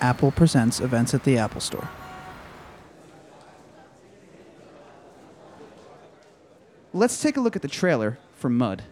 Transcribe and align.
Apple 0.00 0.30
presents 0.30 0.80
events 0.80 1.14
at 1.14 1.24
the 1.24 1.38
Apple 1.38 1.60
Store. 1.60 1.88
Let's 6.92 7.20
take 7.20 7.36
a 7.36 7.40
look 7.40 7.56
at 7.56 7.62
the 7.62 7.68
trailer 7.68 8.18
for 8.36 8.48
Mud. 8.48 8.82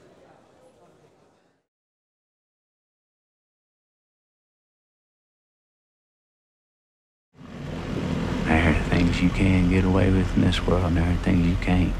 There 8.45 8.71
are 8.71 8.75
things 8.91 9.23
you 9.23 9.31
can 9.31 9.71
get 9.71 9.85
away 9.85 10.11
with 10.11 10.37
in 10.37 10.43
this 10.43 10.67
world, 10.67 10.85
and 10.85 10.97
there 10.97 11.11
are 11.11 11.17
things 11.17 11.47
you 11.47 11.57
can't. 11.63 11.95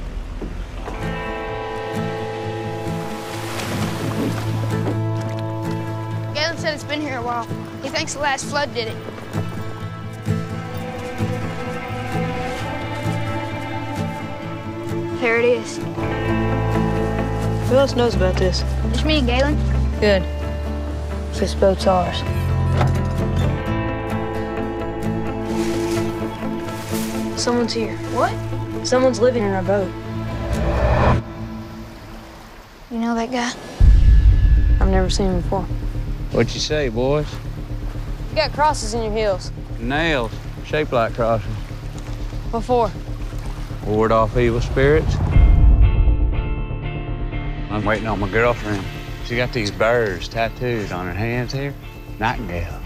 Galen 6.35 6.59
said 6.59 6.75
it's 6.75 6.85
been 6.85 7.01
here 7.01 7.17
a 7.17 7.23
while. 7.23 7.47
He 7.85 7.91
thinks 7.91 8.15
the 8.15 8.21
last 8.21 8.47
flood 8.47 8.73
did 8.73 8.89
it. 8.89 8.97
There 15.21 15.39
it 15.39 15.45
is. 15.45 15.77
Who 17.69 17.77
else 17.77 17.95
knows 17.95 18.15
about 18.15 18.37
this? 18.37 18.65
It's 18.85 19.05
me 19.05 19.19
and 19.19 19.27
Galen. 19.27 19.57
Good. 20.01 20.23
This 21.35 21.55
boat's 21.55 21.87
ours. 21.87 22.21
Someone's 27.39 27.75
here. 27.75 27.99
What? 28.15 28.33
Someone's 28.87 29.21
living 29.21 29.43
in 29.43 29.51
our 29.51 29.63
boat. 29.63 29.93
You 32.91 32.99
know 32.99 33.15
that 33.15 33.31
guy? 33.31 33.53
I've 34.81 34.91
never 34.91 35.11
seen 35.11 35.27
him 35.27 35.43
before. 35.43 35.65
What'd 36.33 36.55
you 36.55 36.61
say, 36.61 36.89
boys? 36.89 37.27
You 38.35 38.41
got 38.41 38.53
crosses 38.53 38.95
in 38.95 39.03
your 39.05 39.13
heels. 39.13 39.53
Nails, 39.79 40.33
shaped 40.65 40.93
like 40.93 41.15
crosses. 41.15 41.47
What 42.51 42.65
for? 42.65 42.91
Ward 43.87 44.11
off 44.11 44.37
evil 44.37 44.61
spirits. 44.61 45.15
I'm 47.71 47.85
waiting 47.85 48.09
on 48.09 48.19
my 48.19 48.29
girlfriend. 48.29 48.85
She 49.25 49.37
got 49.37 49.53
these 49.53 49.71
birds 49.71 50.27
tattooed 50.27 50.91
on 50.91 51.07
her 51.07 51.13
hands 51.13 51.53
here. 51.53 51.73
Nightingales. 52.19 52.83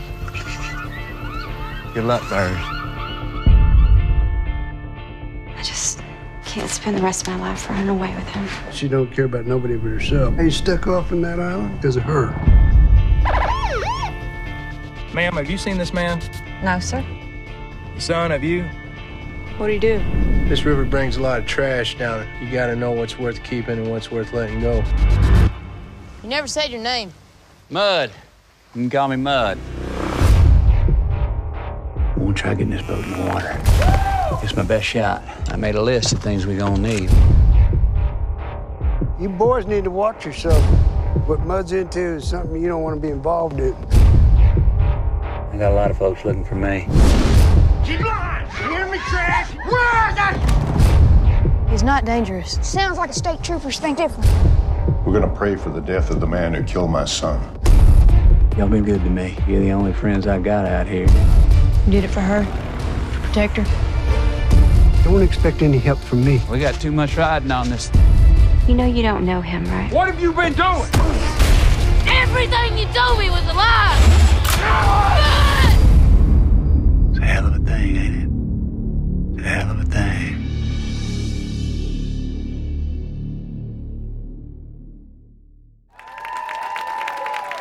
Good 1.94 2.05
luck, 2.05 2.28
birds. 2.28 2.61
I 5.56 5.62
just 5.65 6.03
can't 6.44 6.69
spend 6.69 6.98
the 6.98 7.03
rest 7.03 7.27
of 7.27 7.39
my 7.39 7.48
life 7.48 7.70
running 7.70 7.89
away 7.89 8.15
with 8.15 8.28
him. 8.28 8.47
She 8.70 8.87
don't 8.87 9.11
care 9.11 9.25
about 9.25 9.47
nobody 9.47 9.77
but 9.77 9.89
herself. 9.89 10.39
He 10.39 10.50
stuck 10.50 10.87
off 10.89 11.11
in 11.11 11.22
that 11.22 11.41
island 11.41 11.81
because 11.81 11.97
of 11.97 12.03
her. 12.03 12.34
Ma'am, 15.19 15.34
have 15.34 15.50
you 15.50 15.58
seen 15.58 15.77
this 15.77 15.92
man? 15.92 16.22
No, 16.62 16.78
sir. 16.78 17.05
Son, 17.98 18.30
have 18.30 18.44
you? 18.44 18.62
What 19.56 19.66
do 19.66 19.72
you 19.72 19.80
do? 19.80 19.98
This 20.48 20.64
river 20.64 20.84
brings 20.84 21.16
a 21.16 21.20
lot 21.20 21.41
of 21.41 21.47
trash 21.47 21.98
down. 21.98 22.25
You 22.41 22.52
gotta 22.52 22.77
know 22.77 22.92
what's 22.92 23.19
worth 23.19 23.42
keeping 23.42 23.78
and 23.80 23.91
what's 23.91 24.12
worth 24.12 24.33
letting 24.33 24.60
go. 24.60 24.84
You 26.22 26.28
never 26.28 26.47
said 26.47 26.70
your 26.70 26.80
name. 26.80 27.12
Mud. 27.69 28.12
You 28.77 28.83
can 28.83 28.91
call 28.91 29.08
me 29.08 29.16
Mud. 29.16 29.58
I'm 32.14 32.19
gonna 32.20 32.32
try 32.32 32.55
getting 32.55 32.70
this 32.70 32.86
boat 32.86 33.05
in 33.05 33.10
the 33.10 33.19
water. 33.28 33.60
It's 34.44 34.55
my 34.55 34.62
best 34.62 34.86
shot. 34.86 35.25
I 35.48 35.56
made 35.56 35.75
a 35.75 35.82
list 35.82 36.12
of 36.12 36.20
things 36.20 36.47
we're 36.47 36.60
gonna 36.60 36.78
need. 36.78 37.10
You 39.20 39.28
boys 39.28 39.66
need 39.66 39.82
to 39.82 39.91
watch 39.91 40.25
yourself. 40.25 40.62
What 41.27 41.41
Mud's 41.41 41.72
into 41.72 41.98
is 41.98 42.28
something 42.28 42.62
you 42.62 42.69
don't 42.69 42.84
want 42.84 42.94
to 42.94 43.00
be 43.00 43.08
involved 43.08 43.58
in. 43.58 43.75
I 45.59 45.61
got 45.62 45.73
a 45.73 45.75
lot 45.75 45.91
of 45.91 45.98
folks 45.98 46.25
looking 46.25 46.45
for 46.45 46.55
me. 46.55 46.87
He's 51.69 51.83
not 51.83 52.05
dangerous. 52.05 52.61
Sounds 52.62 52.97
like 52.97 53.11
the 53.11 53.17
state 53.17 53.43
troopers 53.43 53.81
think 53.81 53.99
different. 53.99 54.31
We're 55.05 55.15
gonna 55.15 55.34
pray 55.34 55.56
for 55.56 55.71
the 55.71 55.81
death 55.81 56.10
of 56.10 56.21
the 56.21 56.28
man 56.28 56.55
who 56.55 56.62
killed 56.62 56.93
my 56.93 57.06
son. 57.06 57.41
Y'all 58.56 58.69
been 58.69 58.84
good 58.84 59.03
to 59.03 59.10
me. 59.10 59.37
You're 59.49 59.59
the 59.59 59.72
only 59.72 59.93
friends 59.93 60.28
I 60.28 60.38
got 60.38 60.65
out 60.65 60.87
here. 60.87 61.09
You 61.87 61.91
did 61.91 62.05
it 62.05 62.11
for 62.11 62.21
her? 62.21 62.44
To 62.44 63.19
protect 63.27 63.56
her? 63.56 65.03
Don't 65.03 65.22
expect 65.22 65.62
any 65.62 65.78
help 65.78 65.99
from 65.99 66.25
me. 66.25 66.41
We 66.49 66.61
got 66.61 66.81
too 66.81 66.93
much 66.93 67.16
riding 67.16 67.50
on 67.50 67.69
this. 67.69 67.91
You 68.69 68.75
know 68.75 68.87
you 68.87 69.03
don't 69.03 69.27
know 69.27 69.41
him, 69.41 69.65
right? 69.65 69.93
What 69.93 70.06
have 70.06 70.21
you 70.21 70.32
been 70.32 70.53
doing? 70.53 70.88
Everything 72.06 72.78
you 72.78 72.87
told 72.94 73.19
me 73.19 73.28
was 73.28 73.43
a 73.49 73.55
lie! 73.55 75.28
It's 77.28 77.37
a 77.37 77.43
hell 77.43 77.47
of 77.47 77.56
a 77.56 77.59
thing, 77.59 77.97
ain't 77.97 78.16
it? 78.16 78.31
It's 79.37 79.44
a 79.44 79.49
hell 79.50 79.71
of 79.71 79.81
a 79.81 79.84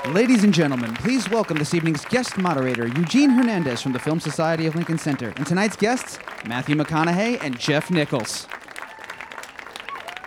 thing. 0.05 0.13
Ladies 0.13 0.45
and 0.45 0.53
gentlemen, 0.53 0.93
please 0.95 1.29
welcome 1.29 1.57
this 1.57 1.73
evening's 1.73 2.05
guest 2.05 2.37
moderator, 2.37 2.87
Eugene 2.87 3.29
Hernandez 3.29 3.81
from 3.81 3.91
the 3.91 3.99
Film 3.99 4.21
Society 4.21 4.67
of 4.67 4.75
Lincoln 4.75 4.97
Center. 4.97 5.33
And 5.35 5.45
tonight's 5.45 5.75
guests, 5.75 6.17
Matthew 6.47 6.77
McConaughey 6.77 7.43
and 7.43 7.59
Jeff 7.59 7.91
Nichols. 7.91 8.47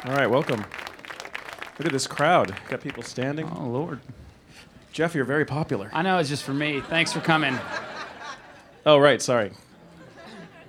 All 0.04 0.12
right, 0.12 0.28
welcome. 0.28 0.60
Look 1.78 1.86
at 1.86 1.92
this 1.92 2.06
crowd. 2.06 2.54
Got 2.68 2.82
people 2.82 3.02
standing. 3.02 3.50
Oh 3.56 3.64
Lord! 3.64 4.00
Jeff, 4.92 5.14
you're 5.14 5.24
very 5.24 5.46
popular. 5.46 5.88
I 5.94 6.02
know 6.02 6.18
it's 6.18 6.28
just 6.28 6.42
for 6.42 6.52
me. 6.52 6.82
Thanks 6.82 7.10
for 7.10 7.20
coming. 7.20 7.58
Oh, 8.86 8.98
right. 8.98 9.20
Sorry. 9.20 9.52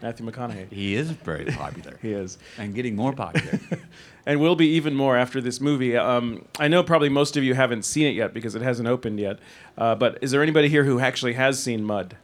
Matthew 0.01 0.25
McConaughey. 0.29 0.71
He 0.71 0.95
is 0.95 1.11
very 1.11 1.45
popular. 1.45 1.97
He 2.01 2.11
is. 2.11 2.37
and 2.57 2.73
getting 2.73 2.95
more 2.95 3.13
popular. 3.13 3.59
And 4.23 4.39
will 4.39 4.55
be 4.55 4.67
even 4.75 4.93
more 4.93 5.17
after 5.17 5.41
this 5.41 5.59
movie. 5.59 5.97
Um, 5.97 6.45
I 6.59 6.67
know 6.67 6.83
probably 6.83 7.09
most 7.09 7.37
of 7.37 7.43
you 7.43 7.55
haven't 7.55 7.85
seen 7.85 8.05
it 8.05 8.11
yet 8.11 8.35
because 8.35 8.53
it 8.53 8.61
hasn't 8.61 8.87
opened 8.87 9.19
yet. 9.19 9.39
Uh, 9.75 9.95
but 9.95 10.19
is 10.21 10.29
there 10.29 10.43
anybody 10.43 10.69
here 10.69 10.83
who 10.83 10.99
actually 10.99 11.33
has 11.33 11.61
seen 11.61 11.83
Mud? 11.83 12.15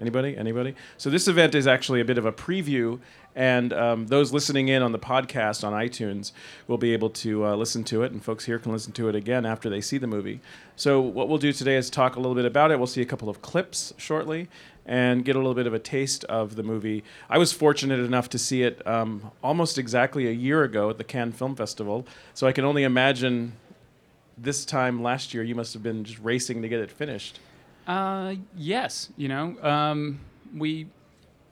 Anybody? 0.00 0.36
Anybody? 0.36 0.76
So 0.96 1.10
this 1.10 1.26
event 1.26 1.56
is 1.56 1.66
actually 1.66 2.00
a 2.00 2.04
bit 2.04 2.18
of 2.18 2.24
a 2.24 2.30
preview, 2.30 3.00
and 3.34 3.72
um, 3.72 4.06
those 4.06 4.32
listening 4.32 4.68
in 4.68 4.80
on 4.80 4.92
the 4.92 4.98
podcast 4.98 5.66
on 5.66 5.72
iTunes 5.72 6.30
will 6.68 6.78
be 6.78 6.92
able 6.92 7.10
to 7.10 7.46
uh, 7.46 7.56
listen 7.56 7.82
to 7.84 8.04
it, 8.04 8.12
and 8.12 8.22
folks 8.22 8.44
here 8.44 8.60
can 8.60 8.70
listen 8.70 8.92
to 8.92 9.08
it 9.08 9.16
again 9.16 9.44
after 9.44 9.68
they 9.68 9.80
see 9.80 9.98
the 9.98 10.06
movie. 10.06 10.40
So 10.76 11.00
what 11.00 11.28
we'll 11.28 11.38
do 11.38 11.52
today 11.52 11.74
is 11.74 11.90
talk 11.90 12.14
a 12.14 12.20
little 12.20 12.36
bit 12.36 12.44
about 12.44 12.70
it. 12.70 12.78
We'll 12.78 12.86
see 12.86 13.02
a 13.02 13.06
couple 13.06 13.28
of 13.28 13.42
clips 13.42 13.92
shortly, 13.96 14.48
and 14.86 15.24
get 15.24 15.34
a 15.34 15.38
little 15.40 15.54
bit 15.54 15.66
of 15.66 15.74
a 15.74 15.80
taste 15.80 16.22
of 16.24 16.54
the 16.54 16.62
movie. 16.62 17.02
I 17.28 17.38
was 17.38 17.52
fortunate 17.52 17.98
enough 17.98 18.28
to 18.30 18.38
see 18.38 18.62
it 18.62 18.86
um, 18.86 19.32
almost 19.42 19.78
exactly 19.78 20.28
a 20.28 20.32
year 20.32 20.62
ago 20.62 20.90
at 20.90 20.98
the 20.98 21.04
Cannes 21.04 21.32
Film 21.32 21.56
Festival, 21.56 22.06
so 22.34 22.46
I 22.46 22.52
can 22.52 22.64
only 22.64 22.84
imagine 22.84 23.54
this 24.36 24.64
time 24.64 25.02
last 25.02 25.34
year 25.34 25.42
you 25.42 25.56
must 25.56 25.74
have 25.74 25.82
been 25.82 26.04
just 26.04 26.20
racing 26.20 26.62
to 26.62 26.68
get 26.68 26.78
it 26.78 26.92
finished. 26.92 27.40
Uh, 27.88 28.34
yes, 28.54 29.08
you 29.16 29.28
know, 29.28 29.56
um, 29.62 30.20
we. 30.54 30.86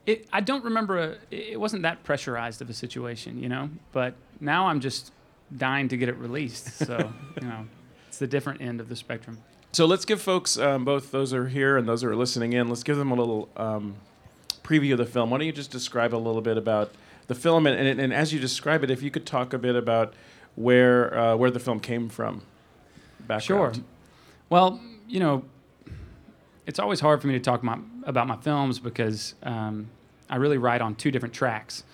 It, 0.04 0.28
I 0.32 0.40
don't 0.40 0.62
remember. 0.62 0.98
A, 0.98 1.34
it 1.34 1.58
wasn't 1.58 1.82
that 1.82 2.04
pressurized 2.04 2.60
of 2.60 2.68
a 2.70 2.74
situation, 2.74 3.42
you 3.42 3.48
know. 3.48 3.70
But 3.92 4.14
now 4.38 4.66
I'm 4.66 4.80
just 4.80 5.12
dying 5.56 5.88
to 5.88 5.96
get 5.96 6.10
it 6.10 6.16
released. 6.16 6.76
So 6.76 7.12
you 7.40 7.48
know, 7.48 7.66
it's 8.06 8.18
the 8.18 8.26
different 8.26 8.60
end 8.60 8.80
of 8.80 8.88
the 8.90 8.96
spectrum. 8.96 9.38
So 9.72 9.86
let's 9.86 10.04
give 10.04 10.20
folks, 10.22 10.58
um, 10.58 10.84
both 10.84 11.10
those 11.10 11.32
who 11.32 11.38
are 11.38 11.48
here 11.48 11.76
and 11.76 11.88
those 11.88 12.02
who 12.02 12.08
are 12.08 12.16
listening 12.16 12.52
in, 12.52 12.68
let's 12.68 12.82
give 12.82 12.96
them 12.96 13.10
a 13.10 13.14
little 13.14 13.48
um, 13.56 13.96
preview 14.62 14.92
of 14.92 14.98
the 14.98 15.04
film. 15.06 15.30
Why 15.30 15.38
don't 15.38 15.46
you 15.46 15.52
just 15.52 15.70
describe 15.70 16.14
a 16.14 16.16
little 16.16 16.40
bit 16.40 16.56
about 16.56 16.92
the 17.26 17.34
film, 17.34 17.66
and, 17.66 17.78
and, 17.78 18.00
and 18.00 18.14
as 18.14 18.32
you 18.32 18.40
describe 18.40 18.84
it, 18.84 18.90
if 18.90 19.02
you 19.02 19.10
could 19.10 19.26
talk 19.26 19.52
a 19.52 19.58
bit 19.58 19.74
about 19.74 20.14
where 20.54 21.16
uh, 21.16 21.36
where 21.36 21.50
the 21.50 21.60
film 21.60 21.80
came 21.80 22.08
from, 22.08 22.42
Background. 23.20 23.42
Sure. 23.76 23.84
Well, 24.48 24.80
you 25.08 25.18
know, 25.18 25.44
it's 26.66 26.78
always 26.78 27.00
hard 27.00 27.20
for 27.20 27.28
me 27.28 27.34
to 27.34 27.40
talk 27.40 27.62
my, 27.62 27.78
about 28.04 28.26
my 28.26 28.36
films 28.36 28.78
because 28.78 29.34
um, 29.44 29.88
I 30.28 30.36
really 30.36 30.58
write 30.58 30.80
on 30.80 30.96
two 30.96 31.10
different 31.10 31.34
tracks. 31.34 31.84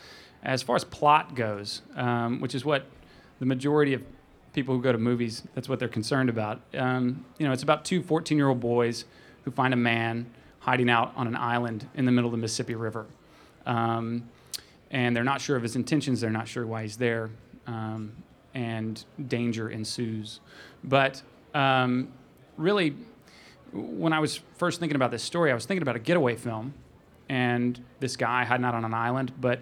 As 0.43 0.63
far 0.63 0.77
as 0.77 0.85
plot 0.85 1.35
goes, 1.35 1.83
um, 1.95 2.41
which 2.41 2.55
is 2.55 2.65
what 2.65 2.87
the 3.39 3.47
majority 3.47 3.93
of 3.95 4.03
people 4.55 4.75
who 4.75 4.83
go 4.83 4.91
to 4.91 4.99
movies, 4.99 5.43
that's 5.55 5.69
what 5.69 5.79
they're 5.79 5.89
concerned 5.89 6.29
about. 6.29 6.61
Um, 6.75 7.25
you 7.39 7.47
know, 7.47 7.53
it's 7.53 7.63
about 7.63 7.85
two 7.85 8.03
14 8.03 8.37
year 8.37 8.49
old 8.49 8.61
boys 8.61 9.05
who 9.45 9.51
find 9.51 9.75
a 9.75 9.77
man 9.77 10.27
hiding 10.61 10.89
out 10.89 11.13
on 11.17 11.27
an 11.27 11.37
island 11.37 11.87
in 11.95 12.07
the 12.07 12.13
middle 12.13 12.29
of 12.29 12.33
the 12.33 12.39
Mississippi 12.39 12.75
River. 12.75 13.07
Um, 13.67 14.29
and 14.91 15.15
they're 15.15 15.25
not 15.25 15.41
sure 15.41 15.57
of 15.57 15.63
his 15.63 15.77
intentions, 15.77 16.21
they're 16.21 16.31
not 16.31 16.49
sure 16.49 16.67
why 16.67 16.83
he's 16.83 16.97
there, 16.97 17.31
um, 17.67 18.13
and 18.55 19.05
danger 19.29 19.71
ensues. 19.71 20.41
But 20.85 21.23
um, 21.55 22.13
really, 22.57 22.95
when 23.73 24.13
I 24.13 24.21
was 24.21 24.41
first 24.57 24.81
thinking 24.81 24.97
about 24.97 25.11
this 25.11 25.23
story, 25.23 25.51
I 25.51 25.55
was 25.55 25.67
thinking 25.67 25.83
about 25.83 25.97
a 25.97 26.01
getaway 26.01 26.37
film 26.37 26.75
and 27.29 27.83
this 28.01 28.17
guy 28.17 28.45
hiding 28.45 28.65
out 28.65 28.75
on 28.75 28.85
an 28.85 28.95
island. 28.95 29.33
But 29.41 29.61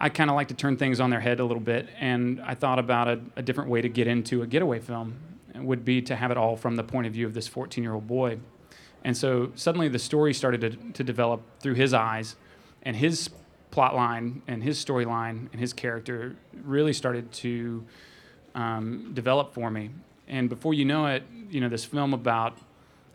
I 0.00 0.08
kind 0.08 0.30
of 0.30 0.36
like 0.36 0.48
to 0.48 0.54
turn 0.54 0.76
things 0.76 0.98
on 0.98 1.10
their 1.10 1.20
head 1.20 1.40
a 1.40 1.44
little 1.44 1.62
bit, 1.62 1.88
and 1.98 2.40
I 2.40 2.54
thought 2.54 2.78
about 2.78 3.08
a, 3.08 3.20
a 3.36 3.42
different 3.42 3.70
way 3.70 3.82
to 3.82 3.88
get 3.88 4.06
into 4.06 4.42
a 4.42 4.46
getaway 4.46 4.80
film 4.80 5.16
would 5.54 5.84
be 5.84 6.00
to 6.00 6.16
have 6.16 6.30
it 6.30 6.38
all 6.38 6.56
from 6.56 6.76
the 6.76 6.82
point 6.82 7.06
of 7.06 7.12
view 7.12 7.26
of 7.26 7.34
this 7.34 7.46
14 7.46 7.84
year 7.84 7.92
old 7.92 8.06
boy. 8.06 8.38
And 9.04 9.16
so 9.16 9.52
suddenly 9.54 9.88
the 9.88 9.98
story 9.98 10.32
started 10.32 10.60
to, 10.60 10.70
to 10.70 11.04
develop 11.04 11.42
through 11.60 11.74
his 11.74 11.92
eyes, 11.94 12.36
and 12.82 12.96
his 12.96 13.30
plot 13.70 13.94
line 13.94 14.42
and 14.48 14.62
his 14.62 14.82
storyline 14.82 15.48
and 15.52 15.60
his 15.60 15.72
character 15.72 16.34
really 16.64 16.92
started 16.92 17.30
to 17.30 17.84
um, 18.54 19.12
develop 19.14 19.54
for 19.54 19.70
me. 19.70 19.90
And 20.26 20.48
before 20.48 20.74
you 20.74 20.84
know 20.84 21.06
it, 21.06 21.24
you 21.50 21.60
know, 21.60 21.68
this 21.68 21.84
film 21.84 22.14
about 22.14 22.56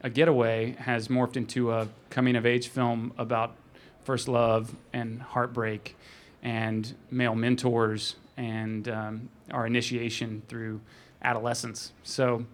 a 0.06 0.10
getaway 0.10 0.76
has 0.78 1.08
morphed 1.08 1.36
into 1.36 1.72
a 1.72 1.88
coming 2.12 2.36
of 2.36 2.46
age 2.46 2.68
film 2.68 3.12
about 3.18 3.56
first 4.04 4.28
love 4.28 4.76
and 4.94 5.20
heartbreak 5.20 5.98
and 6.44 6.94
male 7.10 7.34
mentors 7.34 8.16
and 8.38 8.88
um, 8.88 9.30
our 9.50 9.66
initiation 9.66 10.44
through 10.48 10.80
adolescence. 11.24 11.92
So, 12.04 12.46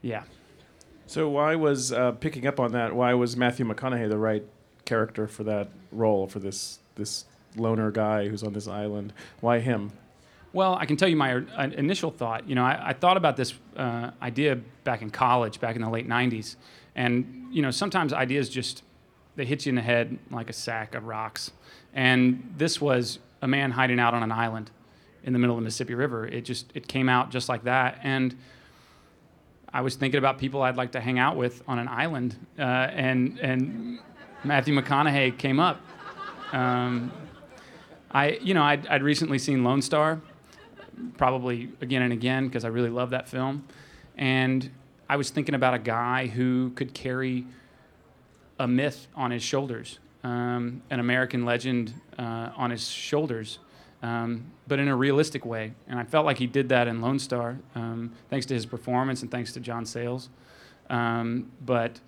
yeah. 0.00 0.22
So 1.06 1.28
why 1.28 1.54
was 1.54 1.92
uh, 1.92 2.12
picking 2.12 2.46
up 2.46 2.58
on 2.58 2.72
that? 2.72 2.94
Why 2.94 3.12
was 3.12 3.36
Matthew 3.36 3.66
McConaughey 3.66 4.08
the 4.08 4.16
right 4.16 4.44
character 4.86 5.26
for 5.26 5.44
that 5.44 5.68
role 5.92 6.26
for 6.28 6.38
this 6.38 6.78
this 6.94 7.26
loner 7.56 7.90
guy 7.90 8.28
who's 8.28 8.42
on 8.42 8.54
this 8.54 8.66
island? 8.66 9.12
Why 9.42 9.58
him? 9.58 9.92
Well, 10.58 10.74
I 10.74 10.86
can 10.86 10.96
tell 10.96 11.08
you 11.08 11.14
my 11.14 11.34
uh, 11.36 11.70
initial 11.76 12.10
thought. 12.10 12.48
You 12.48 12.56
know, 12.56 12.64
I, 12.64 12.88
I 12.88 12.92
thought 12.92 13.16
about 13.16 13.36
this 13.36 13.54
uh, 13.76 14.10
idea 14.20 14.56
back 14.82 15.02
in 15.02 15.10
college, 15.10 15.60
back 15.60 15.76
in 15.76 15.82
the 15.82 15.88
late 15.88 16.08
'90s, 16.08 16.56
and 16.96 17.46
you 17.52 17.62
know, 17.62 17.70
sometimes 17.70 18.12
ideas 18.12 18.48
just 18.48 18.82
they 19.36 19.44
hit 19.44 19.66
you 19.66 19.70
in 19.70 19.76
the 19.76 19.82
head 19.82 20.18
like 20.32 20.50
a 20.50 20.52
sack 20.52 20.96
of 20.96 21.04
rocks. 21.04 21.52
And 21.94 22.54
this 22.56 22.80
was 22.80 23.20
a 23.40 23.46
man 23.46 23.70
hiding 23.70 24.00
out 24.00 24.14
on 24.14 24.24
an 24.24 24.32
island 24.32 24.72
in 25.22 25.32
the 25.32 25.38
middle 25.38 25.54
of 25.54 25.62
the 25.62 25.64
Mississippi 25.64 25.94
River. 25.94 26.26
It 26.26 26.40
just 26.40 26.72
it 26.74 26.88
came 26.88 27.08
out 27.08 27.30
just 27.30 27.48
like 27.48 27.62
that, 27.62 28.00
and 28.02 28.36
I 29.72 29.82
was 29.82 29.94
thinking 29.94 30.18
about 30.18 30.38
people 30.38 30.62
I'd 30.62 30.74
like 30.74 30.90
to 30.90 31.00
hang 31.00 31.20
out 31.20 31.36
with 31.36 31.62
on 31.68 31.78
an 31.78 31.86
island, 31.86 32.34
uh, 32.58 32.62
and 32.62 33.38
and 33.38 34.00
Matthew 34.42 34.74
McConaughey 34.74 35.38
came 35.38 35.60
up. 35.60 35.80
Um, 36.50 37.12
I 38.10 38.40
you 38.42 38.54
know 38.54 38.64
I'd, 38.64 38.88
I'd 38.88 39.04
recently 39.04 39.38
seen 39.38 39.62
Lone 39.62 39.82
Star, 39.82 40.20
probably 41.16 41.70
again 41.80 42.02
and 42.02 42.12
again 42.12 42.46
because 42.46 42.64
I 42.64 42.68
really 42.68 42.90
love 42.90 43.10
that 43.10 43.28
film, 43.28 43.64
and 44.16 44.70
I 45.08 45.16
was 45.16 45.30
thinking 45.30 45.54
about 45.54 45.74
a 45.74 45.78
guy 45.78 46.26
who 46.26 46.70
could 46.70 46.92
carry 46.92 47.46
a 48.58 48.68
myth 48.68 49.06
on 49.14 49.30
his 49.30 49.42
shoulders, 49.42 49.98
um, 50.24 50.82
an 50.90 51.00
American 51.00 51.44
legend 51.44 51.94
uh, 52.18 52.50
on 52.56 52.70
his 52.70 52.88
shoulders, 52.88 53.58
um, 54.02 54.44
but 54.66 54.78
in 54.78 54.88
a 54.88 54.96
realistic 54.96 55.46
way. 55.46 55.72
And 55.88 55.98
I 55.98 56.04
felt 56.04 56.26
like 56.26 56.38
he 56.38 56.46
did 56.46 56.68
that 56.70 56.88
in 56.88 57.00
Lone 57.00 57.18
Star, 57.18 57.58
um, 57.74 58.12
thanks 58.28 58.46
to 58.46 58.54
his 58.54 58.66
performance 58.66 59.22
and 59.22 59.30
thanks 59.30 59.52
to 59.52 59.60
John 59.60 59.86
Sayles. 59.86 60.28
Um, 60.90 61.50
but 61.64 62.00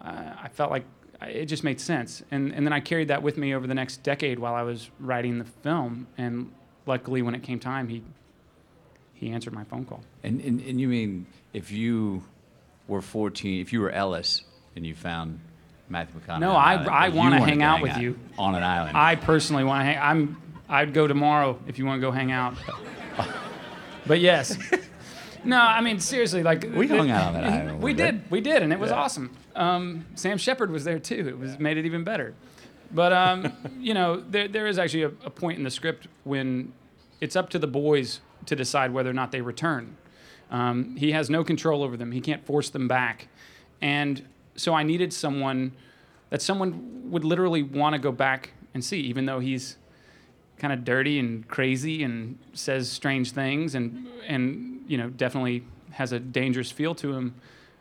uh, 0.00 0.34
I 0.42 0.48
felt 0.48 0.70
like 0.70 0.84
it 1.22 1.46
just 1.46 1.64
made 1.64 1.80
sense. 1.80 2.22
And, 2.30 2.52
and 2.52 2.64
then 2.64 2.72
I 2.72 2.80
carried 2.80 3.08
that 3.08 3.22
with 3.22 3.36
me 3.36 3.54
over 3.54 3.66
the 3.66 3.74
next 3.74 4.02
decade 4.02 4.38
while 4.38 4.54
I 4.54 4.62
was 4.62 4.90
writing 5.00 5.38
the 5.38 5.44
film. 5.44 6.06
And 6.16 6.52
luckily, 6.88 7.22
when 7.22 7.34
it 7.34 7.44
came 7.44 7.60
time, 7.60 7.86
he, 7.86 8.02
he 9.14 9.30
answered 9.30 9.52
my 9.52 9.64
phone 9.64 9.84
call. 9.84 10.02
And, 10.24 10.40
and, 10.40 10.60
and 10.60 10.80
you 10.80 10.88
mean 10.88 11.26
if 11.52 11.70
you 11.70 12.24
were 12.88 13.02
14, 13.02 13.60
if 13.60 13.72
you 13.72 13.80
were 13.80 13.90
Ellis 13.90 14.42
and 14.74 14.84
you 14.84 14.94
found 14.94 15.38
Matthew 15.88 16.20
McConaughey. 16.20 16.40
No, 16.40 16.52
I, 16.52 16.74
I 16.74 17.08
want 17.10 17.34
to 17.34 17.40
hang 17.40 17.62
out 17.62 17.80
with 17.82 17.92
out 17.92 18.00
you 18.00 18.18
on 18.36 18.54
an 18.54 18.62
island. 18.62 18.96
I 18.96 19.14
personally 19.14 19.64
want 19.64 19.82
to 19.82 19.84
hang. 19.84 19.98
I'm. 19.98 20.42
I'd 20.70 20.92
go 20.92 21.06
tomorrow 21.06 21.58
if 21.66 21.78
you 21.78 21.86
want 21.86 21.98
to 21.98 22.06
go 22.06 22.10
hang 22.10 22.30
out. 22.30 22.54
but 24.06 24.20
yes. 24.20 24.58
No, 25.44 25.58
I 25.58 25.80
mean 25.80 25.98
seriously, 25.98 26.42
like 26.42 26.68
we 26.74 26.86
hung 26.86 27.10
out 27.10 27.28
on 27.28 27.34
that 27.34 27.44
island. 27.44 27.80
We 27.80 27.94
did, 27.94 28.30
we 28.30 28.42
did, 28.42 28.62
and 28.62 28.70
it 28.72 28.78
was 28.78 28.90
yeah. 28.90 28.96
awesome. 28.96 29.34
Um, 29.54 30.04
Sam 30.14 30.36
Shepard 30.36 30.70
was 30.70 30.84
there 30.84 30.98
too. 30.98 31.26
It 31.26 31.38
was 31.38 31.58
made 31.58 31.78
it 31.78 31.86
even 31.86 32.04
better. 32.04 32.34
But 32.90 33.12
um, 33.12 33.52
you 33.80 33.94
know, 33.94 34.20
there 34.20 34.48
there 34.48 34.66
is 34.66 34.78
actually 34.78 35.04
a, 35.04 35.12
a 35.24 35.30
point 35.30 35.58
in 35.58 35.64
the 35.64 35.70
script 35.70 36.08
when 36.24 36.72
it's 37.20 37.36
up 37.36 37.50
to 37.50 37.58
the 37.58 37.66
boys 37.66 38.20
to 38.46 38.56
decide 38.56 38.92
whether 38.92 39.10
or 39.10 39.14
not 39.14 39.32
they 39.32 39.40
return. 39.40 39.96
Um, 40.50 40.96
he 40.96 41.12
has 41.12 41.28
no 41.28 41.44
control 41.44 41.82
over 41.82 41.96
them. 41.96 42.12
He 42.12 42.20
can't 42.20 42.44
force 42.46 42.70
them 42.70 42.88
back, 42.88 43.28
and 43.82 44.24
so 44.56 44.74
I 44.74 44.82
needed 44.82 45.12
someone 45.12 45.72
that 46.30 46.42
someone 46.42 47.10
would 47.10 47.24
literally 47.24 47.62
want 47.62 47.94
to 47.94 47.98
go 47.98 48.12
back 48.12 48.52
and 48.74 48.84
see, 48.84 49.00
even 49.00 49.26
though 49.26 49.40
he's 49.40 49.76
kind 50.58 50.72
of 50.72 50.84
dirty 50.84 51.18
and 51.18 51.46
crazy 51.48 52.02
and 52.02 52.38
says 52.52 52.90
strange 52.90 53.30
things 53.30 53.74
and 53.74 54.06
and 54.26 54.82
you 54.88 54.98
know 54.98 55.08
definitely 55.08 55.64
has 55.92 56.12
a 56.12 56.18
dangerous 56.18 56.70
feel 56.70 56.94
to 56.94 57.12
him. 57.12 57.34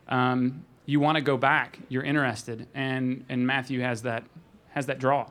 Um, 0.07 0.65
you 0.85 0.99
want 0.99 1.17
to 1.17 1.21
go 1.21 1.35
back. 1.35 1.79
You're 1.89 2.03
interested, 2.03 2.67
and 2.73 3.25
and 3.29 3.45
Matthew 3.45 3.81
has 3.81 4.03
that 4.03 4.23
has 4.77 4.85
that 4.85 4.99
draw. 4.99 5.27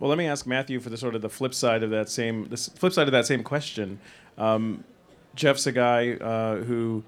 Well, 0.00 0.08
let 0.08 0.18
me 0.18 0.26
ask 0.26 0.46
Matthew 0.46 0.80
for 0.80 0.90
the 0.90 0.96
sort 0.96 1.14
of 1.14 1.22
the 1.22 1.28
flip 1.28 1.54
side 1.54 1.82
of 1.82 1.90
that 1.90 2.08
same 2.08 2.48
the 2.48 2.56
flip 2.56 2.92
side 2.92 3.06
of 3.06 3.12
that 3.12 3.26
same 3.26 3.44
question. 3.44 4.00
Um, 4.36 4.82
Jeff's 5.34 5.66
a 5.66 5.72
guy 5.72 6.14
uh, 6.14 6.56
who 6.56 7.04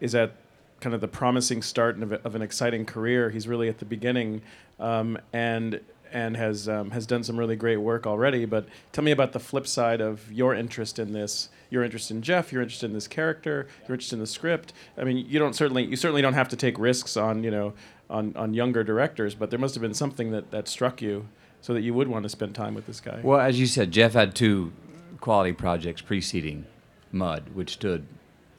is 0.00 0.14
at 0.14 0.32
kind 0.80 0.94
of 0.94 1.00
the 1.00 1.08
promising 1.08 1.62
start 1.62 2.02
of, 2.02 2.12
of 2.12 2.34
an 2.34 2.42
exciting 2.42 2.84
career. 2.84 3.30
He's 3.30 3.46
really 3.46 3.68
at 3.68 3.78
the 3.78 3.84
beginning, 3.84 4.42
um, 4.80 5.18
and 5.32 5.80
and 6.12 6.36
has 6.36 6.68
um, 6.68 6.90
has 6.90 7.06
done 7.06 7.22
some 7.22 7.38
really 7.38 7.56
great 7.56 7.76
work 7.76 8.06
already. 8.06 8.46
But 8.46 8.66
tell 8.92 9.04
me 9.04 9.12
about 9.12 9.32
the 9.32 9.40
flip 9.40 9.66
side 9.66 10.00
of 10.00 10.32
your 10.32 10.54
interest 10.54 10.98
in 10.98 11.12
this. 11.12 11.50
Your 11.68 11.84
interest 11.84 12.10
in 12.10 12.22
Jeff. 12.22 12.52
Your 12.52 12.62
interest 12.62 12.82
in 12.82 12.92
this 12.94 13.06
character. 13.06 13.68
Your 13.86 13.94
interest 13.94 14.14
in 14.14 14.18
the 14.18 14.26
script. 14.26 14.72
I 14.96 15.04
mean, 15.04 15.18
you 15.18 15.38
don't 15.38 15.54
certainly 15.54 15.84
you 15.84 15.96
certainly 15.96 16.22
don't 16.22 16.34
have 16.34 16.48
to 16.48 16.56
take 16.56 16.78
risks 16.78 17.16
on 17.16 17.44
you 17.44 17.50
know 17.50 17.74
on, 18.12 18.36
on 18.36 18.54
younger 18.54 18.84
directors, 18.84 19.34
but 19.34 19.50
there 19.50 19.58
must 19.58 19.74
have 19.74 19.82
been 19.82 19.94
something 19.94 20.30
that, 20.30 20.50
that 20.52 20.68
struck 20.68 21.02
you 21.02 21.28
so 21.60 21.74
that 21.74 21.80
you 21.80 21.94
would 21.94 22.08
want 22.08 22.22
to 22.24 22.28
spend 22.28 22.54
time 22.54 22.74
with 22.74 22.86
this 22.86 23.00
guy. 23.00 23.20
Well, 23.22 23.40
as 23.40 23.58
you 23.58 23.66
said, 23.66 23.90
Jeff 23.90 24.12
had 24.12 24.34
two 24.34 24.72
quality 25.20 25.52
projects 25.52 26.02
preceding 26.02 26.66
Mud, 27.10 27.50
which 27.54 27.72
stood 27.72 28.06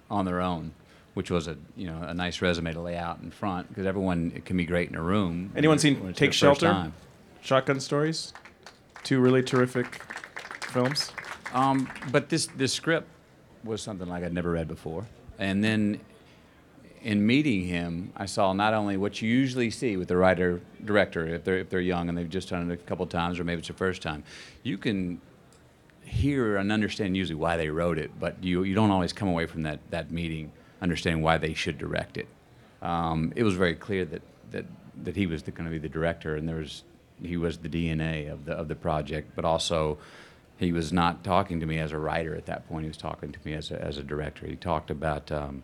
on 0.10 0.26
their 0.26 0.42
own 0.42 0.74
which 1.14 1.30
was 1.30 1.48
a 1.48 1.58
you 1.76 1.88
know 1.88 2.02
a 2.02 2.14
nice 2.14 2.42
resume 2.42 2.74
to 2.74 2.80
lay 2.80 2.98
out 2.98 3.20
in 3.22 3.32
front 3.32 3.68
because 3.70 3.86
everyone 3.86 4.32
can 4.46 4.58
be 4.58 4.66
great 4.66 4.90
in 4.90 4.96
a 4.96 5.02
room. 5.02 5.52
Anyone 5.56 5.80
seen 5.80 6.14
Take 6.14 6.34
Shelter? 6.34 6.92
Shotgun 7.42 7.80
Stories, 7.80 8.34
two 9.04 9.20
really 9.20 9.44
terrific 9.44 10.02
films. 10.62 11.12
Um, 11.54 11.90
but 12.12 12.30
this 12.30 12.48
this 12.58 12.74
script 12.74 13.08
was 13.64 13.82
something 13.82 14.08
like 14.08 14.24
I'd 14.24 14.34
never 14.34 14.52
read 14.52 14.68
before, 14.68 15.06
and 15.38 15.64
then 15.64 16.00
in 17.04 17.26
meeting 17.26 17.66
him, 17.66 18.14
I 18.16 18.26
saw 18.26 18.54
not 18.54 18.74
only 18.74 18.96
what 18.96 19.22
you 19.22 19.30
usually 19.30 19.70
see 19.70 19.98
with 19.98 20.08
the 20.08 20.18
writer 20.18 20.62
director 20.84 21.28
if 21.28 21.44
they're 21.44 21.60
if 21.60 21.70
they're 21.70 21.82
young 21.82 22.10
and 22.10 22.18
they've 22.18 22.30
just 22.30 22.50
done 22.50 22.70
it 22.70 22.74
a 22.74 22.78
couple 22.78 23.06
times 23.06 23.40
or 23.40 23.44
maybe 23.44 23.60
it's 23.60 23.68
the 23.68 23.74
first 23.74 24.02
time, 24.02 24.24
you 24.64 24.78
can 24.78 25.22
hear 26.02 26.58
and 26.58 26.72
understand 26.72 27.16
usually 27.18 27.36
why 27.36 27.58
they 27.58 27.70
wrote 27.70 27.98
it, 27.98 28.12
but 28.20 28.42
you 28.44 28.64
you 28.64 28.74
don't 28.74 28.92
always 28.92 29.12
come 29.14 29.28
away 29.28 29.46
from 29.46 29.64
that 29.64 29.80
that 29.92 30.12
meeting 30.12 30.52
understanding 30.82 31.22
why 31.22 31.38
they 31.38 31.54
should 31.54 31.78
direct 31.78 32.18
it. 32.18 32.28
Um, 32.82 33.34
it 33.36 33.44
was 33.44 33.56
very 33.56 33.76
clear 33.76 34.06
that 34.06 34.22
that 34.52 34.66
that 35.04 35.16
he 35.16 35.28
was 35.28 35.42
going 35.44 35.66
to 35.66 35.72
be 35.72 35.80
the 35.80 35.90
director, 35.90 36.36
and 36.36 36.48
there 36.48 36.58
was 36.58 36.84
he 37.22 37.36
was 37.38 37.58
the 37.58 37.70
DNA 37.70 38.32
of 38.32 38.46
the 38.46 38.54
of 38.54 38.70
the 38.70 38.76
project, 38.76 39.32
but 39.36 39.44
also 39.44 39.98
he 40.58 40.72
was 40.72 40.94
not 40.94 41.24
talking 41.24 41.60
to 41.60 41.66
me 41.66 41.80
as 41.80 41.92
a 41.92 41.98
writer 41.98 42.34
at 42.36 42.46
that 42.46 42.68
point. 42.70 42.84
He 42.84 42.88
was 42.88 42.98
talking 42.98 43.32
to 43.34 43.40
me 43.44 43.54
as 43.54 43.72
a, 43.72 43.82
as 43.82 43.98
a 43.98 44.04
director. 44.04 44.46
He 44.46 44.56
talked 44.56 44.90
about 44.90 45.32
um, 45.32 45.64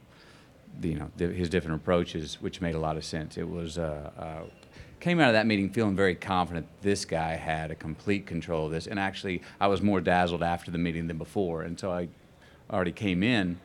you 0.81 0.95
know 0.95 1.11
the, 1.17 1.27
his 1.27 1.49
different 1.49 1.81
approaches, 1.81 2.37
which 2.41 2.61
made 2.61 2.75
a 2.75 2.79
lot 2.79 2.97
of 2.97 3.05
sense. 3.05 3.37
It 3.37 3.49
was 3.49 3.77
uh, 3.77 4.11
uh, 4.17 4.43
came 4.99 5.19
out 5.19 5.29
of 5.29 5.33
that 5.33 5.47
meeting 5.47 5.69
feeling 5.69 5.95
very 5.95 6.15
confident 6.15 6.67
this 6.81 7.05
guy 7.05 7.35
had 7.35 7.71
a 7.71 7.75
complete 7.75 8.25
control 8.25 8.65
of 8.65 8.71
this, 8.71 8.87
and 8.87 8.99
actually 8.99 9.41
I 9.59 9.67
was 9.67 9.81
more 9.81 10.01
dazzled 10.01 10.43
after 10.43 10.71
the 10.71 10.77
meeting 10.77 11.07
than 11.07 11.17
before, 11.17 11.63
and 11.63 11.79
so 11.79 11.91
I 11.91 12.09
already 12.71 12.91
came 12.91 13.23
in 13.23 13.59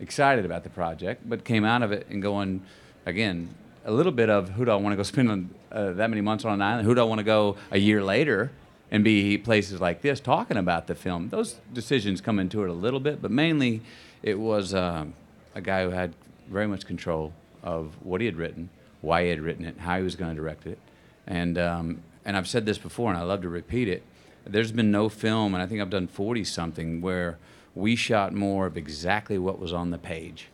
excited 0.00 0.44
about 0.44 0.64
the 0.64 0.70
project, 0.70 1.28
but 1.28 1.44
came 1.44 1.64
out 1.64 1.82
of 1.82 1.92
it 1.92 2.06
and 2.10 2.20
going, 2.20 2.62
again, 3.06 3.54
a 3.84 3.92
little 3.92 4.12
bit 4.12 4.30
of 4.30 4.50
who 4.50 4.64
do 4.64 4.70
I 4.70 4.76
want 4.76 4.92
to 4.92 4.96
go 4.96 5.02
spend 5.14 5.30
on, 5.30 5.50
uh, 5.70 5.92
that 5.92 6.10
many 6.10 6.20
months 6.20 6.44
on 6.44 6.54
an 6.54 6.62
island? 6.62 6.86
Who 6.86 6.94
do 6.94 7.00
I 7.00 7.04
want 7.04 7.18
to 7.18 7.24
go 7.24 7.56
a 7.70 7.78
year 7.78 8.02
later 8.02 8.50
and 8.90 9.02
be 9.02 9.38
places 9.38 9.80
like 9.80 10.02
this 10.02 10.20
talking 10.20 10.56
about 10.56 10.86
the 10.86 10.94
film? 10.94 11.28
Those 11.28 11.60
decisions 11.72 12.20
come 12.20 12.38
into 12.38 12.62
it 12.64 12.70
a 12.70 12.74
little 12.74 13.00
bit, 13.00 13.20
but 13.20 13.30
mainly 13.30 13.82
it 14.22 14.38
was 14.38 14.74
um, 14.74 15.14
a 15.54 15.60
guy 15.60 15.84
who 15.84 15.90
had 15.90 16.14
very 16.48 16.66
much 16.66 16.86
control 16.86 17.32
of 17.62 17.94
what 18.02 18.20
he 18.20 18.26
had 18.26 18.36
written, 18.36 18.68
why 19.00 19.24
he 19.24 19.30
had 19.30 19.40
written 19.40 19.64
it, 19.64 19.78
how 19.78 19.96
he 19.96 20.02
was 20.02 20.16
going 20.16 20.34
to 20.34 20.40
direct 20.40 20.66
it. 20.66 20.78
And, 21.26 21.56
um, 21.58 22.02
and 22.24 22.36
I've 22.36 22.48
said 22.48 22.66
this 22.66 22.78
before, 22.78 23.10
and 23.10 23.18
I 23.18 23.22
love 23.22 23.42
to 23.42 23.48
repeat 23.48 23.88
it. 23.88 24.02
There's 24.46 24.72
been 24.72 24.90
no 24.90 25.08
film, 25.08 25.54
and 25.54 25.62
I 25.62 25.66
think 25.66 25.80
I've 25.80 25.90
done 25.90 26.06
40 26.06 26.44
something, 26.44 27.00
where 27.00 27.38
we 27.74 27.96
shot 27.96 28.34
more 28.34 28.66
of 28.66 28.76
exactly 28.76 29.38
what 29.38 29.58
was 29.58 29.72
on 29.72 29.90
the 29.90 29.98
page. 29.98 30.48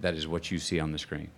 That 0.00 0.14
is 0.14 0.26
what 0.26 0.50
you 0.50 0.58
see 0.58 0.78
on 0.78 0.92
the 0.92 0.98
screen. 0.98 1.30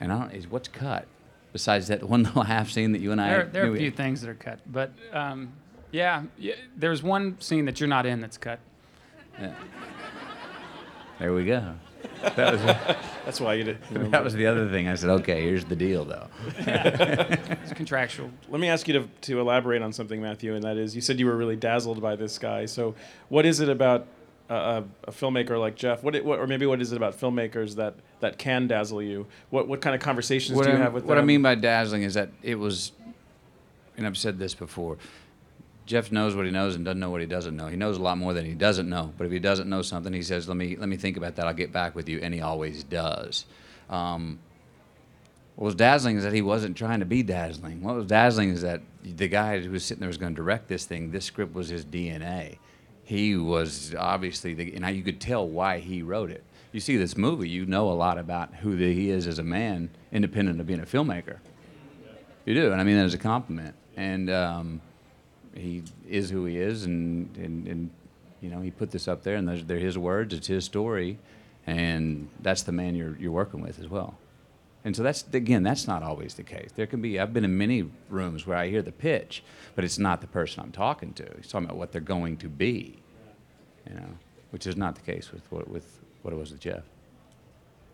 And 0.00 0.12
I 0.12 0.18
don't, 0.18 0.32
is 0.32 0.50
what's 0.50 0.68
cut 0.68 1.06
besides 1.52 1.88
that 1.88 2.02
one 2.06 2.22
little 2.24 2.42
half 2.42 2.70
scene 2.70 2.92
that 2.92 3.00
you 3.00 3.12
and 3.12 3.20
I. 3.20 3.28
There, 3.30 3.44
there 3.44 3.66
are 3.70 3.74
a 3.74 3.78
few 3.78 3.90
things 3.90 4.20
that 4.20 4.28
are 4.28 4.34
cut, 4.34 4.58
but 4.66 4.92
um, 5.12 5.52
yeah, 5.90 6.24
yeah, 6.36 6.54
there's 6.76 7.02
one 7.02 7.40
scene 7.40 7.64
that 7.64 7.80
you're 7.80 7.88
not 7.88 8.04
in 8.04 8.20
that's 8.20 8.36
cut. 8.36 8.58
Yeah. 9.40 9.54
There 11.18 11.32
we 11.32 11.46
go. 11.46 11.74
That 12.22 12.52
was 12.52 12.62
That's 13.24 13.40
why 13.40 13.54
you 13.54 13.64
did. 13.64 13.78
that 14.12 14.22
was 14.22 14.34
the 14.34 14.46
other 14.46 14.68
thing. 14.70 14.88
I 14.88 14.94
said, 14.94 15.10
okay, 15.10 15.42
here's 15.42 15.64
the 15.64 15.76
deal, 15.76 16.04
though. 16.04 16.28
It's 17.66 17.72
contractual. 17.72 18.30
Let 18.48 18.60
me 18.60 18.68
ask 18.68 18.86
you 18.86 18.94
to, 18.94 19.08
to 19.22 19.40
elaborate 19.40 19.82
on 19.82 19.92
something, 19.92 20.22
Matthew, 20.22 20.54
and 20.54 20.62
that 20.62 20.76
is 20.76 20.94
you 20.94 21.00
said 21.00 21.18
you 21.18 21.26
were 21.26 21.36
really 21.36 21.56
dazzled 21.56 22.00
by 22.00 22.14
this 22.14 22.38
guy. 22.38 22.66
So, 22.66 22.94
what 23.28 23.44
is 23.44 23.58
it 23.58 23.68
about 23.68 24.06
a, 24.48 24.54
a, 24.54 24.84
a 25.08 25.12
filmmaker 25.12 25.58
like 25.58 25.74
Jeff? 25.74 26.04
What, 26.04 26.14
it, 26.14 26.24
what, 26.24 26.38
or 26.38 26.46
maybe 26.46 26.66
what 26.66 26.80
is 26.80 26.92
it 26.92 26.96
about 26.96 27.18
filmmakers 27.18 27.74
that, 27.76 27.94
that 28.20 28.38
can 28.38 28.68
dazzle 28.68 29.02
you? 29.02 29.26
What, 29.50 29.66
what 29.66 29.80
kind 29.80 29.94
of 29.96 30.00
conversations 30.00 30.56
what 30.56 30.66
do 30.66 30.70
you 30.70 30.76
I, 30.76 30.80
have 30.80 30.92
with 30.92 31.04
what 31.04 31.16
them? 31.16 31.24
I 31.24 31.26
mean 31.26 31.42
by 31.42 31.56
dazzling 31.56 32.02
is 32.04 32.14
that 32.14 32.30
it 32.42 32.54
was, 32.56 32.92
and 33.96 34.06
I've 34.06 34.16
said 34.18 34.38
this 34.38 34.54
before. 34.54 34.98
Jeff 35.86 36.10
knows 36.10 36.34
what 36.34 36.44
he 36.44 36.50
knows 36.50 36.74
and 36.74 36.84
doesn't 36.84 36.98
know 36.98 37.10
what 37.10 37.20
he 37.20 37.26
doesn't 37.26 37.56
know. 37.56 37.68
He 37.68 37.76
knows 37.76 37.96
a 37.96 38.02
lot 38.02 38.18
more 38.18 38.34
than 38.34 38.44
he 38.44 38.54
doesn't 38.54 38.88
know. 38.88 39.12
But 39.16 39.26
if 39.26 39.32
he 39.32 39.38
doesn't 39.38 39.68
know 39.68 39.82
something, 39.82 40.12
he 40.12 40.22
says, 40.22 40.48
"Let 40.48 40.56
me 40.56 40.76
let 40.76 40.88
me 40.88 40.96
think 40.96 41.16
about 41.16 41.36
that. 41.36 41.46
I'll 41.46 41.54
get 41.54 41.72
back 41.72 41.94
with 41.94 42.08
you," 42.08 42.18
and 42.20 42.34
he 42.34 42.40
always 42.40 42.82
does. 42.82 43.46
Um, 43.88 44.40
what 45.54 45.66
was 45.66 45.74
dazzling 45.74 46.18
is 46.18 46.24
that 46.24 46.34
he 46.34 46.42
wasn't 46.42 46.76
trying 46.76 47.00
to 47.00 47.06
be 47.06 47.22
dazzling. 47.22 47.82
What 47.82 47.94
was 47.94 48.06
dazzling 48.06 48.50
is 48.50 48.62
that 48.62 48.82
the 49.02 49.28
guy 49.28 49.60
who 49.60 49.70
was 49.70 49.84
sitting 49.84 50.00
there 50.00 50.08
was 50.08 50.18
going 50.18 50.34
to 50.34 50.36
direct 50.36 50.68
this 50.68 50.84
thing. 50.84 51.12
This 51.12 51.24
script 51.24 51.54
was 51.54 51.68
his 51.68 51.84
DNA. 51.84 52.58
He 53.04 53.36
was 53.36 53.94
obviously 53.94 54.52
the, 54.52 54.74
and 54.74 54.94
you 54.94 55.02
could 55.02 55.20
tell 55.20 55.48
why 55.48 55.78
he 55.78 56.02
wrote 56.02 56.30
it. 56.30 56.44
You 56.72 56.80
see 56.80 56.96
this 56.96 57.16
movie, 57.16 57.48
you 57.48 57.64
know 57.64 57.88
a 57.90 57.94
lot 57.94 58.18
about 58.18 58.56
who 58.56 58.76
he 58.76 59.08
is 59.08 59.26
as 59.26 59.38
a 59.38 59.44
man, 59.44 59.88
independent 60.12 60.60
of 60.60 60.66
being 60.66 60.80
a 60.80 60.84
filmmaker. 60.84 61.38
You 62.44 62.54
do, 62.54 62.72
and 62.72 62.80
I 62.80 62.84
mean 62.84 62.96
that 62.96 63.04
as 63.04 63.14
a 63.14 63.18
compliment. 63.18 63.74
And 63.96 64.28
um, 64.28 64.82
he 65.56 65.82
is 66.08 66.30
who 66.30 66.44
he 66.44 66.58
is, 66.58 66.84
and, 66.84 67.34
and, 67.36 67.66
and 67.66 67.90
you 68.40 68.50
know 68.50 68.60
he 68.60 68.70
put 68.70 68.90
this 68.90 69.08
up 69.08 69.22
there, 69.22 69.36
and 69.36 69.48
those, 69.48 69.64
they're 69.64 69.78
his 69.78 69.98
words. 69.98 70.34
It's 70.34 70.46
his 70.46 70.64
story, 70.64 71.18
and 71.66 72.28
that's 72.40 72.62
the 72.62 72.72
man 72.72 72.94
you're 72.94 73.16
you're 73.18 73.32
working 73.32 73.60
with 73.60 73.78
as 73.78 73.88
well. 73.88 74.16
And 74.84 74.94
so 74.94 75.02
that's 75.02 75.24
again, 75.32 75.64
that's 75.64 75.88
not 75.88 76.02
always 76.02 76.34
the 76.34 76.44
case. 76.44 76.70
There 76.74 76.86
can 76.86 77.02
be. 77.02 77.18
I've 77.18 77.32
been 77.32 77.44
in 77.44 77.58
many 77.58 77.90
rooms 78.08 78.46
where 78.46 78.56
I 78.56 78.68
hear 78.68 78.82
the 78.82 78.92
pitch, 78.92 79.42
but 79.74 79.84
it's 79.84 79.98
not 79.98 80.20
the 80.20 80.28
person 80.28 80.62
I'm 80.62 80.70
talking 80.70 81.12
to. 81.14 81.28
He's 81.36 81.48
talking 81.48 81.66
about 81.66 81.76
what 81.76 81.90
they're 81.90 82.00
going 82.00 82.36
to 82.38 82.48
be, 82.48 82.98
you 83.88 83.94
know, 83.94 84.08
which 84.50 84.66
is 84.66 84.76
not 84.76 84.94
the 84.94 85.00
case 85.00 85.32
with 85.32 85.50
what 85.50 85.68
with 85.68 85.98
what 86.22 86.32
it 86.32 86.36
was 86.36 86.52
with 86.52 86.60
Jeff. 86.60 86.84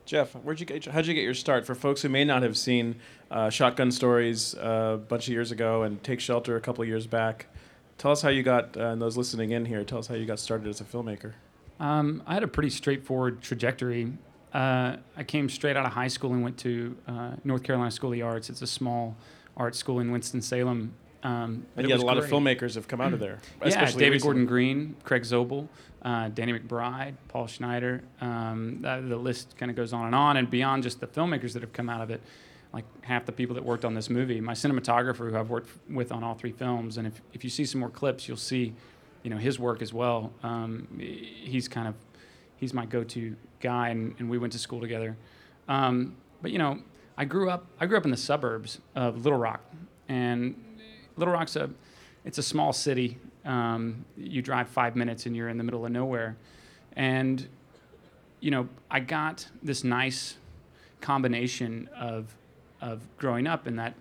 Jeff, 0.05 0.33
where'd 0.33 0.61
you 0.61 0.67
get? 0.67 0.85
How'd 0.85 1.07
you 1.07 1.15
get 1.15 1.23
your 1.23 1.33
start? 1.33 1.65
For 1.65 1.75
folks 1.75 2.03
who 2.03 2.09
may 2.09 2.25
not 2.25 2.43
have 2.43 2.59
seen 2.59 2.97
uh, 3.31 3.49
Shotgun 3.51 3.91
Stories 3.91 4.55
uh, 4.57 4.93
a 4.95 4.97
bunch 4.99 5.29
of 5.29 5.33
years 5.33 5.51
ago 5.53 5.85
and 5.85 6.03
Take 6.03 6.21
Shelter 6.21 6.57
a 6.57 6.61
couple 6.61 6.83
of 6.83 6.89
years 6.89 7.07
back, 7.07 7.47
tell 8.03 8.11
us 8.11 8.21
how 8.21 8.29
you 8.31 8.43
got. 8.43 8.77
Uh, 8.77 8.87
and 8.89 9.01
those 9.01 9.17
listening 9.17 9.53
in 9.53 9.65
here, 9.65 9.85
tell 9.85 9.99
us 9.99 10.09
how 10.09 10.17
you 10.17 10.27
got 10.27 10.41
started 10.41 10.67
as 10.67 10.81
a 10.81 10.85
filmmaker. 10.85 11.35
Um, 11.79 12.23
I 12.27 12.35
had 12.35 12.43
a 12.43 12.49
pretty 12.49 12.71
straightforward 12.71 13.41
trajectory. 13.43 14.13
Uh, 14.53 14.97
I 15.17 15.23
came 15.25 15.49
straight 15.49 15.77
out 15.77 15.87
of 15.87 15.93
high 15.93 16.09
school 16.09 16.33
and 16.33 16.43
went 16.43 16.59
to 16.59 16.97
uh, 17.07 17.31
North 17.45 17.63
Carolina 17.63 17.93
School 17.93 18.11
of 18.11 18.15
the 18.15 18.23
Arts. 18.23 18.51
It's 18.51 18.61
a 18.61 18.67
small 18.67 19.17
art 19.57 19.77
school 19.77 20.01
in 20.01 20.11
Winston 20.11 20.43
Salem. 20.43 20.93
Um, 21.23 21.65
And 21.77 21.89
yet, 21.89 22.01
a 22.01 22.05
lot 22.05 22.19
of 22.19 22.27
filmmakers 22.27 22.75
have 22.75 22.89
come 22.89 23.01
out 23.01 23.13
of 23.13 23.21
there. 23.21 23.39
Yeah, 23.63 23.69
especially 23.69 24.01
David 24.01 24.13
recently. 24.15 24.27
Gordon 24.35 24.47
Green, 24.47 24.97
Craig 25.05 25.23
Zobel, 25.23 25.69
uh, 26.03 26.29
Danny 26.29 26.53
McBride, 26.59 27.15
Paul 27.29 27.47
Schneider. 27.47 28.03
Um, 28.21 28.81
the 28.83 29.17
list 29.17 29.57
kind 29.57 29.71
of 29.71 29.77
goes 29.77 29.93
on 29.93 30.07
and 30.07 30.15
on. 30.15 30.37
And 30.37 30.51
beyond 30.51 30.83
just 30.83 30.99
the 30.99 31.07
filmmakers 31.07 31.53
that 31.53 31.63
have 31.63 31.73
come 31.73 31.89
out 31.89 32.01
of 32.01 32.11
it, 32.11 32.21
like 32.73 32.85
half 33.03 33.27
the 33.27 33.33
people 33.33 33.55
that 33.55 33.65
worked 33.65 33.85
on 33.85 33.95
this 33.95 34.09
movie, 34.09 34.41
my 34.41 34.55
cinematographer, 34.55 35.31
who 35.31 35.37
I've 35.37 35.51
worked 35.51 35.71
with 35.91 36.11
on 36.11 36.25
all 36.25 36.35
three 36.35 36.53
films, 36.53 36.97
and 36.97 37.07
if, 37.07 37.21
if 37.35 37.45
you 37.45 37.51
see 37.51 37.65
some 37.65 37.81
more 37.81 37.91
clips, 37.91 38.27
you'll 38.27 38.37
see, 38.37 38.75
you 39.23 39.31
know, 39.31 39.37
his 39.37 39.59
work 39.59 39.83
as 39.83 39.93
well. 39.93 40.33
Um, 40.43 40.89
he's 40.99 41.69
kind 41.69 41.87
of, 41.87 41.95
he's 42.57 42.73
my 42.73 42.87
go-to 42.87 43.37
guy, 43.61 43.91
and, 43.91 44.15
and 44.19 44.31
we 44.31 44.39
went 44.39 44.53
to 44.55 44.59
school 44.59 44.81
together. 44.81 45.17
Um, 45.69 46.17
but 46.41 46.51
you 46.51 46.59
know, 46.59 46.79
I 47.17 47.25
grew 47.27 47.51
up, 47.51 47.67
I 47.79 47.87
grew 47.87 47.99
up 47.99 48.05
in 48.05 48.11
the 48.11 48.17
suburbs 48.17 48.81
of 48.95 49.25
Little 49.25 49.39
Rock, 49.39 49.61
and 50.09 50.55
Little 51.17 51.35
Rock's 51.35 51.57
a, 51.57 51.71
it's 52.25 52.39
a 52.39 52.43
small 52.43 52.73
city. 52.73 53.19
Um, 53.45 54.05
you 54.17 54.41
drive 54.41 54.69
five 54.69 54.95
minutes 54.95 55.27
and 55.27 55.35
you're 55.35 55.49
in 55.49 55.59
the 55.59 55.65
middle 55.65 55.85
of 55.85 55.91
nowhere. 55.91 56.37
And, 56.95 57.49
you 58.41 58.51
know, 58.51 58.69
I 58.91 59.01
got 59.01 59.49
this 59.63 59.83
nice 59.83 60.37
combination 61.01 61.89
of, 61.97 62.35
of 62.83 63.01
growing 63.17 63.47
up 63.47 63.67
in 63.67 63.77
that 63.77 63.95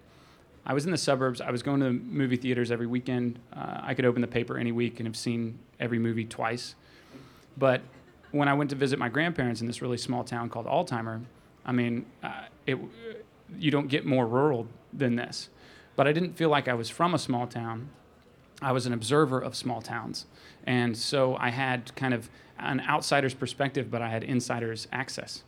I 0.65 0.73
was 0.73 0.85
in 0.85 0.91
the 0.91 0.97
suburbs. 0.97 1.41
I 1.41 1.51
was 1.51 1.63
going 1.63 1.79
to 1.79 1.91
movie 1.91 2.35
theaters 2.35 2.71
every 2.71 2.85
weekend. 2.87 3.39
Uh, 3.53 3.79
I 3.81 3.93
could 3.93 4.05
open 4.05 4.21
the 4.21 4.27
paper 4.27 4.57
any 4.57 4.71
week 4.71 4.99
and 4.99 5.07
have 5.07 5.15
seen 5.15 5.57
every 5.79 5.99
movie 5.99 6.25
twice. 6.25 6.75
But 7.57 7.81
when 8.31 8.47
I 8.47 8.53
went 8.53 8.69
to 8.69 8.75
visit 8.75 8.99
my 8.99 9.09
grandparents 9.09 9.61
in 9.61 9.67
this 9.67 9.81
really 9.81 9.97
small 9.97 10.23
town 10.23 10.49
called 10.49 10.67
Altheimer, 10.67 11.21
I 11.65 11.71
mean, 11.71 12.05
uh, 12.23 12.43
it, 12.67 12.77
you 13.57 13.71
don't 13.71 13.87
get 13.87 14.05
more 14.05 14.27
rural 14.27 14.67
than 14.93 15.15
this. 15.15 15.49
But 15.95 16.07
I 16.07 16.13
didn't 16.13 16.33
feel 16.33 16.49
like 16.49 16.67
I 16.67 16.73
was 16.73 16.89
from 16.89 17.13
a 17.13 17.19
small 17.19 17.47
town. 17.47 17.89
I 18.61 18.71
was 18.71 18.85
an 18.85 18.93
observer 18.93 19.39
of 19.39 19.55
small 19.55 19.81
towns. 19.81 20.27
And 20.65 20.95
so 20.95 21.35
I 21.37 21.49
had 21.49 21.93
kind 21.95 22.13
of 22.13 22.29
an 22.59 22.81
outsider's 22.87 23.33
perspective, 23.33 23.89
but 23.89 24.03
I 24.03 24.09
had 24.09 24.23
insider's 24.23 24.87
access. 24.91 25.43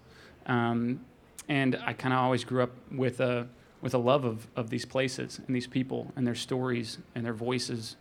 Um, 0.47 1.01
and 1.49 1.79
I 1.85 1.93
kind 1.93 2.13
of 2.13 2.19
always 2.19 2.43
grew 2.43 2.63
up 2.63 2.71
with 2.91 3.19
a, 3.19 3.47
with 3.81 3.93
a 3.93 3.97
love 3.97 4.25
of, 4.25 4.47
of 4.55 4.69
these 4.69 4.85
places 4.85 5.39
and 5.45 5.55
these 5.55 5.67
people 5.67 6.11
and 6.15 6.25
their 6.25 6.35
stories 6.35 6.99
and 7.15 7.25
their 7.25 7.33
voices. 7.33 7.97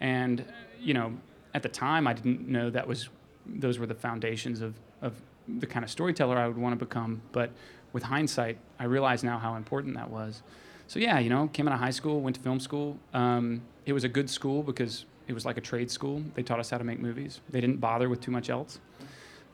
And, 0.00 0.44
you 0.80 0.94
know, 0.94 1.14
at 1.54 1.62
the 1.62 1.68
time, 1.68 2.06
I 2.06 2.12
didn't 2.12 2.48
know 2.48 2.70
that 2.70 2.86
was, 2.86 3.08
those 3.46 3.78
were 3.78 3.86
the 3.86 3.94
foundations 3.94 4.60
of, 4.60 4.74
of 5.00 5.14
the 5.46 5.66
kind 5.66 5.84
of 5.84 5.90
storyteller 5.90 6.36
I 6.36 6.48
would 6.48 6.58
want 6.58 6.78
to 6.78 6.84
become. 6.84 7.22
But 7.30 7.50
with 7.92 8.02
hindsight, 8.02 8.58
I 8.78 8.84
realize 8.84 9.22
now 9.22 9.38
how 9.38 9.54
important 9.54 9.94
that 9.94 10.10
was. 10.10 10.42
So 10.88 10.98
yeah, 10.98 11.18
you 11.18 11.30
know, 11.30 11.48
came 11.52 11.68
out 11.68 11.74
of 11.74 11.80
high 11.80 11.90
school, 11.90 12.20
went 12.20 12.36
to 12.36 12.42
film 12.42 12.60
school. 12.60 12.98
Um, 13.14 13.62
it 13.86 13.92
was 13.92 14.04
a 14.04 14.08
good 14.08 14.28
school 14.28 14.62
because 14.62 15.04
it 15.28 15.32
was 15.32 15.46
like 15.46 15.56
a 15.56 15.60
trade 15.60 15.90
school. 15.90 16.22
They 16.34 16.42
taught 16.42 16.58
us 16.58 16.70
how 16.70 16.78
to 16.78 16.84
make 16.84 16.98
movies. 16.98 17.40
They 17.48 17.60
didn't 17.60 17.78
bother 17.78 18.08
with 18.08 18.20
too 18.20 18.30
much 18.30 18.50
else. 18.50 18.80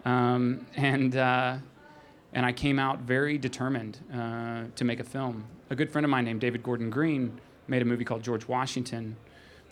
Um, 0.05 0.67
and 0.77 1.17
uh, 1.17 1.57
and 2.33 2.45
I 2.45 2.53
came 2.53 2.79
out 2.79 3.01
very 3.01 3.39
determined 3.39 3.99
uh, 4.13 4.65
to 4.77 4.85
make 4.85 5.01
a 5.01 5.05
film. 5.05 5.45
A 5.71 5.77
good 5.77 5.91
friend 5.91 6.05
of 6.05 6.11
mine 6.11 6.25
named 6.25 6.41
David 6.41 6.63
Gordon 6.63 6.91
Green 6.91 7.41
made 7.67 7.83
a 7.83 7.85
movie 7.85 8.05
called 8.05 8.23
George 8.23 8.47
Washington 8.49 9.17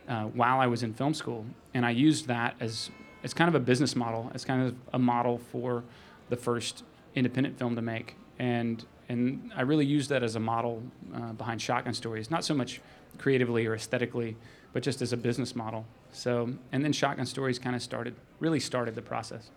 uh, 0.09 0.25
while 0.25 0.61
I 0.61 0.67
was 0.67 0.83
in 0.83 0.95
film 0.95 1.15
school, 1.15 1.45
and 1.75 1.85
I 1.85 1.91
used 1.91 2.27
that 2.29 2.55
as 2.61 2.91
as 3.25 3.35
kind 3.35 3.49
of 3.49 3.55
a 3.55 3.61
business 3.61 3.97
model, 3.97 4.31
as 4.35 4.45
kind 4.45 4.63
of 4.63 4.75
a 4.93 4.99
model 4.99 5.39
for 5.51 5.83
the 6.29 6.37
first 6.37 6.85
independent 7.15 7.59
film 7.59 7.75
to 7.75 7.83
make. 7.83 8.17
And 8.39 8.85
and 9.09 9.53
I 9.57 9.63
really 9.63 9.87
used 9.87 10.11
that 10.11 10.23
as 10.23 10.37
a 10.37 10.41
model 10.41 10.83
uh, 11.15 11.33
behind 11.33 11.61
Shotgun 11.63 11.95
Stories, 11.95 12.31
not 12.31 12.45
so 12.45 12.55
much 12.55 12.81
creatively 13.19 13.67
or 13.67 13.75
aesthetically, 13.75 14.37
but 14.73 14.83
just 14.83 15.01
as 15.01 15.13
a 15.13 15.17
business 15.17 15.55
model. 15.57 15.87
So, 16.13 16.51
and 16.73 16.85
then 16.85 16.93
Shotgun 16.93 17.27
Stories 17.27 17.59
kind 17.59 17.77
of 17.77 17.83
started, 17.83 18.15
really 18.41 18.61
started 18.61 18.95
the 18.95 19.03
process. 19.03 19.51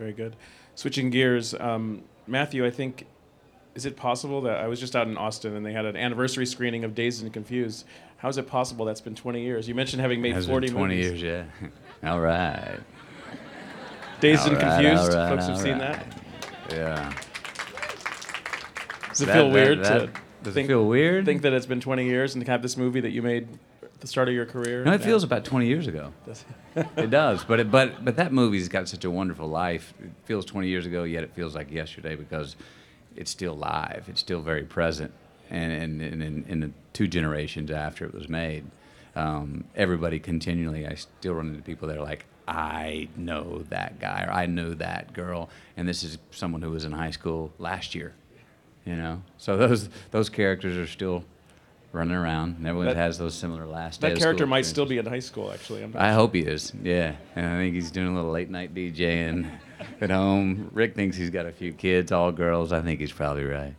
Very 0.00 0.12
good. 0.14 0.34
Switching 0.76 1.10
gears, 1.10 1.52
um, 1.60 2.02
Matthew, 2.26 2.64
I 2.64 2.70
think, 2.70 3.04
is 3.74 3.84
it 3.84 3.96
possible 3.98 4.40
that 4.40 4.56
I 4.56 4.66
was 4.66 4.80
just 4.80 4.96
out 4.96 5.06
in 5.06 5.18
Austin 5.18 5.54
and 5.54 5.64
they 5.64 5.74
had 5.74 5.84
an 5.84 5.94
anniversary 5.94 6.46
screening 6.46 6.84
of 6.84 6.94
Dazed 6.94 7.22
and 7.22 7.30
Confused? 7.30 7.84
How 8.16 8.30
is 8.30 8.38
it 8.38 8.46
possible 8.46 8.86
that's 8.86 9.02
been 9.02 9.14
20 9.14 9.42
years? 9.42 9.68
You 9.68 9.74
mentioned 9.74 10.00
having 10.00 10.22
made 10.22 10.42
40 10.42 10.68
been 10.68 10.74
20 10.76 10.94
movies. 10.96 11.22
years, 11.22 11.44
yeah. 12.02 12.10
all 12.10 12.18
right. 12.20 12.78
Dazed 14.20 14.40
All 14.40 14.48
and 14.54 14.56
right, 14.62 14.82
Confused. 14.82 15.12
right, 15.12 15.28
Folks 15.28 15.44
have 15.44 15.54
all 15.56 15.60
seen 15.60 15.72
right. 15.78 15.80
that. 15.80 16.72
Yeah. 16.72 17.12
Does 19.10 19.20
it 19.20 19.26
That- 19.26 19.34
feel 19.34 19.48
that- 19.48 19.52
weird 19.52 19.78
that- 19.84 19.98
to 19.98 20.06
does 20.42 20.52
it 20.52 20.54
think, 20.54 20.68
feel 20.68 20.86
weird? 20.86 21.26
Think 21.26 21.42
that 21.42 21.52
it's 21.52 21.66
been 21.66 21.80
20 21.80 22.06
years 22.06 22.34
and 22.34 22.42
to 22.46 22.50
have 22.50 22.62
this 22.62 22.78
movie 22.78 23.00
that 23.00 23.10
you 23.10 23.20
made 23.20 23.48
the 24.00 24.06
start 24.06 24.28
of 24.28 24.34
your 24.34 24.46
career. 24.46 24.84
No, 24.84 24.92
it 24.92 25.02
feels 25.02 25.24
about 25.24 25.44
20 25.44 25.66
years 25.66 25.86
ago. 25.86 26.12
it 26.96 27.10
does, 27.10 27.44
but 27.44 27.60
it, 27.60 27.70
but 27.70 28.04
but 28.04 28.16
that 28.16 28.32
movie's 28.32 28.68
got 28.68 28.88
such 28.88 29.04
a 29.04 29.10
wonderful 29.10 29.48
life. 29.48 29.92
It 30.02 30.10
feels 30.24 30.44
20 30.44 30.68
years 30.68 30.86
ago, 30.86 31.04
yet 31.04 31.22
it 31.22 31.34
feels 31.34 31.54
like 31.54 31.70
yesterday 31.70 32.14
because 32.16 32.56
it's 33.16 33.30
still 33.30 33.54
live. 33.54 34.04
It's 34.08 34.20
still 34.20 34.40
very 34.40 34.64
present, 34.64 35.12
and 35.50 36.00
and, 36.00 36.22
in 36.48 36.60
the 36.60 36.70
two 36.92 37.06
generations 37.06 37.70
after 37.70 38.04
it 38.04 38.14
was 38.14 38.28
made, 38.28 38.64
um, 39.16 39.64
everybody 39.76 40.18
continually. 40.18 40.86
I 40.86 40.94
still 40.94 41.34
run 41.34 41.48
into 41.48 41.62
people 41.62 41.88
that 41.88 41.96
are 41.96 42.04
like, 42.04 42.24
I 42.48 43.08
know 43.16 43.64
that 43.68 44.00
guy 44.00 44.24
or 44.24 44.32
I 44.32 44.46
know 44.46 44.74
that 44.74 45.12
girl, 45.12 45.50
and 45.76 45.88
this 45.88 46.02
is 46.02 46.18
someone 46.30 46.62
who 46.62 46.70
was 46.70 46.84
in 46.84 46.92
high 46.92 47.10
school 47.10 47.52
last 47.58 47.94
year. 47.94 48.14
You 48.84 48.96
know, 48.96 49.22
so 49.36 49.56
those 49.56 49.88
those 50.10 50.28
characters 50.30 50.76
are 50.76 50.86
still 50.86 51.24
running 51.92 52.14
around, 52.14 52.56
and 52.58 52.66
everyone 52.66 52.86
That- 52.88 52.96
has 52.96 53.18
those 53.18 53.34
similar 53.34 53.66
last. 53.66 54.00
That 54.00 54.16
character 54.16 54.46
might 54.46 54.66
still 54.66 54.86
be 54.86 54.98
in 54.98 55.06
high 55.06 55.18
school, 55.20 55.52
actually. 55.52 55.88
I 55.94 56.12
hope 56.12 56.34
he 56.34 56.40
is. 56.40 56.72
Yeah, 56.82 57.16
and 57.34 57.46
I 57.46 57.56
think 57.56 57.74
he's 57.74 57.90
doing 57.90 58.08
a 58.08 58.14
little 58.14 58.30
late 58.30 58.50
night 58.50 58.74
DJing 58.74 59.50
at 60.00 60.10
home. 60.10 60.70
Rick 60.72 60.94
thinks 60.94 61.16
he's 61.16 61.30
got 61.30 61.46
a 61.46 61.52
few 61.52 61.72
kids, 61.72 62.12
all 62.12 62.32
girls. 62.32 62.72
I 62.72 62.80
think 62.80 63.00
he's 63.00 63.12
probably 63.12 63.44
right. 63.44 63.74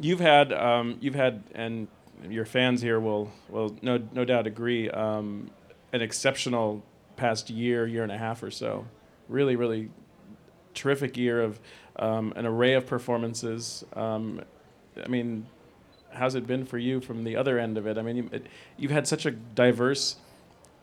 You've 0.00 0.20
had, 0.20 0.52
um, 0.52 0.96
you've 1.00 1.14
had, 1.14 1.42
and 1.54 1.88
your 2.28 2.44
fans 2.44 2.80
here 2.82 3.00
will, 3.00 3.30
will 3.48 3.76
no, 3.82 4.00
no 4.12 4.24
doubt 4.24 4.46
agree, 4.46 4.90
um, 4.90 5.50
an 5.92 6.02
exceptional 6.02 6.82
past 7.16 7.50
year, 7.50 7.86
year 7.86 8.02
and 8.02 8.12
a 8.12 8.18
half 8.18 8.42
or 8.42 8.50
so. 8.50 8.86
Really, 9.28 9.56
really 9.56 9.90
terrific 10.74 11.16
year 11.16 11.42
of 11.42 11.60
um, 11.96 12.32
an 12.36 12.46
array 12.46 12.74
of 12.74 12.86
performances. 12.86 13.84
Um, 13.94 14.40
I 15.02 15.08
mean, 15.08 15.46
how's 16.10 16.34
it 16.34 16.46
been 16.46 16.64
for 16.64 16.78
you 16.78 17.00
from 17.00 17.24
the 17.24 17.36
other 17.36 17.58
end 17.58 17.78
of 17.78 17.86
it? 17.86 17.98
I 17.98 18.02
mean, 18.02 18.16
you, 18.16 18.28
it, 18.32 18.46
you've 18.76 18.90
had 18.90 19.06
such 19.06 19.26
a 19.26 19.30
diverse 19.30 20.16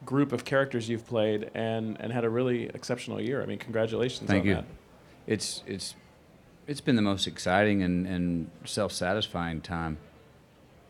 group 0.05 0.31
of 0.31 0.45
characters 0.45 0.87
you've 0.89 1.07
played 1.07 1.49
and, 1.55 1.97
and 1.99 2.11
had 2.13 2.23
a 2.25 2.29
really 2.29 2.65
exceptional 2.67 3.19
year. 3.19 3.41
I 3.41 3.45
mean, 3.45 3.57
congratulations 3.57 4.29
Thank 4.29 4.41
on 4.41 4.47
you. 4.47 4.53
that. 4.55 4.65
It's 5.27 5.63
it's 5.65 5.95
it's 6.67 6.81
been 6.81 6.95
the 6.95 7.01
most 7.01 7.27
exciting 7.27 7.81
and, 7.83 8.07
and 8.07 8.49
self-satisfying 8.65 9.61
time 9.61 9.97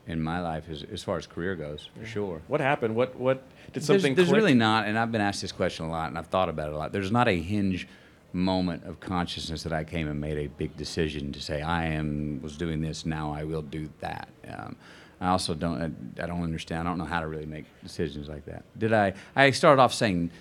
in 0.08 0.22
my 0.22 0.39
life 0.39 0.65
as, 0.70 0.84
as 0.84 1.04
far 1.04 1.18
as 1.18 1.25
career 1.27 1.56
goes, 1.56 1.89
for 2.00 2.06
sure. 2.06 2.42
What 2.48 2.62
happened? 2.62 2.96
What 2.96 3.15
what 3.18 3.44
did 3.68 3.74
There's- 3.75 3.86
something 3.88 4.15
There's, 4.15 4.27
click? 4.27 4.38
really 4.38 4.54
not, 4.54 4.88
and 4.88 4.98
I've 5.00 5.12
been 5.12 5.22
asked 5.22 5.42
this 5.42 5.51
question 5.51 5.86
a 5.86 5.89
lot, 5.89 6.10
and 6.10 6.18
I've 6.18 6.27
thought 6.27 6.50
about 6.50 6.68
it 6.70 6.74
a 6.74 6.77
lot. 6.77 6.92
There's 6.92 7.12
not 7.12 7.27
a 7.27 7.42
hinge 7.42 7.88
moment 8.36 8.84
of 8.84 9.00
consciousness 9.00 9.63
that 9.63 9.74
I 9.74 9.84
came 9.84 10.08
and 10.08 10.20
made 10.20 10.38
a 10.38 10.48
big 10.48 10.75
decision 10.77 11.32
to 11.32 11.42
say 11.42 11.62
I 11.62 11.86
am 11.86 12.42
was 12.42 12.58
doing 12.58 12.82
this 12.82 13.06
now 13.06 13.34
I 13.34 13.44
will 13.44 13.62
do 13.62 13.89
that. 14.01 14.27
Um, 14.48 14.75
I 15.22 15.30
also 15.30 15.54
don't 15.54 15.82
I, 15.82 16.24
I 16.24 16.27
don't 16.27 16.44
understand. 16.44 16.88
I 16.88 16.92
don't 16.92 16.98
know 16.98 17.06
how 17.06 17.22
to 17.22 17.27
really 17.27 17.46
make 17.46 17.65
decisions 17.84 18.27
like 18.27 18.46
that. 18.46 18.63
Did 18.77 18.94
I? 18.94 19.13
I 19.36 19.51
started 19.51 19.82
off 19.82 19.94
saying 19.94 20.32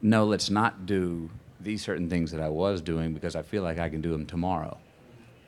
no. 0.00 0.24
Let's 0.24 0.50
not 0.50 0.86
do 0.86 1.30
these 1.60 1.82
certain 1.82 2.08
things 2.08 2.30
that 2.30 2.40
I 2.40 2.48
was 2.48 2.80
doing 2.80 3.12
because 3.12 3.36
I 3.36 3.42
feel 3.42 3.62
like 3.62 3.78
I 3.78 3.88
can 3.88 4.00
do 4.00 4.12
them 4.12 4.24
tomorrow 4.24 4.78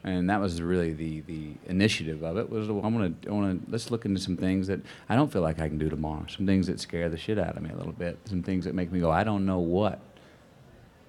and 0.04 0.28
that 0.28 0.40
was 0.40 0.61
really 0.61 0.92
the 0.92 1.21
the 1.23 1.52
initiative 1.66 2.23
of 2.23 2.37
it 2.37 2.50
was 2.50 2.69
I 2.69 2.73
want 2.73 3.23
to 3.23 3.28
I 3.28 3.33
want 3.33 3.64
to 3.64 3.71
let's 3.71 3.90
look 3.90 4.04
into 4.04 4.21
some 4.21 4.37
things 4.37 4.66
that 4.66 4.81
I 5.09 5.14
don't 5.14 5.33
feel 5.33 5.42
like 5.42 5.61
I 5.61 5.69
can 5.69 5.78
do 5.78 5.88
tomorrow. 5.88 6.26
Some 6.28 6.47
things 6.47 6.66
that 6.66 6.81
scare 6.81 7.09
the 7.09 7.16
shit 7.16 7.38
out 7.38 7.57
of 7.57 7.62
me 7.62 7.71
a 7.71 7.76
little 7.76 7.92
bit. 7.92 8.19
Some 8.25 8.42
things 8.42 8.64
that 8.64 8.75
make 8.75 8.90
me 8.90 9.00
go 9.00 9.11
I 9.11 9.25
don't 9.25 9.47
know 9.47 9.61
what. 9.61 10.00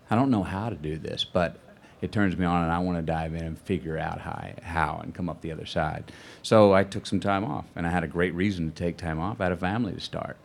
I 0.10 0.16
don't 0.16 0.30
know 0.30 0.44
how 0.44 0.70
to 0.70 0.76
do 0.76 0.98
this, 0.98 1.24
but 1.24 1.58
it 2.02 2.12
turns 2.12 2.38
me 2.38 2.46
on 2.46 2.64
and 2.64 2.72
I 2.72 2.80
want 2.80 2.98
to 2.98 3.02
dive 3.02 3.34
in 3.34 3.44
and 3.44 3.58
figure 3.58 3.98
out 3.98 4.20
how, 4.20 4.50
how 4.62 5.00
and 5.02 5.16
come 5.16 5.30
up 5.30 5.42
the 5.42 5.52
other 5.52 5.66
side. 5.66 6.12
So 6.42 6.74
I 6.74 6.84
took 6.84 7.06
some 7.06 7.20
time 7.20 7.46
off 7.46 7.66
and 7.76 7.88
I 7.88 7.90
had 7.90 8.04
a 8.04 8.08
great 8.08 8.34
reason 8.36 8.70
to 8.70 8.76
take 8.76 8.98
time 8.98 9.20
off. 9.20 9.40
I 9.40 9.46
had 9.46 9.54
a 9.54 9.58
family 9.58 9.94
to 9.94 10.02
start. 10.02 10.38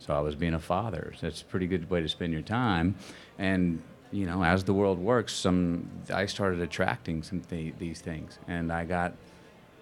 So 0.00 0.12
I 0.12 0.20
was 0.20 0.34
being 0.34 0.54
a 0.54 0.60
father. 0.60 1.12
So 1.16 1.26
that's 1.26 1.42
a 1.42 1.44
pretty 1.44 1.66
good 1.66 1.88
way 1.88 2.02
to 2.02 2.08
spend 2.08 2.32
your 2.32 2.42
time. 2.42 2.96
And 3.38 3.80
you 4.14 4.26
know, 4.26 4.44
as 4.44 4.62
the 4.62 4.72
world 4.72 5.00
works, 5.00 5.32
some 5.34 5.90
I 6.12 6.26
started 6.26 6.60
attracting 6.60 7.24
some 7.24 7.40
th- 7.40 7.74
these 7.78 8.00
things, 8.00 8.38
and 8.46 8.72
I 8.72 8.84
got 8.84 9.14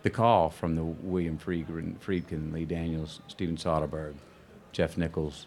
the 0.02 0.10
call 0.10 0.48
from 0.48 0.74
the 0.74 0.82
William 0.82 1.38
Friedkin, 1.38 1.98
Friedkin 1.98 2.50
Lee 2.50 2.64
Daniels, 2.64 3.20
Steven 3.28 3.56
Soderbergh, 3.56 4.14
Jeff 4.72 4.96
Nichols, 4.96 5.46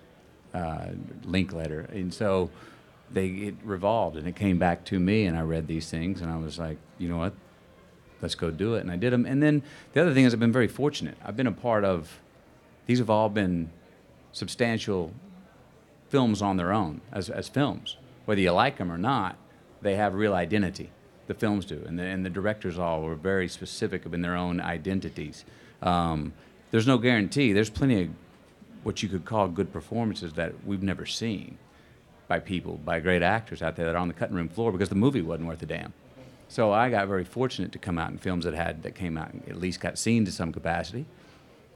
uh, 0.53 0.89
Linklater, 1.23 1.89
and 1.91 2.13
so 2.13 2.51
they 3.11 3.27
it 3.27 3.55
revolved 3.63 4.17
and 4.17 4.27
it 4.27 4.35
came 4.35 4.57
back 4.57 4.85
to 4.85 4.99
me, 4.99 5.25
and 5.25 5.37
I 5.37 5.41
read 5.41 5.67
these 5.67 5.89
things, 5.89 6.21
and 6.21 6.31
I 6.31 6.37
was 6.37 6.59
like, 6.59 6.77
you 6.97 7.07
know 7.09 7.17
what, 7.17 7.33
let's 8.21 8.35
go 8.35 8.51
do 8.51 8.75
it, 8.75 8.81
and 8.81 8.91
I 8.91 8.95
did 8.95 9.13
them. 9.13 9.25
And 9.25 9.41
then 9.41 9.63
the 9.93 10.01
other 10.01 10.13
thing 10.13 10.25
is, 10.25 10.33
I've 10.33 10.39
been 10.39 10.51
very 10.51 10.67
fortunate. 10.67 11.17
I've 11.23 11.37
been 11.37 11.47
a 11.47 11.51
part 11.51 11.83
of. 11.83 12.19
These 12.87 12.99
have 12.99 13.09
all 13.09 13.29
been 13.29 13.71
substantial 14.31 15.11
films 16.09 16.41
on 16.41 16.57
their 16.57 16.71
own 16.71 17.01
as, 17.11 17.31
as 17.31 17.49
films. 17.49 17.97
Whether 18.25 18.41
you 18.41 18.51
like 18.51 18.77
them 18.77 18.91
or 18.91 18.97
not, 18.97 19.37
they 19.81 19.95
have 19.95 20.13
real 20.13 20.35
identity. 20.35 20.91
The 21.27 21.33
films 21.33 21.65
do, 21.65 21.83
and 21.87 21.97
the, 21.97 22.03
and 22.03 22.23
the 22.23 22.29
directors 22.29 22.77
all 22.77 23.01
were 23.01 23.15
very 23.15 23.47
specific 23.47 24.05
in 24.05 24.21
their 24.21 24.35
own 24.35 24.61
identities. 24.61 25.45
Um, 25.81 26.33
there's 26.69 26.85
no 26.85 26.99
guarantee. 26.99 27.53
There's 27.53 27.71
plenty 27.71 28.03
of 28.03 28.09
what 28.83 29.01
you 29.01 29.09
could 29.09 29.25
call 29.25 29.47
good 29.47 29.73
performances 29.73 30.33
that 30.33 30.53
we've 30.63 30.83
never 30.83 31.07
seen 31.07 31.57
by 32.27 32.39
people, 32.39 32.77
by 32.83 32.99
great 32.99 33.21
actors 33.21 33.61
out 33.61 33.75
there 33.75 33.85
that 33.85 33.95
are 33.95 33.99
on 33.99 34.07
the 34.07 34.13
cutting 34.13 34.35
room 34.35 34.49
floor 34.49 34.71
because 34.71 34.89
the 34.89 34.95
movie 34.95 35.21
wasn't 35.21 35.47
worth 35.47 35.61
a 35.61 35.65
damn. 35.65 35.93
So 36.47 36.71
I 36.71 36.89
got 36.89 37.07
very 37.07 37.23
fortunate 37.23 37.71
to 37.71 37.79
come 37.79 37.97
out 37.97 38.11
in 38.11 38.17
films 38.17 38.45
that 38.45 38.53
had 38.53 38.83
that 38.83 38.95
came 38.95 39.17
out 39.17 39.33
and 39.33 39.47
at 39.49 39.59
least 39.59 39.79
got 39.79 39.97
seen 39.97 40.25
to 40.25 40.31
some 40.31 40.51
capacity, 40.51 41.05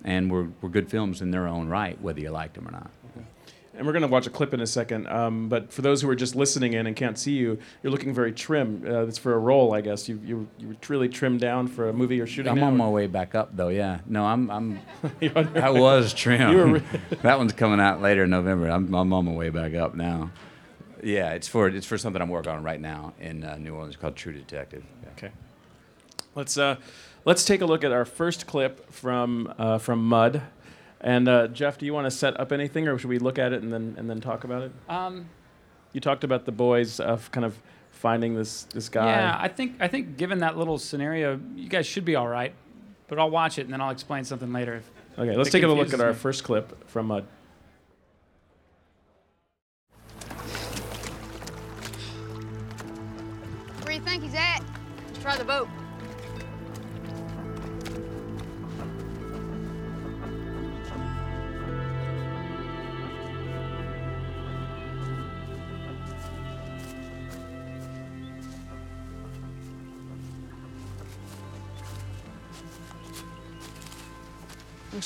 and 0.04 0.32
were, 0.32 0.50
were 0.62 0.70
good 0.70 0.90
films 0.90 1.22
in 1.22 1.32
their 1.32 1.48
own 1.48 1.68
right, 1.68 2.00
whether 2.02 2.20
you 2.20 2.30
liked 2.30 2.54
them 2.54 2.68
or 2.68 2.72
not. 2.72 2.92
And 3.80 3.88
we're 3.88 3.94
going 3.94 4.02
to 4.02 4.10
watch 4.10 4.28
a 4.28 4.30
clip 4.30 4.54
in 4.54 4.60
a 4.60 4.68
second. 4.68 5.08
Um, 5.08 5.48
but 5.48 5.72
for 5.72 5.82
those 5.82 6.02
who 6.02 6.10
are 6.10 6.16
just 6.16 6.36
listening 6.36 6.74
in 6.74 6.86
and 6.86 6.98
can't 6.98 7.18
see 7.18 7.32
you, 7.32 7.58
you're 7.82 7.92
looking 7.92 8.14
very 8.14 8.34
trim. 8.34 8.84
Uh, 8.86 9.08
it's 9.08 9.18
for 9.18 9.34
a 9.34 9.38
role, 9.40 9.74
I 9.74 9.80
guess. 9.80 10.10
You 10.10 10.20
you 10.22 10.48
you 10.58 10.68
were 10.68 10.76
really 10.90 11.08
trimmed 11.08 11.40
down 11.40 11.68
for 11.68 11.88
a 11.88 11.94
movie 11.94 12.18
you're 12.18 12.28
shooting. 12.28 12.52
I'm 12.52 12.60
now? 12.60 12.68
on 12.68 12.76
my 12.76 12.90
way 12.90 13.08
back 13.08 13.36
up 13.36 13.56
though. 13.56 13.70
Yeah. 13.70 14.00
No, 14.06 14.26
I'm. 14.26 14.52
I'm. 14.52 14.80
You're 15.22 15.38
on 15.38 15.56
your 15.56 15.64
I 15.64 15.70
was 15.70 16.14
trim. 16.14 16.74
Re- 16.74 16.84
that 17.22 17.38
one's 17.38 17.54
coming 17.54 17.80
out 17.80 18.02
later 18.02 18.26
in 18.26 18.32
November. 18.32 18.68
I'm, 18.68 18.94
I'm 18.94 19.14
on 19.14 19.26
my 19.26 19.32
way 19.32 19.50
back 19.50 19.74
up 19.74 19.96
now. 19.96 20.30
Yeah, 21.02 21.32
it's 21.32 21.48
for 21.48 21.70
it's 21.70 21.86
for 21.86 21.98
something 21.98 22.22
I'm 22.22 22.28
working 22.28 22.52
on 22.52 22.62
right 22.62 22.82
now 22.82 23.14
in 23.18 23.46
uh, 23.46 23.56
New 23.58 23.76
Orleans 23.76 23.96
called 23.96 24.18
True 24.18 24.34
Detective. 24.34 24.84
Okay. 25.18 25.32
Let's 26.36 26.58
uh, 26.58 26.76
let's 27.24 27.46
take 27.46 27.62
a 27.62 27.66
look 27.66 27.86
at 27.86 27.94
our 27.94 28.04
first 28.04 28.46
clip 28.46 28.92
from 28.92 29.54
uh, 29.58 29.78
from 29.78 30.06
Mud. 30.06 30.42
And 31.02 31.28
uh, 31.30 31.48
Jeff, 31.48 31.78
do 31.78 31.86
you 31.86 31.94
want 31.94 32.06
to 32.06 32.12
set 32.12 32.40
up 32.40 32.52
anything, 32.52 32.88
or 32.88 32.98
should 32.98 33.10
we 33.10 33.20
look 33.20 33.40
at 33.40 33.54
it 33.54 33.62
and 33.64 33.72
then 33.72 33.96
and 33.98 34.10
then 34.10 34.20
talk 34.20 34.44
about 34.44 34.64
it? 34.64 34.72
Um, 34.90 35.30
You 35.94 36.02
talked 36.02 36.24
about 36.24 36.46
the 36.46 36.52
boys 36.52 37.00
of 37.00 37.32
kind 37.32 37.46
of 37.46 37.58
finding 37.92 38.36
this 38.36 38.64
this 38.74 38.90
guy. 38.90 39.06
Yeah, 39.08 39.38
I 39.40 39.48
think 39.48 39.76
I 39.80 39.88
think 39.88 40.18
given 40.18 40.40
that 40.40 40.58
little 40.58 40.78
scenario, 40.78 41.40
you 41.56 41.70
guys 41.70 41.86
should 41.88 42.06
be 42.06 42.16
all 42.16 42.28
right. 42.28 42.54
But 43.08 43.18
I'll 43.18 43.30
watch 43.32 43.58
it 43.58 43.62
and 43.64 43.74
then 43.74 43.82
I'll 43.82 43.90
explain 43.92 44.24
something 44.24 44.52
later. 44.54 44.76
if- 44.76 44.92
Okay, 45.18 45.36
let's 45.36 45.50
take 45.50 45.64
a 45.64 45.68
look 45.68 45.94
at 45.94 46.00
our 46.00 46.10
me. 46.10 46.16
first 46.16 46.44
clip 46.44 46.88
from 46.90 47.08
Mud. 47.08 47.26
Where 53.84 53.88
do 53.88 53.94
you 53.94 54.02
think 54.02 54.24
he's 54.24 54.34
at? 54.36 54.60
Let's 55.08 55.20
try 55.20 55.38
the 55.38 55.44
boat. 55.46 55.68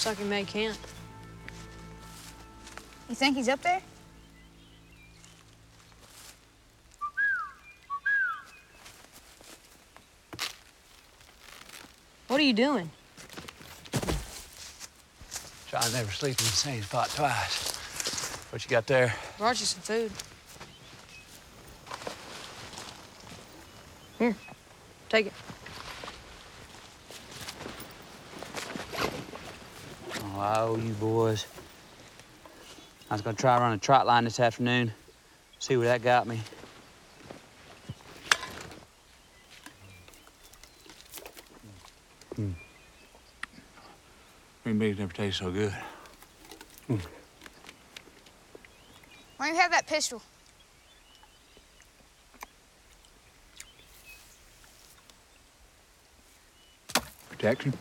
Looks 0.05 0.19
like 0.19 0.25
he 0.25 0.29
made 0.29 0.47
camp. 0.47 0.77
You 3.07 3.15
think 3.15 3.37
he's 3.37 3.47
up 3.47 3.61
there? 3.61 3.81
What 12.27 12.37
are 12.37 12.43
you 12.43 12.51
doing? 12.51 12.91
Try 15.69 15.79
to 15.79 15.93
never 15.93 16.11
sleep 16.11 16.31
in 16.31 16.35
the 16.35 16.51
same 16.51 16.83
spot 16.83 17.09
twice. 17.11 18.35
What 18.51 18.61
you 18.65 18.69
got 18.69 18.85
there? 18.85 19.15
Brought 19.37 19.57
you 19.57 19.65
some 19.65 19.81
food. 19.83 20.11
Here, 24.19 24.35
take 25.07 25.27
it. 25.27 25.33
I 30.43 30.59
owe 30.59 30.75
you 30.75 30.91
boys. 30.95 31.45
I 33.09 33.13
was 33.13 33.21
gonna 33.21 33.37
try 33.37 33.55
to 33.55 33.61
run 33.61 33.71
a 33.71 33.77
trot 33.77 34.05
line 34.05 34.25
this 34.25 34.41
afternoon. 34.41 34.91
See 35.59 35.77
where 35.77 35.87
that 35.87 36.03
got 36.03 36.27
me. 36.27 36.41
Hmm. 42.35 42.51
Green 44.65 44.79
beans 44.79 44.99
never 44.99 45.13
taste 45.13 45.37
so 45.37 45.49
good. 45.49 45.73
Why 46.87 46.97
don't 49.39 49.55
you 49.55 49.61
have 49.61 49.71
that 49.71 49.87
pistol? 49.87 50.21
Protection? 57.29 57.73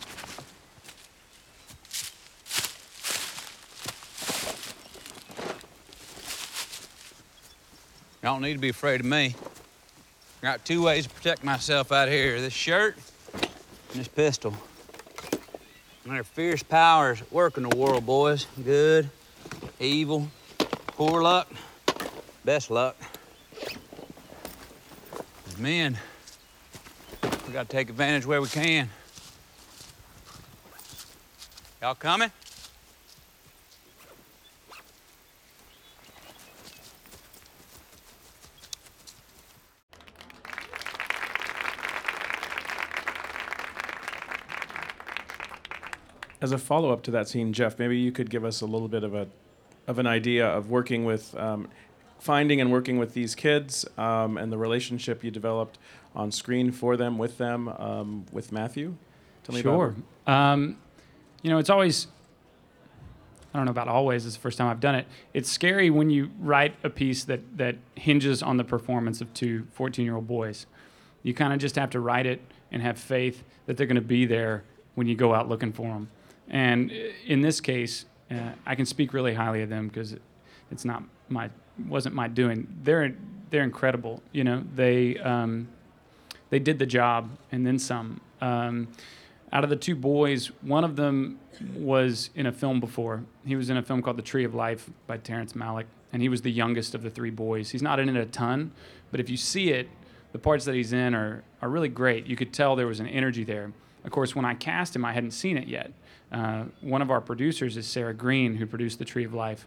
Y'all 8.22 8.38
need 8.38 8.52
to 8.52 8.60
be 8.60 8.68
afraid 8.68 9.00
of 9.00 9.06
me. 9.06 9.34
I 10.40 10.46
got 10.46 10.64
two 10.64 10.84
ways 10.84 11.08
to 11.08 11.10
protect 11.12 11.42
myself 11.42 11.90
out 11.90 12.08
here 12.08 12.40
this 12.40 12.52
shirt 12.52 12.96
and 13.32 13.50
this 13.94 14.06
pistol. 14.06 14.54
And 16.04 16.12
there 16.12 16.20
are 16.20 16.24
fierce 16.24 16.62
powers 16.62 17.20
at 17.20 17.32
work 17.32 17.56
in 17.56 17.64
the 17.64 17.76
world, 17.76 18.06
boys. 18.06 18.46
Good, 18.64 19.10
evil, 19.80 20.28
poor 20.86 21.20
luck, 21.20 21.50
best 22.44 22.70
luck. 22.70 22.96
As 25.48 25.58
men, 25.58 25.98
we 27.48 27.52
gotta 27.52 27.68
take 27.68 27.90
advantage 27.90 28.24
where 28.24 28.40
we 28.40 28.46
can. 28.46 28.88
Y'all 31.80 31.96
coming? 31.96 32.30
As 46.42 46.50
a 46.50 46.58
follow 46.58 46.92
up 46.92 47.02
to 47.04 47.10
that 47.12 47.28
scene, 47.28 47.52
Jeff, 47.52 47.78
maybe 47.78 47.96
you 47.96 48.10
could 48.10 48.28
give 48.28 48.44
us 48.44 48.60
a 48.60 48.66
little 48.66 48.88
bit 48.88 49.04
of 49.04 49.14
a 49.14 49.28
of 49.86 49.98
an 49.98 50.06
idea 50.06 50.46
of 50.46 50.70
working 50.70 51.04
with 51.04 51.36
um, 51.36 51.68
finding 52.18 52.60
and 52.60 52.70
working 52.70 52.98
with 52.98 53.14
these 53.14 53.34
kids 53.34 53.84
um, 53.96 54.36
and 54.36 54.52
the 54.52 54.58
relationship 54.58 55.24
you 55.24 55.30
developed 55.30 55.78
on 56.14 56.30
screen 56.30 56.70
for 56.70 56.96
them 56.96 57.16
with 57.16 57.38
them 57.38 57.68
um, 57.68 58.26
with 58.32 58.52
Matthew. 58.52 58.96
Tell 59.44 59.54
me 59.54 59.62
sure. 59.62 59.94
Um, 60.26 60.76
you 61.42 61.50
know, 61.50 61.58
it's 61.58 61.70
always. 61.70 62.08
I 63.54 63.58
don't 63.58 63.66
know 63.66 63.70
about 63.70 63.88
always. 63.88 64.24
It's 64.26 64.34
the 64.34 64.40
first 64.40 64.58
time 64.58 64.68
I've 64.68 64.80
done 64.80 64.94
it. 64.94 65.06
It's 65.34 65.50
scary 65.50 65.90
when 65.90 66.10
you 66.10 66.30
write 66.40 66.74
a 66.82 66.90
piece 66.90 67.22
that 67.24 67.56
that 67.56 67.76
hinges 67.94 68.42
on 68.42 68.56
the 68.56 68.64
performance 68.64 69.20
of 69.20 69.32
two 69.32 69.66
14-year-old 69.78 70.26
boys. 70.26 70.66
You 71.22 71.34
kind 71.34 71.52
of 71.52 71.60
just 71.60 71.76
have 71.76 71.90
to 71.90 72.00
write 72.00 72.26
it 72.26 72.40
and 72.72 72.82
have 72.82 72.98
faith 72.98 73.44
that 73.66 73.76
they're 73.76 73.86
going 73.86 73.94
to 73.94 74.00
be 74.00 74.26
there 74.26 74.64
when 74.96 75.06
you 75.06 75.14
go 75.14 75.34
out 75.34 75.48
looking 75.48 75.72
for 75.72 75.86
them. 75.86 76.08
And 76.52 76.92
in 77.26 77.40
this 77.40 77.60
case, 77.60 78.04
uh, 78.30 78.52
I 78.66 78.74
can 78.74 78.86
speak 78.86 79.12
really 79.12 79.34
highly 79.34 79.62
of 79.62 79.68
them 79.68 79.88
because 79.88 80.12
it, 80.12 80.22
it's 80.70 80.84
not 80.84 81.02
my 81.28 81.50
wasn't 81.88 82.14
my 82.14 82.28
doing. 82.28 82.68
They're 82.82 83.14
they're 83.50 83.64
incredible. 83.64 84.22
You 84.32 84.44
know, 84.44 84.64
they 84.74 85.18
um, 85.18 85.68
they 86.50 86.58
did 86.58 86.78
the 86.78 86.86
job 86.86 87.30
and 87.50 87.66
then 87.66 87.78
some. 87.78 88.20
Um, 88.40 88.88
out 89.52 89.64
of 89.64 89.70
the 89.70 89.76
two 89.76 89.94
boys, 89.94 90.46
one 90.62 90.84
of 90.84 90.96
them 90.96 91.38
was 91.74 92.30
in 92.34 92.46
a 92.46 92.52
film 92.52 92.80
before. 92.80 93.24
He 93.46 93.56
was 93.56 93.70
in 93.70 93.76
a 93.76 93.82
film 93.82 94.02
called 94.02 94.16
The 94.16 94.22
Tree 94.22 94.44
of 94.44 94.54
Life 94.54 94.88
by 95.06 95.18
Terrence 95.18 95.52
Malick, 95.52 95.84
and 96.12 96.22
he 96.22 96.28
was 96.28 96.42
the 96.42 96.50
youngest 96.50 96.94
of 96.94 97.02
the 97.02 97.10
three 97.10 97.30
boys. 97.30 97.70
He's 97.70 97.82
not 97.82 98.00
in 98.00 98.08
it 98.08 98.16
a 98.16 98.26
ton, 98.26 98.72
but 99.10 99.20
if 99.20 99.28
you 99.28 99.36
see 99.36 99.70
it, 99.70 99.88
the 100.32 100.38
parts 100.38 100.64
that 100.64 100.74
he's 100.74 100.94
in 100.94 101.14
are, 101.14 101.44
are 101.60 101.68
really 101.68 101.90
great. 101.90 102.26
You 102.26 102.36
could 102.36 102.54
tell 102.54 102.74
there 102.76 102.86
was 102.86 103.00
an 103.00 103.06
energy 103.06 103.44
there. 103.44 103.72
Of 104.04 104.10
course, 104.10 104.34
when 104.34 104.46
I 104.46 104.54
cast 104.54 104.96
him, 104.96 105.04
I 105.04 105.12
hadn't 105.12 105.32
seen 105.32 105.58
it 105.58 105.68
yet. 105.68 105.92
Uh, 106.32 106.64
one 106.80 107.02
of 107.02 107.10
our 107.10 107.20
producers 107.20 107.76
is 107.76 107.86
Sarah 107.86 108.14
Green, 108.14 108.56
who 108.56 108.66
produced 108.66 108.98
The 108.98 109.04
Tree 109.04 109.24
of 109.24 109.34
Life, 109.34 109.66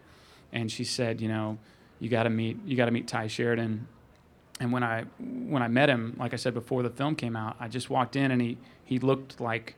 and 0.51 0.71
she 0.71 0.83
said, 0.83 1.21
you 1.21 1.27
know, 1.27 1.57
you 1.99 2.09
got 2.09 2.23
to 2.23 2.29
meet 2.29 2.57
you 2.65 2.75
got 2.75 2.85
to 2.85 2.91
meet 2.91 3.07
Ty 3.07 3.27
Sheridan. 3.27 3.87
And 4.59 4.71
when 4.71 4.83
I 4.83 5.03
when 5.19 5.61
I 5.61 5.67
met 5.67 5.89
him, 5.89 6.15
like 6.17 6.33
I 6.33 6.37
said 6.37 6.53
before 6.53 6.81
the 6.83 6.89
film 6.89 7.15
came 7.15 7.35
out, 7.35 7.55
I 7.59 7.67
just 7.67 7.89
walked 7.89 8.15
in 8.15 8.31
and 8.31 8.41
he 8.41 8.57
he 8.83 8.99
looked 8.99 9.39
like 9.39 9.75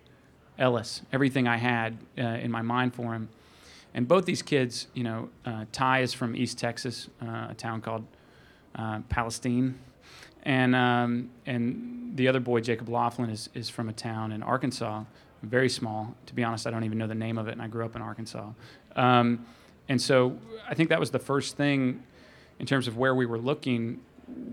Ellis. 0.58 1.02
Everything 1.12 1.48
I 1.48 1.58
had 1.58 1.98
uh, 2.18 2.22
in 2.22 2.52
my 2.52 2.62
mind 2.62 2.96
for 2.96 3.14
him. 3.14 3.30
And 3.94 4.08
both 4.08 4.26
these 4.26 4.42
kids, 4.42 4.88
you 4.94 5.04
know, 5.04 5.30
uh, 5.46 5.66
Ty 5.72 6.02
is 6.02 6.14
from 6.14 6.36
East 6.36 6.60
Texas, 6.60 7.10
uh, 7.22 7.48
a 7.50 7.56
town 7.58 7.82
called 7.82 8.06
uh, 8.76 9.00
Palestine, 9.10 9.80
and 10.44 10.76
um, 10.76 11.30
and 11.46 12.12
the 12.16 12.28
other 12.28 12.40
boy, 12.40 12.62
Jacob 12.62 12.88
Lofland, 12.88 13.32
is 13.32 13.50
is 13.54 13.70
from 13.70 13.90
a 13.90 13.94
town 13.94 14.32
in 14.32 14.44
Arkansas, 14.44 15.04
very 15.44 15.70
small. 15.70 16.16
To 16.28 16.34
be 16.34 16.44
honest, 16.44 16.68
I 16.68 16.72
don't 16.72 16.84
even 16.84 16.98
know 16.98 17.08
the 17.08 17.16
name 17.16 17.38
of 17.38 17.48
it, 17.48 17.52
and 17.52 17.62
I 17.62 17.68
grew 17.68 17.86
up 17.86 17.96
in 17.96 18.02
Arkansas. 18.02 18.50
Um, 18.96 19.46
and 19.90 20.02
so 20.02 20.38
I 20.68 20.74
think 20.74 20.90
that 20.90 21.00
was 21.00 21.12
the 21.12 21.20
first 21.20 21.56
thing 21.56 22.04
in 22.60 22.66
terms 22.66 22.88
of 22.88 22.98
where 22.98 23.16
we 23.16 23.26
were 23.26 23.38
looking. 23.38 24.02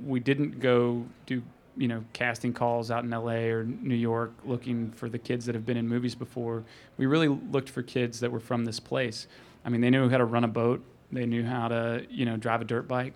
We 0.04 0.20
didn't 0.20 0.60
go 0.60 1.06
do 1.26 1.42
you 1.76 1.88
know 1.88 2.04
casting 2.12 2.52
calls 2.52 2.90
out 2.90 3.04
in 3.04 3.10
LA 3.10 3.50
or 3.50 3.64
New 3.64 3.94
York 3.94 4.32
looking 4.44 4.92
for 4.92 5.08
the 5.08 5.18
kids 5.18 5.46
that 5.46 5.54
have 5.54 5.66
been 5.66 5.76
in 5.76 5.88
movies 5.88 6.14
before. 6.14 6.64
We 6.96 7.06
really 7.06 7.28
looked 7.28 7.68
for 7.68 7.82
kids 7.82 8.20
that 8.20 8.30
were 8.30 8.40
from 8.40 8.64
this 8.64 8.80
place. 8.80 9.26
I 9.64 9.70
mean, 9.70 9.80
they 9.80 9.90
knew 9.90 10.08
how 10.08 10.18
to 10.18 10.24
run 10.24 10.44
a 10.44 10.48
boat. 10.48 10.82
They 11.10 11.26
knew 11.26 11.44
how 11.44 11.68
to 11.68 12.06
you 12.10 12.24
know 12.24 12.36
drive 12.36 12.60
a 12.60 12.64
dirt 12.64 12.88
bike, 12.88 13.14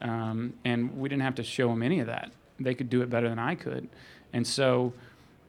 um, 0.00 0.54
and 0.64 0.96
we 0.96 1.08
didn't 1.08 1.22
have 1.22 1.36
to 1.36 1.44
show 1.44 1.68
them 1.68 1.82
any 1.82 2.00
of 2.00 2.06
that. 2.06 2.32
They 2.58 2.74
could 2.74 2.90
do 2.90 3.02
it 3.02 3.10
better 3.10 3.28
than 3.28 3.38
I 3.38 3.54
could, 3.54 3.88
and 4.32 4.46
so 4.46 4.92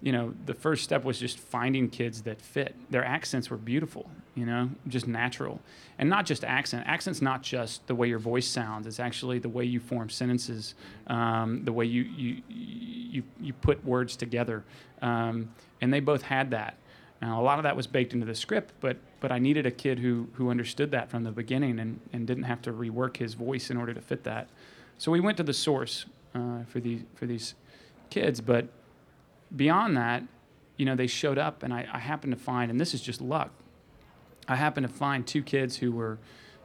you 0.01 0.11
know, 0.11 0.33
the 0.45 0.53
first 0.53 0.83
step 0.83 1.03
was 1.03 1.19
just 1.19 1.37
finding 1.37 1.87
kids 1.87 2.23
that 2.23 2.41
fit. 2.41 2.75
Their 2.89 3.05
accents 3.05 3.49
were 3.49 3.57
beautiful, 3.57 4.09
you 4.35 4.45
know, 4.45 4.69
just 4.87 5.07
natural. 5.07 5.59
And 5.99 6.09
not 6.09 6.25
just 6.25 6.43
accent. 6.43 6.87
Accent's 6.87 7.21
not 7.21 7.43
just 7.43 7.85
the 7.85 7.93
way 7.93 8.07
your 8.07 8.19
voice 8.19 8.47
sounds, 8.47 8.87
it's 8.87 8.99
actually 8.99 9.37
the 9.39 9.49
way 9.49 9.63
you 9.63 9.79
form 9.79 10.09
sentences, 10.09 10.73
um, 11.07 11.63
the 11.65 11.71
way 11.71 11.85
you, 11.85 12.03
you, 12.03 12.41
you, 12.49 13.23
you 13.39 13.53
put 13.53 13.83
words 13.85 14.15
together. 14.15 14.63
Um, 15.01 15.53
and 15.81 15.93
they 15.93 15.99
both 15.99 16.23
had 16.23 16.51
that. 16.51 16.77
Now, 17.21 17.39
a 17.39 17.43
lot 17.43 17.59
of 17.59 17.63
that 17.63 17.75
was 17.75 17.85
baked 17.85 18.13
into 18.13 18.25
the 18.25 18.33
script, 18.33 18.73
but, 18.79 18.97
but 19.19 19.31
I 19.31 19.37
needed 19.37 19.67
a 19.67 19.71
kid 19.71 19.99
who, 19.99 20.27
who 20.33 20.49
understood 20.49 20.89
that 20.91 21.11
from 21.11 21.23
the 21.23 21.31
beginning 21.31 21.79
and, 21.79 21.99
and 22.11 22.25
didn't 22.25 22.43
have 22.43 22.63
to 22.63 22.73
rework 22.73 23.17
his 23.17 23.35
voice 23.35 23.69
in 23.69 23.77
order 23.77 23.93
to 23.93 24.01
fit 24.01 24.23
that. 24.23 24.49
So 24.97 25.11
we 25.11 25.19
went 25.19 25.37
to 25.37 25.43
the 25.43 25.53
source 25.53 26.05
uh, 26.33 26.63
for, 26.67 26.79
these, 26.79 27.01
for 27.13 27.27
these 27.27 27.53
kids, 28.09 28.41
but 28.41 28.67
beyond 29.55 29.97
that, 29.97 30.23
you 30.77 30.85
know, 30.85 30.95
they 30.95 31.07
showed 31.07 31.37
up, 31.37 31.63
and 31.63 31.73
I, 31.73 31.87
I 31.91 31.99
happened 31.99 32.33
to 32.33 32.39
find, 32.39 32.71
and 32.71 32.79
this 32.79 32.93
is 32.93 33.01
just 33.01 33.21
luck. 33.21 33.51
I 34.47 34.55
happened 34.55 34.87
to 34.87 34.93
find 34.93 35.25
two 35.25 35.43
kids 35.43 35.77
who 35.77 35.91
were 35.91 36.17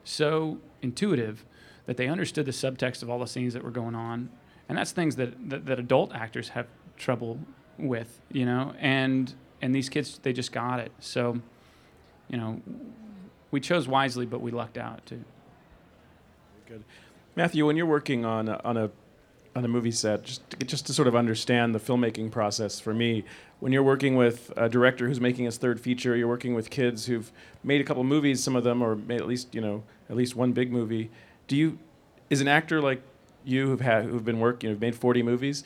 so 0.05 0.59
intuitive 0.83 1.45
that 1.87 1.97
they 1.97 2.09
understood 2.09 2.47
the 2.47 2.53
subtext 2.53 3.03
of 3.03 3.11
all 3.11 3.19
the 3.19 3.27
scenes 3.27 3.53
that 3.55 3.63
were 3.63 3.71
going 3.71 3.95
on, 3.95 4.31
and 4.69 4.79
that's 4.79 4.93
things 4.93 5.17
that, 5.17 5.51
that, 5.51 5.67
that 5.67 5.79
adult 5.79 6.15
actors 6.15 6.51
have 6.51 6.67
trouble 6.97 7.39
with, 7.79 8.21
you 8.33 8.45
know. 8.45 8.75
And 8.79 9.35
and 9.63 9.75
these 9.75 9.89
kids, 9.89 10.19
they 10.23 10.33
just 10.33 10.53
got 10.53 10.81
it. 10.81 10.93
So, 10.99 11.41
you 12.29 12.37
know, 12.37 12.61
we 13.51 13.61
chose 13.61 13.89
wisely, 13.89 14.27
but 14.27 14.41
we 14.41 14.51
lucked 14.51 14.79
out 14.79 15.05
too. 15.07 15.25
Good, 16.67 16.85
Matthew. 17.35 17.67
When 17.67 17.77
you're 17.77 17.87
working 17.87 18.25
on 18.25 18.49
a, 18.49 18.61
on 18.65 18.77
a 18.77 18.91
on 19.57 19.65
a 19.65 19.69
movie 19.69 19.91
set, 19.91 20.23
just 20.23 20.51
to, 20.51 20.57
just 20.67 20.87
to 20.87 20.93
sort 20.93 21.09
of 21.09 21.17
understand 21.17 21.75
the 21.75 21.81
filmmaking 21.81 22.31
process 22.31 22.79
for 22.79 22.93
me. 22.93 23.25
When 23.59 23.73
you're 23.73 23.83
working 23.83 24.15
with 24.15 24.53
a 24.55 24.69
director 24.69 25.09
who's 25.09 25.21
making 25.21 25.47
his 25.47 25.57
third 25.57 25.81
feature, 25.81 26.15
you're 26.15 26.29
working 26.29 26.55
with 26.55 26.69
kids 26.69 27.07
who've 27.07 27.33
made 27.65 27.81
a 27.81 27.85
couple 27.85 28.05
movies, 28.05 28.45
some 28.45 28.55
of 28.55 28.65
them, 28.65 28.83
or 28.83 28.95
made 28.95 29.19
at 29.19 29.27
least 29.27 29.55
you 29.55 29.63
know 29.63 29.83
at 30.11 30.17
least 30.17 30.37
one 30.37 30.53
big 30.53 30.71
movie. 30.71 31.11
Do 31.49 31.57
you, 31.57 31.79
is 32.29 32.43
an 32.43 32.49
actor 32.49 32.83
like 32.83 33.01
you 33.45 33.67
who've 33.67 33.81
had 33.81 34.05
who've 34.05 34.25
been 34.25 34.41
working, 34.41 34.69
who've 34.69 34.81
made 34.81 34.95
40 34.95 35.23
movies, 35.23 35.65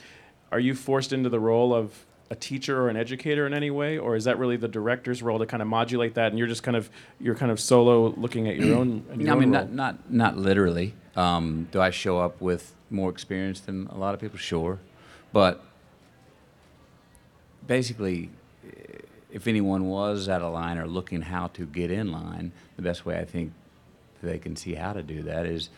are 0.53 0.59
you 0.59 0.73
forced 0.73 1.11
into 1.11 1.27
the 1.27 1.39
role 1.39 1.73
of 1.73 2.05
a 2.29 2.35
teacher 2.35 2.81
or 2.81 2.87
an 2.87 2.95
educator 2.95 3.45
in 3.45 3.53
any 3.53 3.69
way, 3.71 3.97
or 3.97 4.15
is 4.15 4.23
that 4.23 4.39
really 4.39 4.55
the 4.55 4.69
director's 4.69 5.21
role 5.21 5.37
to 5.37 5.45
kind 5.45 5.61
of 5.61 5.67
modulate 5.67 6.13
that, 6.13 6.29
and 6.29 6.39
you're 6.39 6.47
just 6.47 6.63
kind 6.63 6.77
of 6.77 6.89
you're 7.19 7.35
kind 7.35 7.51
of 7.51 7.59
solo 7.59 8.13
looking 8.15 8.47
at 8.47 8.55
your 8.55 8.77
own? 8.77 9.03
Your 9.17 9.33
I 9.33 9.35
mean, 9.35 9.43
own 9.43 9.51
not 9.51 9.73
not 9.73 10.11
not 10.11 10.37
literally. 10.37 10.93
Um, 11.15 11.67
do 11.71 11.81
I 11.81 11.89
show 11.89 12.19
up 12.19 12.39
with 12.39 12.73
more 12.89 13.09
experience 13.09 13.59
than 13.59 13.87
a 13.87 13.97
lot 13.97 14.13
of 14.13 14.21
people? 14.21 14.37
Sure, 14.37 14.79
but 15.33 15.63
basically, 17.67 18.29
if 19.31 19.47
anyone 19.47 19.85
was 19.85 20.29
out 20.29 20.41
of 20.41 20.53
line 20.53 20.77
or 20.77 20.87
looking 20.87 21.21
how 21.21 21.47
to 21.47 21.65
get 21.65 21.91
in 21.91 22.11
line, 22.11 22.51
the 22.75 22.81
best 22.81 23.05
way 23.05 23.17
I 23.17 23.25
think 23.25 23.53
they 24.21 24.37
can 24.37 24.55
see 24.55 24.75
how 24.75 24.93
to 24.93 25.01
do 25.01 25.23
that 25.23 25.45
is 25.45 25.69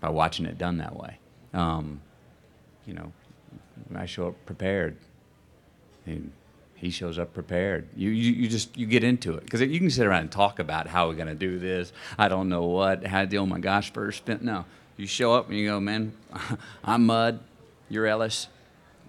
by 0.00 0.08
watching 0.08 0.46
it 0.46 0.58
done 0.58 0.78
that 0.78 0.96
way. 0.96 1.18
Um, 1.54 2.00
you 2.86 2.94
know, 2.94 3.12
I 3.94 4.06
show 4.06 4.28
up 4.28 4.46
prepared. 4.46 4.96
And 6.06 6.32
he 6.74 6.90
shows 6.90 7.16
up 7.18 7.32
prepared. 7.32 7.88
You, 7.94 8.10
you, 8.10 8.32
you 8.32 8.48
just 8.48 8.76
you 8.76 8.86
get 8.86 9.04
into 9.04 9.34
it 9.34 9.44
because 9.44 9.60
you 9.60 9.78
can 9.78 9.88
sit 9.88 10.04
around 10.04 10.22
and 10.22 10.32
talk 10.32 10.58
about 10.58 10.88
how 10.88 11.06
we're 11.06 11.14
going 11.14 11.28
to 11.28 11.34
do 11.34 11.60
this. 11.60 11.92
I 12.18 12.26
don't 12.26 12.48
know 12.48 12.64
what. 12.64 13.06
How 13.06 13.24
oh 13.36 13.46
my 13.46 13.60
gosh, 13.60 13.92
first 13.92 14.18
spent. 14.18 14.42
No, 14.42 14.64
you 15.02 15.08
show 15.08 15.34
up 15.34 15.48
and 15.48 15.58
you 15.58 15.66
go, 15.66 15.80
man, 15.80 16.12
I'm 16.84 17.06
Mud. 17.06 17.40
You're 17.88 18.06
Ellis. 18.06 18.46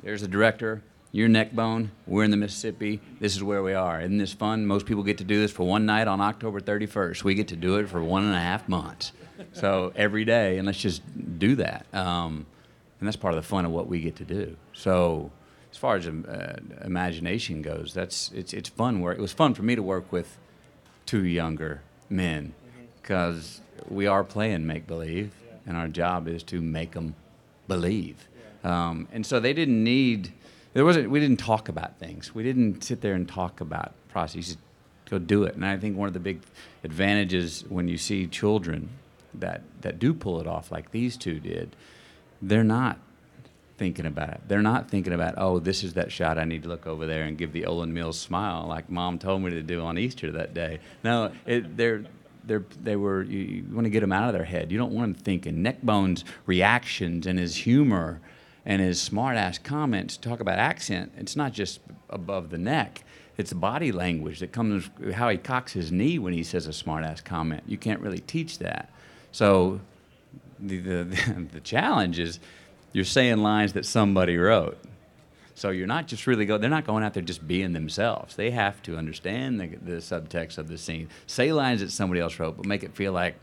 There's 0.02 0.22
the 0.22 0.28
director. 0.28 0.82
You're 1.12 1.28
Neckbone. 1.28 1.92
We're 2.08 2.24
in 2.24 2.32
the 2.32 2.38
Mississippi. 2.38 3.00
This 3.20 3.36
is 3.36 3.44
where 3.44 3.62
we 3.62 3.76
are. 3.76 4.02
Isn't 4.02 4.18
this 4.18 4.34
fun? 4.34 4.66
Most 4.66 4.88
people 4.88 5.04
get 5.04 5.20
to 5.20 5.24
do 5.24 5.40
this 5.40 5.52
for 5.52 5.64
one 5.64 5.86
night 5.86 6.08
on 6.08 6.20
October 6.20 6.60
31st. 6.60 7.24
We 7.24 7.36
get 7.36 7.50
to 7.50 7.56
do 7.56 7.76
it 7.76 7.88
for 7.88 8.04
one 8.04 8.24
and 8.24 8.34
a 8.34 8.40
half 8.40 8.68
months. 8.68 9.12
So 9.52 9.94
every 9.96 10.26
day, 10.26 10.58
and 10.58 10.66
let's 10.66 10.80
just 10.80 11.04
do 11.38 11.56
that. 11.58 11.86
Um, 11.94 12.48
and 13.00 13.08
that's 13.08 13.16
part 13.16 13.36
of 13.36 13.44
the 13.44 13.48
fun 13.48 13.64
of 13.64 13.72
what 13.72 13.88
we 13.88 14.00
get 14.02 14.16
to 14.16 14.26
do. 14.26 14.58
So 14.74 15.30
as 15.70 15.78
far 15.78 15.98
as 15.98 16.08
uh, 16.08 16.60
imagination 16.84 17.62
goes, 17.62 17.94
that's 17.94 18.32
it's 18.34 18.52
it's 18.54 18.70
fun 18.70 19.00
work. 19.02 19.20
It 19.20 19.22
was 19.22 19.34
fun 19.34 19.54
for 19.54 19.62
me 19.62 19.76
to 19.76 19.84
work 19.84 20.12
with 20.12 20.40
two 21.06 21.24
younger 21.24 21.82
men 22.10 22.54
because 23.00 23.62
we 23.90 24.08
are 24.08 24.24
playing 24.24 24.66
make 24.66 24.88
believe, 24.88 25.34
and 25.66 25.78
our 25.78 25.88
job 25.88 26.28
is 26.28 26.44
to 26.44 26.62
make 26.62 26.92
them 26.92 27.16
believe. 27.68 28.28
Um, 28.64 29.08
and 29.12 29.26
so 29.26 29.40
they 29.40 29.54
didn't 29.54 29.84
need. 29.84 30.32
There 30.74 30.86
wasn't. 30.86 31.10
We 31.10 31.20
didn't 31.20 31.40
talk 31.40 31.70
about 31.70 32.00
things. 32.00 32.34
We 32.34 32.44
didn't 32.44 32.84
sit 32.84 33.02
there 33.02 33.14
and 33.14 33.28
talk 33.28 33.62
about 33.62 33.94
processes. 34.10 34.58
Go 35.10 35.20
do 35.20 35.44
it. 35.44 35.56
And 35.56 35.66
I 35.66 35.78
think 35.78 35.98
one 35.98 36.08
of 36.08 36.14
the 36.14 36.20
big 36.20 36.42
advantages 36.84 37.66
when 37.68 37.88
you 37.88 37.98
see 37.98 38.26
children 38.28 38.90
that 39.34 39.64
that 39.82 40.00
do 40.00 40.14
pull 40.14 40.40
it 40.40 40.48
off 40.48 40.72
like 40.72 40.92
these 40.92 41.18
two 41.18 41.40
did, 41.40 41.76
they're 42.42 42.64
not 42.64 43.00
thinking 43.78 44.06
about 44.06 44.30
it. 44.30 44.42
They're 44.48 44.62
not 44.62 44.90
thinking 44.90 45.14
about, 45.14 45.34
oh, 45.38 45.60
this 45.60 45.84
is 45.84 45.94
that 45.96 46.12
shot 46.12 46.38
I 46.38 46.46
need 46.46 46.64
to 46.64 46.70
look 46.70 46.86
over 46.88 47.06
there 47.06 47.24
and 47.24 47.38
give 47.38 47.52
the 47.52 47.64
Olan 47.64 47.90
Mills 47.90 48.20
smile 48.20 48.66
like 48.68 48.90
mom 48.90 49.18
told 49.20 49.42
me 49.42 49.50
to 49.52 49.64
do 49.64 49.82
on 49.82 49.98
Easter 49.98 50.32
that 50.32 50.54
day. 50.54 50.80
No, 51.04 51.32
it, 51.46 51.76
they're, 51.76 52.06
they're, 52.46 52.66
they 52.82 52.96
were, 52.96 53.24
you, 53.24 53.40
you 53.40 53.66
want 53.72 53.86
to 53.86 53.90
get 53.90 54.02
them 54.02 54.12
out 54.12 54.28
of 54.28 54.34
their 54.34 54.46
head. 54.46 54.72
You 54.72 54.78
don't 54.78 54.92
want 54.92 55.16
them 55.16 55.24
thinking. 55.24 55.64
Neckbone's 55.64 56.24
reactions 56.46 57.26
and 57.26 57.40
his 57.40 57.56
humor 57.56 58.22
and 58.66 58.82
his 58.82 59.02
smart 59.02 59.38
ass 59.38 59.58
comments 59.58 60.18
talk 60.18 60.40
about 60.40 60.60
accent. 60.60 61.12
It's 61.18 61.36
not 61.36 61.54
just 61.54 61.80
above 62.10 62.50
the 62.50 62.58
neck. 62.58 63.04
it's 63.38 63.52
body 63.52 63.92
language 63.92 64.40
that 64.40 64.52
comes 64.52 64.90
how 65.14 65.30
he 65.30 65.38
cocks 65.38 65.74
his 65.74 65.92
knee 65.92 66.20
when 66.20 66.34
he 66.34 66.44
says 66.44 66.68
a 66.68 66.74
smart 66.74 67.04
ass 67.04 67.22
comment. 67.22 67.64
You 67.68 67.78
can't 67.78 68.00
really 68.00 68.20
teach 68.20 68.60
that. 68.60 68.92
So 69.32 69.82
the, 70.60 70.80
the, 70.80 71.04
the 71.54 71.60
challenge 71.60 72.20
is 72.20 72.40
you're 72.94 73.06
saying 73.06 73.40
lines 73.40 73.74
that 73.74 73.86
somebody 73.86 74.38
wrote. 74.38 74.78
So 75.56 75.70
you're 75.70 75.88
not 75.88 76.08
just 76.08 76.26
really 76.26 76.46
go. 76.46 76.58
They're 76.58 76.70
not 76.70 76.86
going 76.86 77.04
out 77.04 77.14
there 77.14 77.24
just 77.24 77.48
being 77.48 77.74
themselves. 77.74 78.36
They 78.36 78.52
have 78.52 78.82
to 78.84 78.98
understand 78.98 79.60
the, 79.60 79.68
the 79.68 79.98
subtext 79.98 80.58
of 80.58 80.68
the 80.68 80.78
scene. 80.78 81.10
Say 81.28 81.54
lines 81.54 81.82
that 81.82 81.92
somebody 81.92 82.22
else 82.22 82.40
wrote, 82.40 82.58
but 82.58 82.66
make 82.66 82.84
it 82.84 82.96
feel 82.96 83.14
like 83.14 83.36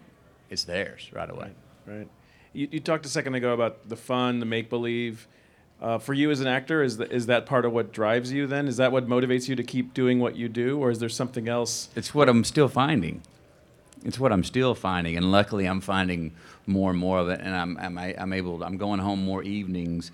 it's 0.49 0.65
theirs 0.65 1.09
right 1.13 1.31
away. 1.31 1.53
Right. 1.87 2.09
You, 2.53 2.69
you 2.73 2.81
talked 2.81 3.07
a 3.07 3.09
second 3.09 3.35
ago 3.35 3.53
about 3.53 3.89
the 3.89 3.97
fun, 3.97 4.41
the 4.41 4.47
make 4.47 4.69
believe. 4.69 5.29
Uh, 5.81 5.99
for 5.99 6.13
you 6.13 6.31
as 6.31 6.41
an 6.41 6.47
actor, 6.47 6.83
is, 6.83 6.99
the, 6.99 7.11
is 7.11 7.27
that 7.27 7.47
part 7.47 7.65
of 7.65 7.73
what 7.73 7.93
drives 7.93 8.31
you 8.33 8.47
then? 8.47 8.69
Is 8.69 8.77
that 8.77 8.93
what 8.93 9.07
motivates 9.07 9.49
you 9.49 9.57
to 9.57 9.63
keep 9.63 9.95
doing 9.95 10.19
what 10.19 10.37
you 10.37 10.49
do, 10.49 10.79
or 10.79 10.91
is 10.91 10.99
there 10.99 11.09
something 11.09 11.49
else? 11.49 11.89
It's 11.97 12.15
what 12.15 12.29
I'm 12.29 12.45
still 12.45 12.69
finding. 12.69 13.23
It's 14.05 14.19
what 14.19 14.33
I'm 14.33 14.45
still 14.45 14.75
finding, 14.75 15.17
and 15.17 15.31
luckily 15.33 15.67
I'm 15.67 15.81
finding 15.81 16.33
more 16.67 16.91
and 16.91 16.99
more 16.99 17.19
of 17.19 17.29
it, 17.29 17.41
and 17.41 17.55
I'm, 17.55 17.79
I'm, 17.79 17.97
I'm 17.97 18.33
able. 18.33 18.63
I'm 18.63 18.77
going 18.77 19.01
home 19.01 19.25
more 19.25 19.43
evenings, 19.43 20.11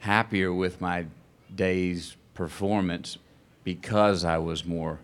happier 0.00 0.52
with 0.52 0.80
my 0.80 1.06
day's 1.56 2.16
performance 2.34 3.18
because 3.64 4.24
I 4.24 4.38
was 4.38 4.64
more 4.64 5.00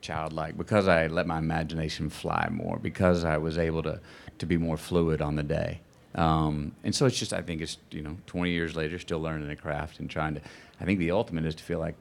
childlike, 0.00 0.56
because 0.56 0.88
I 0.88 1.06
let 1.06 1.26
my 1.26 1.38
imagination 1.38 2.10
fly 2.10 2.48
more, 2.50 2.78
because 2.78 3.24
I 3.24 3.38
was 3.38 3.58
able 3.58 3.82
to, 3.84 4.00
to 4.38 4.46
be 4.46 4.56
more 4.56 4.76
fluid 4.76 5.22
on 5.22 5.36
the 5.36 5.42
day. 5.42 5.80
Um, 6.14 6.72
and 6.82 6.94
so 6.94 7.06
it's 7.06 7.18
just, 7.18 7.32
I 7.32 7.42
think 7.42 7.60
it's, 7.60 7.78
you 7.90 8.02
know, 8.02 8.16
20 8.26 8.50
years 8.50 8.74
later, 8.74 8.98
still 8.98 9.20
learning 9.20 9.48
the 9.48 9.56
craft 9.56 10.00
and 10.00 10.10
trying 10.10 10.34
to, 10.34 10.40
I 10.80 10.84
think 10.84 10.98
the 10.98 11.12
ultimate 11.12 11.44
is 11.44 11.54
to 11.54 11.64
feel 11.64 11.78
like, 11.78 11.94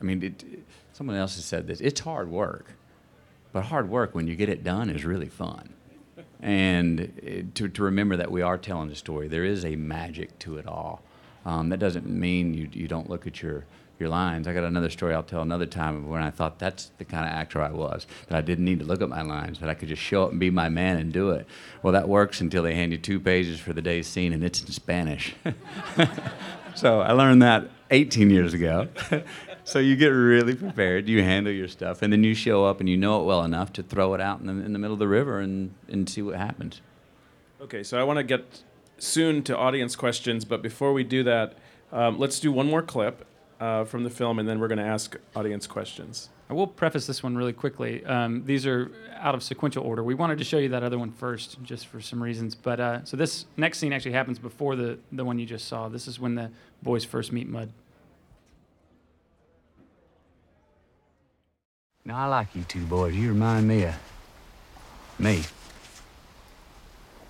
I 0.00 0.04
mean, 0.04 0.22
it, 0.22 0.44
someone 0.92 1.16
else 1.16 1.36
has 1.36 1.44
said 1.44 1.66
this, 1.66 1.80
it's 1.80 2.00
hard 2.00 2.28
work, 2.28 2.72
but 3.52 3.64
hard 3.64 3.88
work 3.88 4.14
when 4.14 4.26
you 4.26 4.34
get 4.34 4.48
it 4.48 4.64
done 4.64 4.90
is 4.90 5.04
really 5.04 5.28
fun. 5.28 5.72
And 6.40 7.00
it, 7.22 7.54
to, 7.54 7.68
to 7.68 7.82
remember 7.84 8.16
that 8.16 8.30
we 8.30 8.42
are 8.42 8.58
telling 8.58 8.90
a 8.90 8.94
story, 8.94 9.28
there 9.28 9.44
is 9.44 9.64
a 9.64 9.76
magic 9.76 10.38
to 10.40 10.58
it 10.58 10.66
all. 10.66 11.02
Um, 11.44 11.68
that 11.68 11.78
doesn't 11.78 12.08
mean 12.08 12.54
you, 12.54 12.68
you 12.72 12.88
don't 12.88 13.08
look 13.10 13.26
at 13.26 13.42
your, 13.42 13.64
your 13.98 14.08
lines. 14.08 14.48
I 14.48 14.54
got 14.54 14.64
another 14.64 14.90
story 14.90 15.14
I'll 15.14 15.22
tell 15.22 15.42
another 15.42 15.66
time 15.66 15.96
of 15.96 16.06
when 16.06 16.22
I 16.22 16.30
thought 16.30 16.58
that's 16.58 16.90
the 16.98 17.04
kind 17.04 17.26
of 17.26 17.32
actor 17.32 17.60
I 17.60 17.70
was, 17.70 18.06
that 18.28 18.36
I 18.36 18.40
didn't 18.40 18.64
need 18.64 18.78
to 18.80 18.84
look 18.84 19.02
at 19.02 19.08
my 19.08 19.22
lines, 19.22 19.58
that 19.60 19.68
I 19.68 19.74
could 19.74 19.88
just 19.88 20.02
show 20.02 20.24
up 20.24 20.30
and 20.30 20.40
be 20.40 20.50
my 20.50 20.68
man 20.68 20.96
and 20.96 21.12
do 21.12 21.30
it. 21.30 21.46
Well, 21.82 21.92
that 21.92 22.08
works 22.08 22.40
until 22.40 22.62
they 22.62 22.74
hand 22.74 22.92
you 22.92 22.98
two 22.98 23.20
pages 23.20 23.60
for 23.60 23.72
the 23.72 23.82
day's 23.82 24.06
scene 24.06 24.32
and 24.32 24.42
it's 24.42 24.62
in 24.62 24.68
Spanish. 24.68 25.34
so 26.74 27.00
I 27.00 27.12
learned 27.12 27.42
that 27.42 27.68
18 27.90 28.30
years 28.30 28.54
ago. 28.54 28.88
so 29.64 29.78
you 29.78 29.96
get 29.96 30.08
really 30.08 30.54
prepared, 30.54 31.08
you 31.08 31.22
handle 31.22 31.52
your 31.52 31.68
stuff, 31.68 32.02
and 32.02 32.12
then 32.12 32.24
you 32.24 32.34
show 32.34 32.64
up 32.64 32.80
and 32.80 32.88
you 32.88 32.96
know 32.96 33.20
it 33.20 33.24
well 33.24 33.44
enough 33.44 33.72
to 33.74 33.82
throw 33.82 34.14
it 34.14 34.20
out 34.20 34.40
in 34.40 34.46
the, 34.46 34.64
in 34.64 34.72
the 34.72 34.78
middle 34.78 34.94
of 34.94 34.98
the 34.98 35.08
river 35.08 35.40
and, 35.40 35.74
and 35.88 36.08
see 36.08 36.22
what 36.22 36.36
happens. 36.36 36.80
Okay, 37.60 37.82
so 37.82 37.98
I 37.98 38.02
want 38.02 38.18
to 38.18 38.22
get 38.22 38.62
soon 39.04 39.42
to 39.44 39.56
audience 39.56 39.96
questions, 39.96 40.44
but 40.44 40.62
before 40.62 40.92
we 40.92 41.04
do 41.04 41.22
that, 41.24 41.54
um, 41.92 42.18
let's 42.18 42.40
do 42.40 42.50
one 42.50 42.68
more 42.68 42.82
clip 42.82 43.24
uh, 43.60 43.84
from 43.84 44.04
the 44.04 44.10
film, 44.10 44.38
and 44.38 44.48
then 44.48 44.58
we're 44.58 44.68
going 44.68 44.78
to 44.78 44.84
ask 44.84 45.16
audience 45.36 45.66
questions. 45.66 46.28
I 46.50 46.54
will 46.54 46.66
preface 46.66 47.06
this 47.06 47.22
one 47.22 47.36
really 47.36 47.52
quickly. 47.52 48.04
Um, 48.04 48.44
these 48.44 48.66
are 48.66 48.90
out 49.16 49.34
of 49.34 49.42
sequential 49.42 49.84
order. 49.84 50.02
We 50.02 50.14
wanted 50.14 50.38
to 50.38 50.44
show 50.44 50.58
you 50.58 50.68
that 50.70 50.82
other 50.82 50.98
one 50.98 51.10
first, 51.10 51.62
just 51.62 51.86
for 51.86 52.00
some 52.00 52.22
reasons. 52.22 52.54
But 52.54 52.80
uh, 52.80 53.04
so 53.04 53.16
this 53.16 53.46
next 53.56 53.78
scene 53.78 53.92
actually 53.92 54.12
happens 54.12 54.38
before 54.38 54.76
the 54.76 54.98
the 55.10 55.24
one 55.24 55.38
you 55.38 55.46
just 55.46 55.68
saw. 55.68 55.88
This 55.88 56.06
is 56.06 56.20
when 56.20 56.34
the 56.34 56.50
boys 56.82 57.04
first 57.04 57.32
meet 57.32 57.48
Mud. 57.48 57.70
Now 62.04 62.18
I 62.18 62.26
like 62.26 62.54
you 62.54 62.62
two 62.64 62.84
boys. 62.84 63.14
You 63.14 63.28
remind 63.28 63.66
me 63.66 63.84
of 63.84 63.94
me. 65.18 65.44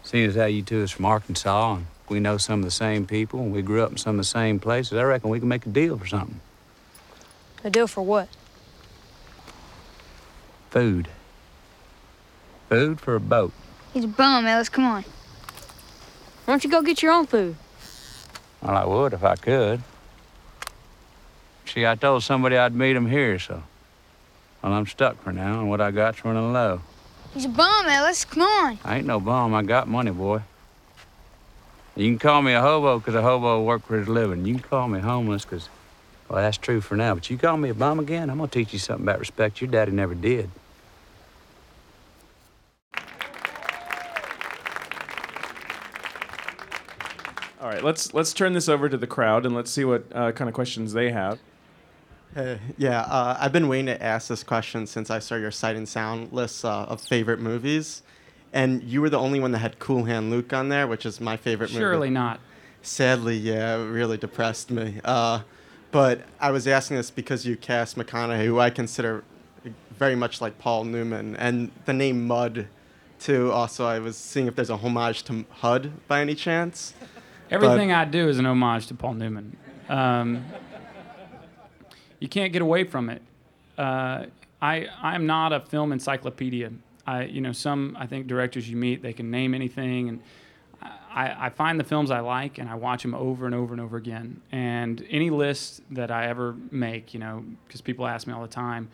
Seeing 0.05 0.29
as 0.29 0.37
how 0.37 0.45
you 0.45 0.63
two 0.63 0.83
is 0.83 0.91
from 0.91 1.07
Arkansas 1.07 1.75
and 1.77 1.87
we 2.11 2.21
know 2.21 2.37
some 2.37 2.61
of 2.61 2.65
the 2.65 2.71
same 2.71 3.07
people 3.07 3.41
and 3.41 3.53
we 3.53 3.63
grew 3.63 3.83
up 3.83 3.91
in 3.91 3.97
some 3.97 4.17
of 4.17 4.19
the 4.19 4.25
same 4.25 4.61
places, 4.61 4.93
I 4.93 5.03
reckon 5.03 5.31
we 5.31 5.41
can 5.41 5.49
make 5.49 5.65
a 5.65 5.71
deal 5.71 5.99
for 5.99 6.07
something. 6.07 6.41
A 7.65 7.71
deal 7.71 7.87
for 7.87 8.03
what? 8.03 8.29
Food. 10.71 11.09
Food 12.69 13.01
for 13.01 13.15
a 13.17 13.21
boat. 13.21 13.53
He's 13.95 14.05
a 14.05 14.09
bum, 14.09 14.45
Ellis. 14.45 14.69
Come 14.69 14.85
on. 14.85 15.03
Why 16.45 16.53
don't 16.53 16.65
you 16.65 16.71
go 16.71 16.83
get 16.83 17.03
your 17.03 17.13
own 17.13 17.27
food? 17.27 17.57
Well, 18.61 18.77
I 18.77 18.85
would 18.85 19.15
if 19.15 19.25
I 19.25 19.37
could. 19.37 19.83
See, 21.67 21.87
I 21.87 21.95
told 21.95 22.23
somebody 22.23 22.59
I'd 22.59 22.75
meet 22.75 22.95
him 22.95 23.07
here, 23.07 23.39
so. 23.39 23.63
Well, 24.63 24.73
I'm 24.73 24.87
stuck 24.87 25.23
for 25.23 25.33
now, 25.33 25.61
and 25.61 25.71
what 25.71 25.81
I 25.81 25.91
got's 25.91 26.25
running 26.25 26.53
low. 26.53 26.83
He's 27.35 27.45
a 27.47 27.49
bum, 27.49 27.87
Ellis. 27.87 28.25
Come 28.25 28.43
on. 28.43 28.79
I 28.85 28.99
ain't 28.99 29.07
no 29.07 29.19
bum. 29.21 29.55
I 29.55 29.63
got 29.63 29.89
money, 29.89 30.13
boy. 30.13 30.43
You 31.97 32.09
can 32.11 32.19
call 32.19 32.43
me 32.43 32.53
a 32.53 32.61
hobo 32.61 32.99
'cause 33.01 33.15
a 33.15 33.23
hobo 33.23 33.63
work 33.63 33.87
for 33.87 33.99
his 33.99 34.09
living. 34.09 34.45
You 34.47 34.55
can 34.55 34.63
call 34.63 34.89
me 34.89 35.01
homeless 35.01 35.45
'cause, 35.45 35.69
well, 36.29 36.41
that's 36.43 36.57
true 36.57 36.81
for 36.81 36.97
now. 36.97 37.15
But 37.15 37.29
you 37.31 37.37
call 37.39 37.57
me 37.57 37.69
a 37.71 37.75
bum 37.75 37.99
again, 38.01 38.31
I'm 38.31 38.39
gonna 38.39 38.49
teach 38.49 38.73
you 38.73 38.79
something 38.79 39.05
about 39.05 39.19
respect 39.21 39.61
your 39.61 39.71
daddy 39.71 39.93
never 39.93 40.15
did. 40.15 40.51
All 47.61 47.71
right, 47.71 47.83
let's 47.83 48.13
let's 48.13 48.33
turn 48.33 48.53
this 48.53 48.69
over 48.69 48.89
to 48.89 48.97
the 48.97 49.07
crowd 49.07 49.47
and 49.47 49.55
let's 49.55 49.71
see 49.71 49.85
what 49.85 50.05
uh, 50.15 50.33
kind 50.33 50.49
of 50.49 50.55
questions 50.55 50.93
they 50.93 51.11
have. 51.13 51.39
Hey, 52.35 52.59
yeah, 52.77 53.03
uh, 53.03 53.37
I've 53.39 53.53
been 53.53 53.69
waiting 53.69 53.87
to 53.87 54.03
ask 54.03 54.27
this 54.27 54.43
question 54.43 54.89
since 54.89 55.09
I 55.09 55.21
saw 55.21 55.37
your 55.37 55.53
sight 55.53 55.77
and 55.77 55.89
sound 55.89 56.33
list 56.33 56.65
uh, 56.65 56.83
of 56.89 57.01
favorite 57.01 57.39
movies, 57.39 58.03
and 58.53 58.83
you 58.83 59.01
were 59.01 59.09
the 59.09 59.21
only 59.21 59.39
one 59.39 59.53
that 59.53 59.59
had 59.59 59.79
Cool 59.79 60.05
Hand 60.05 60.31
Luke 60.31 60.53
on 60.53 60.69
there, 60.69 60.89
which 60.89 61.07
is 61.07 61.21
my 61.21 61.37
favorite 61.37 61.71
movie. 61.71 61.81
Surely 61.81 62.11
not. 62.11 62.41
Sadly, 62.83 63.37
yeah, 63.37 63.77
it 63.77 63.85
really 63.87 64.17
depressed 64.17 64.73
me. 64.73 65.01
Uh, 65.05 65.43
but 65.93 66.23
I 66.41 66.51
was 66.51 66.67
asking 66.67 66.97
this 66.97 67.09
because 67.09 67.47
you 67.47 67.57
cast 67.57 67.97
McConaughey, 67.97 68.47
who 68.47 68.59
I 68.59 68.69
consider 68.69 69.23
very 69.97 70.17
much 70.17 70.41
like 70.41 70.59
Paul 70.59 70.83
Newman, 70.85 71.37
and 71.37 71.71
the 71.85 71.93
name 71.93 72.27
Mud, 72.27 72.67
too. 73.21 73.53
Also, 73.53 73.87
I 73.87 74.01
was 74.01 74.17
seeing 74.17 74.49
if 74.49 74.57
there's 74.57 74.71
a 74.71 74.77
homage 74.77 75.23
to 75.25 75.45
HUD 75.51 75.93
by 76.09 76.21
any 76.21 76.35
chance. 76.35 76.95
Everything 77.49 77.93
I 77.93 78.05
do 78.05 78.29
is 78.29 78.41
an 78.41 78.47
homage 78.47 78.89
to 78.89 78.95
Paul 78.95 79.15
Newman. 79.15 79.57
Um, 79.89 80.45
you 82.21 82.29
can't 82.29 82.53
get 82.53 82.63
away 82.63 82.85
from 82.85 83.11
it. 83.11 83.23
Uh, 83.77 84.27
I 84.61 84.89
I'm 85.03 85.27
not 85.27 85.53
a 85.53 85.61
film 85.61 85.93
encyclopedia. 85.93 86.73
I 87.07 87.25
you 87.25 87.41
know 87.41 87.53
some 87.53 87.97
I 87.99 88.07
think 88.07 88.27
directors 88.27 88.69
you 88.69 88.77
meet 88.77 89.03
they 89.03 89.13
can 89.13 89.31
name 89.31 89.55
anything 89.55 90.09
and. 90.09 90.21
I, 91.15 91.47
I 91.47 91.51
find 91.51 91.79
the 91.79 91.85
films 91.85 92.11
I 92.11 92.19
like 92.21 92.59
and 92.59 92.69
I 92.69 92.75
watch 92.75 93.03
them 93.03 93.15
over 93.15 93.47
and 93.47 93.55
over 93.55 93.73
and 93.73 93.81
over 93.81 93.97
again. 93.97 94.43
And 94.51 95.07
any 95.09 95.31
list 95.31 95.81
that 95.93 96.11
I 96.11 96.27
ever 96.27 96.57
make, 96.73 97.15
you 97.15 97.21
know, 97.21 97.45
because 97.67 97.81
people 97.81 98.05
ask 98.05 98.27
me 98.27 98.33
all 98.33 98.43
the 98.43 98.49
time, 98.49 98.91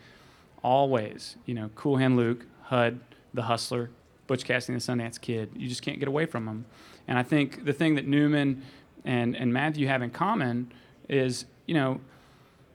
always, 0.63 1.35
you 1.47 1.55
know, 1.55 1.71
Cool 1.73 1.97
Hand 1.97 2.17
Luke, 2.17 2.45
HUD, 2.65 2.99
The 3.33 3.41
Hustler, 3.41 3.89
Butch 4.27 4.45
Cassidy 4.45 4.73
and 4.73 4.81
the 4.81 5.03
Sundance 5.03 5.19
Kid. 5.19 5.49
You 5.55 5.67
just 5.67 5.81
can't 5.81 5.99
get 5.99 6.07
away 6.07 6.27
from 6.27 6.45
them. 6.45 6.65
And 7.07 7.17
I 7.17 7.23
think 7.23 7.65
the 7.65 7.73
thing 7.73 7.95
that 7.95 8.07
Newman 8.07 8.61
and, 9.03 9.35
and 9.35 9.51
Matthew 9.51 9.87
have 9.87 10.01
in 10.01 10.11
common 10.11 10.71
is, 11.09 11.45
you 11.65 11.73
know, 11.73 11.99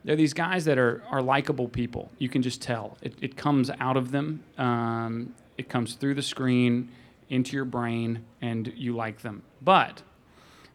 they're 0.07 0.15
these 0.15 0.33
guys 0.33 0.63
that 0.63 0.77
are, 0.77 1.03
are 1.11 1.21
likable 1.21 1.67
people. 1.67 2.09
You 2.17 2.29
can 2.29 2.41
just 2.41 2.61
tell. 2.61 2.97
It, 3.01 3.15
it 3.21 3.35
comes 3.35 3.69
out 3.81 3.97
of 3.97 4.11
them, 4.11 4.41
um, 4.57 5.35
it 5.57 5.67
comes 5.67 5.95
through 5.95 6.13
the 6.13 6.21
screen 6.21 6.89
into 7.27 7.57
your 7.57 7.65
brain, 7.65 8.23
and 8.41 8.71
you 8.77 8.95
like 8.95 9.21
them. 9.21 9.43
But 9.61 10.03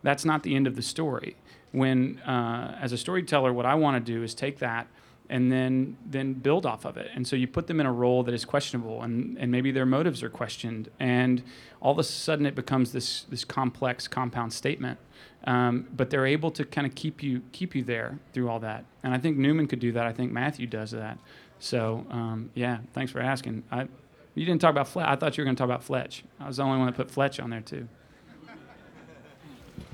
that's 0.03 0.27
not 0.27 0.43
the 0.43 0.55
end 0.55 0.67
of 0.67 0.77
the 0.77 0.83
story. 0.83 1.37
When, 1.71 2.19
uh, 2.19 2.77
as 2.79 2.93
a 2.93 2.99
storyteller, 2.99 3.55
what 3.55 3.65
I 3.65 3.75
want 3.75 4.05
to 4.05 4.13
do 4.13 4.23
is 4.23 4.35
take 4.35 4.59
that 4.59 4.87
and 5.31 5.51
then 5.51 5.97
then 6.05 6.35
build 6.35 6.67
off 6.67 6.85
of 6.85 6.99
it. 6.99 7.09
And 7.15 7.27
so 7.27 7.35
you 7.35 7.47
put 7.47 7.69
them 7.69 7.81
in 7.81 7.87
a 7.87 7.93
role 7.93 8.23
that 8.25 8.35
is 8.35 8.45
questionable, 8.45 9.03
and, 9.03 9.39
and 9.39 9.51
maybe 9.51 9.71
their 9.71 9.87
motives 9.87 10.23
are 10.23 10.29
questioned, 10.29 10.91
and 11.01 11.43
all 11.81 11.93
of 11.93 11.99
a 11.99 12.05
sudden 12.05 12.45
it 12.45 12.55
becomes 12.55 12.93
this 12.93 13.23
this 13.31 13.47
complex 13.47 14.07
compound 14.09 14.53
statement. 14.53 14.99
Um, 15.45 15.89
but 15.97 16.11
they're 16.11 16.27
able 16.27 16.51
to 16.53 16.65
kind 16.65 16.87
of 16.87 16.95
keep 16.95 17.23
you 17.23 17.43
keep 17.53 17.75
you 17.75 17.83
there 17.83 18.19
through 18.33 18.49
all 18.49 18.61
that. 18.61 18.85
And 19.03 19.13
I 19.13 19.19
think 19.19 19.37
Newman 19.37 19.67
could 19.67 19.81
do 19.81 19.93
that. 19.93 20.07
I 20.07 20.13
think 20.13 20.33
Matthew 20.33 20.67
does 20.67 20.93
that. 20.93 21.19
So 21.59 22.07
um, 22.11 22.51
yeah, 22.55 22.79
thanks 22.93 23.11
for 23.11 23.21
asking. 23.21 23.65
I, 23.71 23.89
you 24.35 24.47
didn't 24.47 24.61
talk 24.61 24.71
about 24.71 24.89
Fletch. 24.89 25.07
I 25.07 25.17
thought 25.17 25.37
you 25.37 25.43
were 25.43 25.47
going 25.47 25.57
to 25.57 25.61
talk 25.61 25.67
about 25.67 25.85
Fletch. 25.85 26.25
I 26.41 26.47
was 26.47 26.57
the 26.57 26.63
only 26.63 26.79
one 26.79 26.87
that 26.87 26.97
put 26.97 27.11
Fletch 27.11 27.39
on 27.39 27.51
there 27.51 27.61
too. 27.61 27.89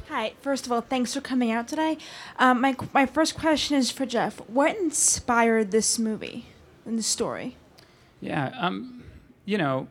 Hi. 0.09 0.33
First 0.41 0.65
of 0.65 0.73
all, 0.73 0.81
thanks 0.81 1.13
for 1.13 1.21
coming 1.21 1.51
out 1.51 1.69
today. 1.69 1.99
Um, 2.39 2.61
my 2.63 2.75
my 2.95 3.05
first 3.05 3.37
question 3.37 3.77
is 3.77 3.91
for 3.91 4.07
Jeff. 4.07 4.39
What 4.49 4.77
inspired 4.77 5.71
this 5.71 5.99
movie 5.99 6.47
and 6.87 6.99
the 6.99 7.03
story? 7.03 7.57
Yeah. 8.21 8.53
Um, 8.59 9.05
you 9.45 9.59
know, 9.59 9.89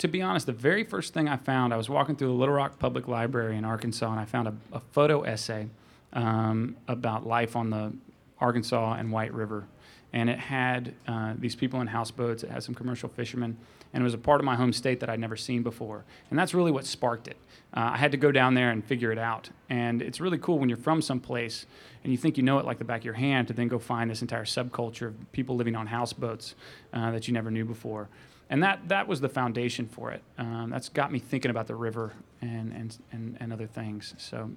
to 0.00 0.08
be 0.08 0.22
honest, 0.22 0.46
the 0.46 0.52
very 0.52 0.82
first 0.82 1.12
thing 1.12 1.28
I 1.28 1.36
found, 1.36 1.74
I 1.74 1.76
was 1.76 1.90
walking 1.90 2.16
through 2.16 2.28
the 2.28 2.34
Little 2.34 2.54
Rock 2.54 2.78
Public 2.78 3.06
Library 3.06 3.58
in 3.58 3.66
Arkansas, 3.66 4.10
and 4.10 4.18
I 4.18 4.24
found 4.24 4.48
a, 4.48 4.54
a 4.72 4.80
photo 4.92 5.20
essay 5.22 5.68
um, 6.14 6.74
about 6.88 7.26
life 7.26 7.54
on 7.54 7.68
the 7.68 7.92
Arkansas 8.40 8.94
and 8.94 9.12
White 9.12 9.34
River. 9.34 9.66
and 10.12 10.28
it 10.28 10.38
had 10.38 10.94
uh, 11.06 11.34
these 11.38 11.54
people 11.54 11.80
in 11.80 11.86
houseboats. 11.86 12.42
It 12.42 12.50
had 12.50 12.62
some 12.62 12.74
commercial 12.74 13.08
fishermen, 13.08 13.56
and 13.92 14.00
it 14.00 14.04
was 14.04 14.14
a 14.14 14.18
part 14.18 14.40
of 14.40 14.44
my 14.44 14.56
home 14.56 14.72
state 14.72 15.00
that 15.00 15.10
I'd 15.10 15.20
never 15.20 15.36
seen 15.36 15.62
before. 15.62 16.04
And 16.30 16.38
that's 16.38 16.54
really 16.54 16.70
what 16.70 16.86
sparked 16.86 17.28
it. 17.28 17.36
Uh, 17.76 17.90
I 17.92 17.96
had 17.98 18.10
to 18.12 18.16
go 18.16 18.32
down 18.32 18.54
there 18.54 18.70
and 18.70 18.84
figure 18.84 19.12
it 19.12 19.18
out. 19.18 19.50
And 19.68 20.02
it's 20.02 20.20
really 20.20 20.38
cool 20.38 20.58
when 20.58 20.68
you're 20.68 20.78
from 20.78 21.02
someplace 21.02 21.66
and 22.02 22.10
you 22.12 22.16
think 22.18 22.36
you 22.36 22.42
know 22.42 22.58
it 22.58 22.64
like 22.64 22.78
the 22.78 22.84
back 22.84 23.02
of 23.02 23.04
your 23.04 23.14
hand 23.14 23.48
to 23.48 23.54
then 23.54 23.68
go 23.68 23.78
find 23.78 24.10
this 24.10 24.22
entire 24.22 24.44
subculture 24.44 25.08
of 25.08 25.32
people 25.32 25.54
living 25.54 25.76
on 25.76 25.86
houseboats 25.86 26.54
uh, 26.92 27.10
that 27.12 27.28
you 27.28 27.34
never 27.34 27.50
knew 27.50 27.64
before. 27.64 28.08
And 28.50 28.64
that, 28.64 28.88
that 28.88 29.06
was 29.06 29.20
the 29.20 29.28
foundation 29.28 29.86
for 29.86 30.10
it. 30.10 30.22
Um, 30.36 30.70
that's 30.70 30.88
got 30.88 31.12
me 31.12 31.20
thinking 31.20 31.52
about 31.52 31.68
the 31.68 31.76
river 31.76 32.12
and, 32.42 32.72
and, 32.72 32.98
and, 33.12 33.36
and 33.38 33.52
other 33.52 33.68
things. 33.68 34.14
So 34.18 34.50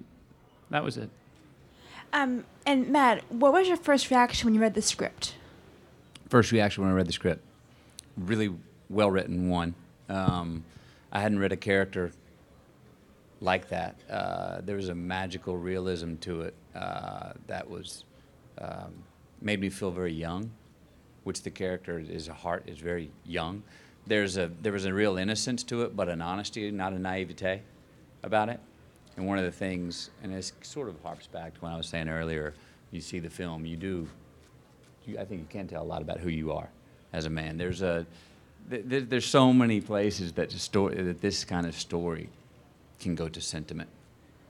that 0.70 0.82
was 0.82 0.96
it. 0.96 1.08
Um, 2.12 2.44
and 2.66 2.88
Matt, 2.90 3.22
what 3.30 3.52
was 3.52 3.68
your 3.68 3.76
first 3.76 4.10
reaction 4.10 4.46
when 4.46 4.54
you 4.54 4.60
read 4.60 4.74
the 4.74 4.82
script? 4.82 5.36
First 6.28 6.50
reaction 6.50 6.82
when 6.82 6.92
I 6.92 6.96
read 6.96 7.06
the 7.06 7.12
script, 7.12 7.42
really 8.16 8.52
well 8.90 9.10
written 9.10 9.48
one. 9.48 9.74
Um, 10.08 10.64
I 11.12 11.20
hadn't 11.20 11.38
read 11.38 11.52
a 11.52 11.56
character 11.56 12.10
like 13.40 13.68
that. 13.68 13.96
Uh, 14.10 14.60
there 14.62 14.76
was 14.76 14.88
a 14.88 14.94
magical 14.94 15.56
realism 15.56 16.16
to 16.16 16.42
it 16.42 16.54
uh, 16.74 17.32
that 17.46 17.68
was 17.68 18.04
um, 18.58 18.92
made 19.40 19.60
me 19.60 19.70
feel 19.70 19.92
very 19.92 20.12
young, 20.12 20.50
which 21.22 21.42
the 21.42 21.50
character 21.50 21.98
is 22.00 22.28
a 22.28 22.34
heart 22.34 22.64
is 22.66 22.78
very 22.78 23.10
young. 23.24 23.62
There's 24.06 24.36
a 24.36 24.50
there 24.60 24.72
was 24.72 24.84
a 24.84 24.92
real 24.92 25.16
innocence 25.16 25.62
to 25.64 25.82
it, 25.82 25.96
but 25.96 26.08
an 26.08 26.20
honesty, 26.20 26.70
not 26.70 26.92
a 26.92 26.98
naivete, 26.98 27.62
about 28.22 28.48
it. 28.48 28.60
And 29.16 29.26
one 29.26 29.38
of 29.38 29.44
the 29.44 29.52
things, 29.52 30.10
and 30.22 30.34
it 30.34 30.52
sort 30.62 30.88
of 30.88 31.00
harps 31.02 31.26
back 31.26 31.54
to 31.54 31.60
what 31.60 31.72
I 31.72 31.76
was 31.76 31.86
saying 31.86 32.08
earlier. 32.08 32.54
You 32.90 33.00
see 33.00 33.18
the 33.18 33.30
film, 33.30 33.64
you 33.64 33.76
do. 33.76 34.08
You, 35.06 35.18
I 35.18 35.24
think 35.24 35.40
you 35.40 35.46
can 35.48 35.66
tell 35.66 35.82
a 35.82 35.84
lot 35.84 36.02
about 36.02 36.18
who 36.18 36.28
you 36.28 36.52
are 36.52 36.68
as 37.12 37.26
a 37.26 37.30
man. 37.30 37.56
There's 37.56 37.82
a 37.82 38.06
th- 38.70 39.08
there's 39.08 39.26
so 39.26 39.52
many 39.52 39.80
places 39.80 40.32
that 40.32 40.52
story 40.52 41.00
that 41.02 41.20
this 41.20 41.44
kind 41.44 41.66
of 41.66 41.74
story 41.74 42.28
can 43.00 43.14
go 43.14 43.28
to 43.28 43.40
sentiment. 43.40 43.88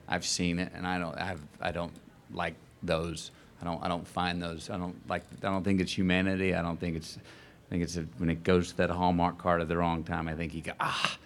I've 0.07 0.25
seen 0.25 0.59
it, 0.59 0.71
and 0.75 0.85
I 0.85 0.97
don't 0.99 1.17
I 1.17 1.25
have 1.25 1.41
I 1.61 1.71
don't 1.71 1.93
like 2.31 2.55
those. 2.83 3.31
I 3.61 3.65
don't 3.65 3.83
I 3.83 3.87
don't 3.87 4.07
find 4.07 4.41
those. 4.41 4.69
I 4.69 4.77
don't 4.77 4.95
like. 5.09 5.23
I 5.43 5.49
don't 5.49 5.63
think 5.63 5.81
it's 5.81 5.97
humanity. 5.97 6.53
I 6.53 6.61
don't 6.61 6.79
think 6.79 6.97
it's. 6.97 7.17
I 7.67 7.69
think 7.69 7.83
it's 7.83 7.97
a, 7.97 8.01
when 8.17 8.29
it 8.29 8.43
goes 8.43 8.69
to 8.69 8.77
that 8.77 8.89
Hallmark 8.89 9.37
card 9.37 9.61
at 9.61 9.67
the 9.67 9.77
wrong 9.77 10.03
time. 10.03 10.27
I 10.27 10.35
think 10.35 10.53
you 10.53 10.61
go 10.61 10.73
ah, 10.79 11.17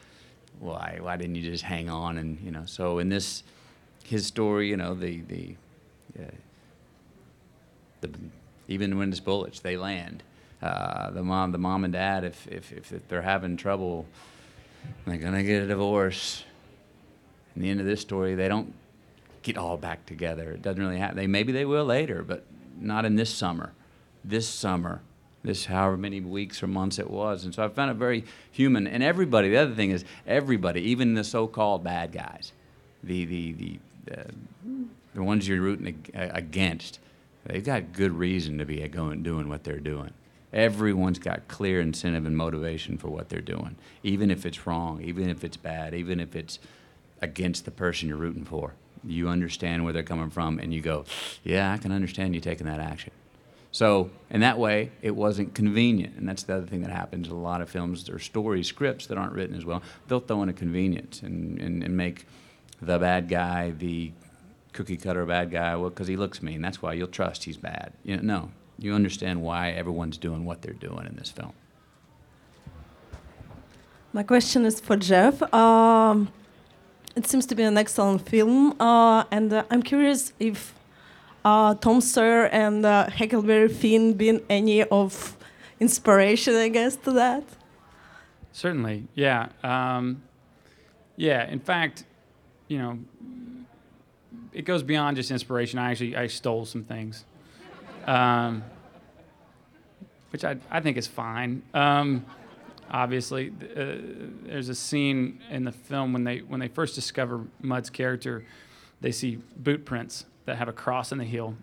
why 0.60 0.99
why 1.02 1.17
didn't 1.17 1.36
you 1.36 1.43
just 1.43 1.63
hang 1.63 1.89
on 1.89 2.17
and 2.17 2.39
you 2.41 2.52
know? 2.52 2.63
So 2.65 2.99
in 2.99 3.10
this, 3.10 3.43
his 4.04 4.25
story, 4.25 4.69
you 4.69 4.78
know 4.78 4.93
the 4.93 5.21
the. 5.21 5.56
Uh, 6.17 6.23
the 8.02 8.10
even 8.69 8.97
when 8.97 9.10
it's 9.10 9.19
bullets, 9.19 9.60
they 9.60 9.75
land. 9.75 10.23
Uh, 10.62 11.10
the 11.12 11.23
mom, 11.23 11.52
the 11.52 11.58
mom 11.58 11.84
and 11.84 11.93
dad, 11.93 12.23
if, 12.23 12.47
if, 12.47 12.71
if 12.71 13.08
they're 13.08 13.21
having 13.21 13.58
trouble, 13.58 14.06
they're 15.06 15.17
gonna 15.17 15.43
get 15.43 15.63
a 15.63 15.67
divorce. 15.67 16.43
In 17.56 17.63
the 17.63 17.69
end 17.69 17.80
of 17.80 17.86
this 17.86 17.99
story, 17.99 18.36
they 18.36 18.47
don't 18.47 18.73
get 19.41 19.58
all 19.58 19.75
back 19.75 20.06
together. 20.06 20.52
It 20.52 20.62
doesn't 20.62 20.82
really 20.82 20.99
happen. 20.99 21.17
They 21.17 21.28
maybe 21.28 21.52
they 21.52 21.65
will 21.65 21.86
later, 21.86 22.23
but 22.23 22.45
not 22.80 23.06
in 23.06 23.15
this 23.15 23.34
summer. 23.34 23.73
This 24.23 24.47
summer, 24.47 25.02
this 25.43 25.65
however 25.65 25.97
many 25.97 26.19
weeks 26.21 26.62
or 26.62 26.67
months 26.67 26.99
it 26.99 27.10
was, 27.10 27.45
and 27.45 27.54
so 27.54 27.63
I 27.63 27.69
found 27.69 27.91
it 27.91 27.95
very 27.95 28.25
human. 28.52 28.88
And 28.88 29.02
everybody, 29.02 29.49
the 29.49 29.58
other 29.58 29.73
thing 29.73 29.91
is 29.91 30.04
everybody, 30.28 30.82
even 30.82 31.13
the 31.13 31.23
so-called 31.23 31.84
bad 31.84 32.12
guys, 32.12 32.52
the 33.04 33.25
the 33.25 33.54
the 33.54 33.80
the, 34.06 34.25
the 35.15 35.23
ones 35.23 35.47
you're 35.47 35.62
rooting 35.62 36.06
uh, 36.15 36.28
against, 36.32 36.99
they've 37.45 37.63
got 37.63 37.93
good 37.93 38.12
reason 38.12 38.58
to 38.58 38.65
be 38.65 38.86
going 38.88 39.23
doing 39.23 39.47
what 39.49 39.63
they're 39.63 39.80
doing. 39.80 40.12
Everyone's 40.52 41.19
got 41.19 41.47
clear 41.47 41.80
incentive 41.80 42.25
and 42.25 42.36
motivation 42.36 42.97
for 42.97 43.10
what 43.10 43.30
they're 43.30 43.39
doing, 43.39 43.75
even 44.02 44.32
if 44.32 44.45
it's 44.45 44.65
wrong, 44.65 45.02
even 45.02 45.30
if 45.30 45.43
it's 45.43 45.58
bad, 45.58 45.93
even 45.93 46.19
if 46.19 46.36
it's 46.36 46.60
against 47.21 47.65
the 47.65 47.71
person 47.71 48.10
you're 48.10 48.17
rooting 48.17 48.45
for. 48.45 48.73
You 49.04 49.30
understand 49.30 49.84
where 49.84 49.93
they're 49.93 50.04
coming 50.04 50.32
from, 50.32 50.60
and 50.60 50.73
you 50.73 50.82
go, 50.82 51.06
"Yeah, 51.43 51.71
I 51.71 51.78
can 51.78 51.91
understand 51.91 52.36
you 52.36 52.41
taking 52.41 52.65
that 52.67 52.80
action." 52.80 53.12
So, 53.72 54.10
in 54.32 54.42
that 54.42 54.58
way, 54.58 54.92
it 55.02 55.16
wasn't 55.16 55.54
convenient, 55.54 56.18
and 56.18 56.28
that's 56.28 56.44
the 56.44 56.56
other 56.56 56.66
thing 56.66 56.82
that 56.82 56.92
happens 56.92 57.28
in 57.28 57.34
a 57.34 57.40
lot 57.40 57.62
of 57.62 57.70
films 57.70 58.10
or 58.10 58.18
stories, 58.18 58.68
scripts 58.68 59.06
that 59.08 59.18
aren't 59.18 59.34
written 59.34 59.56
as 59.56 59.64
well. 59.64 59.84
They'll 60.08 60.20
throw 60.20 60.42
in 60.42 60.50
a 60.50 60.54
convenience 60.54 61.22
and, 61.22 61.62
and, 61.62 61.84
and 61.84 61.96
make 61.96 62.26
the 62.82 62.98
bad 62.98 63.30
guy 63.30 63.72
the 63.72 64.12
cookie 64.74 64.98
cutter 64.98 65.26
bad 65.26 65.52
guy. 65.52 65.76
Well, 65.76 65.90
because 65.90 66.08
he 66.08 66.16
looks 66.16 66.42
mean, 66.42 66.62
that's 66.62 66.82
why 66.82 66.94
you'll 66.94 67.08
trust 67.08 67.44
he's 67.44 67.58
bad. 67.58 67.94
You 68.04 68.18
know, 68.18 68.24
no, 68.24 68.52
you 68.80 68.94
understand 68.94 69.42
why 69.42 69.72
everyone's 69.72 70.18
doing 70.18 70.46
what 70.46 70.62
they're 70.62 70.74
doing 70.74 71.06
in 71.06 71.16
this 71.16 71.30
film. 71.30 71.54
My 74.14 74.24
question 74.24 74.66
is 74.66 74.80
for 74.80 74.98
Jeff. 74.98 75.42
Um, 75.54 76.30
it 77.16 77.28
seems 77.28 77.46
to 77.48 77.56
be 77.56 77.64
an 77.64 77.78
excellent 77.78 78.28
film, 78.28 78.80
uh, 78.82 79.26
and 79.30 79.54
uh, 79.54 79.64
I'm 79.70 79.84
curious 79.84 80.34
if 80.40 80.74
uh, 81.45 81.75
Tom 81.75 82.02
Sawyer 82.02 82.45
and 82.45 82.86
uh, 82.86 83.10
Huckleberry 83.10 83.69
Finn 83.69 84.13
been 84.13 84.41
any 84.49 84.84
of 84.84 85.38
inspiration, 85.80 86.56
I 86.56 86.69
guess, 86.69 86.95
to 86.97 87.12
that. 87.13 87.43
Certainly, 88.52 89.08
yeah, 89.15 89.49
um, 89.63 90.21
yeah. 91.15 91.49
In 91.49 91.60
fact, 91.60 92.04
you 92.67 92.78
know, 92.78 92.99
it 94.52 94.63
goes 94.65 94.84
beyond 94.84 95.17
just 95.17 95.32
inspiration. 95.32 95.80
I 95.80 95.91
actually 95.91 96.15
I 96.15 96.28
stole 96.28 96.65
some 96.65 96.84
things, 96.84 97.23
um, 98.06 98.63
which 100.32 100.43
I 100.43 100.58
I 100.69 100.82
think 100.82 100.97
is 100.97 101.08
fine. 101.08 101.62
Um, 101.73 102.25
obviously, 102.91 103.49
uh, 103.49 103.95
there's 104.43 104.67
a 104.69 104.75
scene 104.75 105.41
in 105.49 105.63
the 105.63 105.71
film 105.71 106.12
when 106.12 106.23
they 106.23 106.39
when 106.39 106.60
they 106.60 106.67
first 106.67 106.95
discover 106.95 107.45
Mud's 107.62 107.89
character, 107.89 108.43
they 108.99 109.12
see 109.12 109.39
boot 109.56 109.86
prints 109.86 110.25
that 110.50 110.58
have 110.58 110.68
a 110.68 110.74
cross 110.74 111.12
in 111.12 111.20
the 111.20 111.24
heel. 111.24 111.56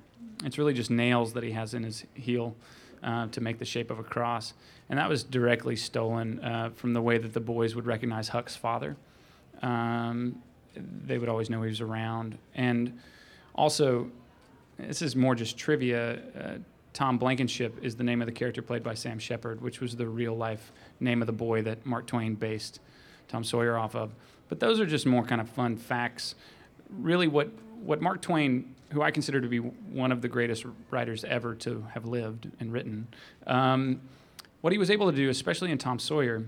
It's 0.44 0.58
really 0.58 0.72
just 0.72 0.92
nails 0.92 1.32
that 1.32 1.42
he 1.42 1.50
has 1.50 1.74
in 1.74 1.82
his 1.82 2.04
heel 2.14 2.54
uh, 3.02 3.26
to 3.26 3.40
make 3.40 3.58
the 3.58 3.64
shape 3.64 3.90
of 3.90 3.98
a 3.98 4.04
cross, 4.04 4.54
and 4.88 4.96
that 4.96 5.08
was 5.08 5.24
directly 5.24 5.74
stolen 5.74 6.38
uh, 6.38 6.70
from 6.72 6.92
the 6.92 7.02
way 7.02 7.18
that 7.18 7.32
the 7.32 7.40
boys 7.40 7.74
would 7.74 7.84
recognize 7.84 8.28
Huck's 8.28 8.54
father. 8.54 8.96
Um, 9.60 10.40
they 10.76 11.18
would 11.18 11.28
always 11.28 11.50
know 11.50 11.62
he 11.62 11.68
was 11.68 11.80
around, 11.80 12.38
and 12.54 12.96
also, 13.56 14.08
this 14.78 15.02
is 15.02 15.16
more 15.16 15.34
just 15.34 15.58
trivia. 15.58 16.20
Uh, 16.38 16.58
Tom 16.92 17.18
Blankenship 17.18 17.74
is 17.82 17.96
the 17.96 18.04
name 18.04 18.22
of 18.22 18.26
the 18.26 18.32
character 18.32 18.62
played 18.62 18.84
by 18.84 18.94
Sam 18.94 19.18
Shepard, 19.18 19.60
which 19.60 19.80
was 19.80 19.96
the 19.96 20.06
real 20.06 20.36
life 20.36 20.70
name 21.00 21.22
of 21.22 21.26
the 21.26 21.32
boy 21.32 21.60
that 21.62 21.84
Mark 21.84 22.06
Twain 22.06 22.36
based 22.36 22.78
Tom 23.26 23.42
Sawyer 23.42 23.76
off 23.76 23.96
of. 23.96 24.12
But 24.48 24.60
those 24.60 24.78
are 24.78 24.86
just 24.86 25.06
more 25.06 25.24
kind 25.24 25.40
of 25.40 25.48
fun 25.48 25.76
facts. 25.76 26.36
Really, 26.88 27.26
what 27.26 27.50
what 27.86 28.02
Mark 28.02 28.20
Twain, 28.20 28.74
who 28.90 29.00
I 29.00 29.10
consider 29.10 29.40
to 29.40 29.48
be 29.48 29.58
one 29.58 30.12
of 30.12 30.20
the 30.20 30.28
greatest 30.28 30.66
writers 30.90 31.24
ever 31.24 31.54
to 31.56 31.86
have 31.94 32.04
lived 32.04 32.50
and 32.58 32.72
written, 32.72 33.06
um, 33.46 34.00
what 34.60 34.72
he 34.72 34.78
was 34.78 34.90
able 34.90 35.10
to 35.10 35.16
do, 35.16 35.28
especially 35.28 35.70
in 35.70 35.78
Tom 35.78 35.98
Sawyer, 35.98 36.44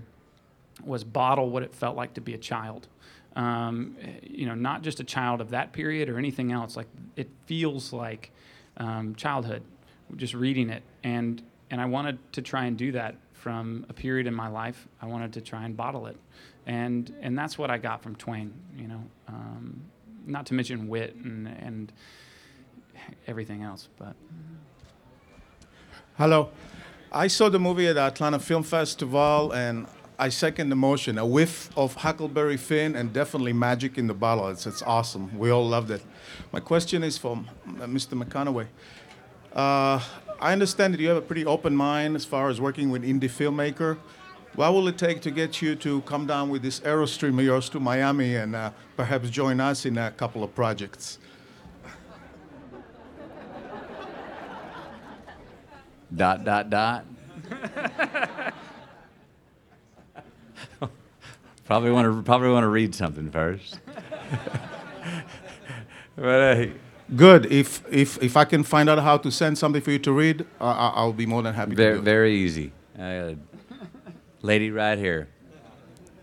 was 0.83 1.03
bottle 1.03 1.49
what 1.49 1.63
it 1.63 1.73
felt 1.73 1.95
like 1.95 2.13
to 2.15 2.21
be 2.21 2.33
a 2.33 2.37
child. 2.37 2.87
Um, 3.35 3.95
you 4.23 4.45
know, 4.45 4.55
not 4.55 4.81
just 4.81 4.99
a 4.99 5.03
child 5.03 5.39
of 5.39 5.51
that 5.51 5.71
period 5.71 6.09
or 6.09 6.17
anything 6.17 6.51
else. 6.51 6.75
Like 6.75 6.87
it 7.15 7.29
feels 7.45 7.93
like 7.93 8.31
um, 8.77 9.15
childhood, 9.15 9.61
just 10.15 10.33
reading 10.33 10.69
it, 10.69 10.83
and 11.03 11.41
and 11.69 11.79
I 11.79 11.85
wanted 11.85 12.17
to 12.33 12.41
try 12.41 12.65
and 12.65 12.75
do 12.75 12.91
that 12.93 13.15
from 13.33 13.85
a 13.87 13.93
period 13.93 14.27
in 14.27 14.33
my 14.33 14.47
life. 14.49 14.87
I 15.01 15.05
wanted 15.05 15.33
to 15.33 15.41
try 15.41 15.63
and 15.63 15.77
bottle 15.77 16.07
it, 16.07 16.17
and 16.65 17.13
and 17.21 17.37
that's 17.37 17.57
what 17.57 17.69
I 17.69 17.77
got 17.77 18.01
from 18.01 18.15
Twain. 18.15 18.51
You 18.75 18.87
know, 18.87 19.03
um, 19.27 19.81
not 20.25 20.45
to 20.47 20.53
mention 20.53 20.87
wit 20.87 21.15
and 21.15 21.47
and 21.47 21.91
everything 23.27 23.63
else, 23.63 23.87
but. 23.97 24.15
Hello. 26.17 26.49
I 27.11 27.27
saw 27.27 27.49
the 27.49 27.59
movie 27.59 27.87
at 27.87 27.95
the 27.95 28.01
Atlanta 28.01 28.37
Film 28.37 28.61
Festival, 28.61 29.51
and 29.51 29.87
I 30.19 30.29
second 30.29 30.69
the 30.69 30.75
motion. 30.75 31.17
A 31.17 31.25
whiff 31.25 31.69
of 31.77 31.95
Huckleberry 31.95 32.57
Finn 32.57 32.95
and 32.95 33.11
definitely 33.13 33.53
magic 33.53 33.97
in 33.97 34.05
the 34.07 34.13
bottle. 34.13 34.49
It's, 34.49 34.67
it's 34.67 34.81
awesome. 34.81 35.35
We 35.39 35.49
all 35.49 35.67
loved 35.67 35.91
it. 35.91 36.03
My 36.51 36.59
question 36.59 37.03
is 37.03 37.17
from 37.17 37.49
uh, 37.65 37.85
Mr. 37.85 38.21
McConaughey. 38.21 38.67
Uh, 39.53 40.03
I 40.41 40.51
understand 40.51 40.93
that 40.93 40.99
you 40.99 41.07
have 41.07 41.17
a 41.17 41.21
pretty 41.21 41.45
open 41.45 41.75
mind 41.75 42.15
as 42.15 42.25
far 42.25 42.49
as 42.49 42.61
working 42.61 42.91
with 42.91 43.03
indie 43.03 43.21
filmmaker. 43.21 43.97
What 44.55 44.73
will 44.73 44.87
it 44.87 44.97
take 44.97 45.21
to 45.21 45.31
get 45.31 45.61
you 45.61 45.75
to 45.75 46.01
come 46.01 46.27
down 46.27 46.49
with 46.49 46.61
this 46.61 46.79
Airstream 46.81 47.39
of 47.39 47.45
yours 47.45 47.69
to 47.69 47.79
Miami 47.79 48.35
and 48.35 48.55
uh, 48.55 48.71
perhaps 48.97 49.29
join 49.29 49.59
us 49.59 49.85
in 49.85 49.97
a 49.97 50.11
couple 50.11 50.43
of 50.43 50.53
projects? 50.53 51.17
Dot 56.15 56.43
dot 56.43 56.69
dot. 56.71 57.05
probably 61.65 61.91
want 61.91 62.11
to 62.15 62.23
probably 62.23 62.49
want 62.49 62.63
to 62.63 62.67
read 62.67 62.95
something 62.95 63.29
first. 63.29 63.79
but 66.15 66.69
Good. 67.15 67.45
If 67.51 67.83
if 67.91 68.21
if 68.23 68.35
I 68.37 68.45
can 68.45 68.63
find 68.63 68.89
out 68.89 68.99
how 68.99 69.17
to 69.17 69.31
send 69.31 69.57
something 69.57 69.81
for 69.81 69.91
you 69.91 69.99
to 69.99 70.11
read, 70.11 70.45
I- 70.59 70.91
I'll 70.95 71.13
be 71.13 71.25
more 71.25 71.41
than 71.43 71.53
happy 71.53 71.71
to 71.71 71.75
Very, 71.75 71.93
do 71.93 71.99
it. 71.99 72.03
very 72.03 72.35
easy. 72.35 72.71
Uh, 72.97 73.33
lady 74.41 74.71
right 74.71 74.97
here. 74.97 75.27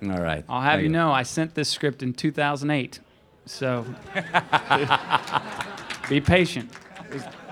All 0.02 0.20
right. 0.20 0.44
I'll 0.48 0.60
have 0.60 0.74
Thank 0.74 0.84
you 0.84 0.88
know, 0.90 1.10
I 1.10 1.22
sent 1.22 1.54
this 1.54 1.68
script 1.68 2.02
in 2.02 2.12
2008. 2.12 3.00
So 3.46 3.86
be 6.08 6.20
patient. 6.20 6.70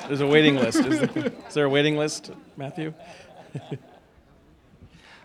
There's 0.07 0.21
a 0.21 0.27
waiting 0.27 0.57
list. 0.57 0.81
Is, 0.81 1.03
is 1.03 1.55
there 1.55 1.65
a 1.65 1.69
waiting 1.69 1.97
list, 1.97 2.33
Matthew? 2.57 2.93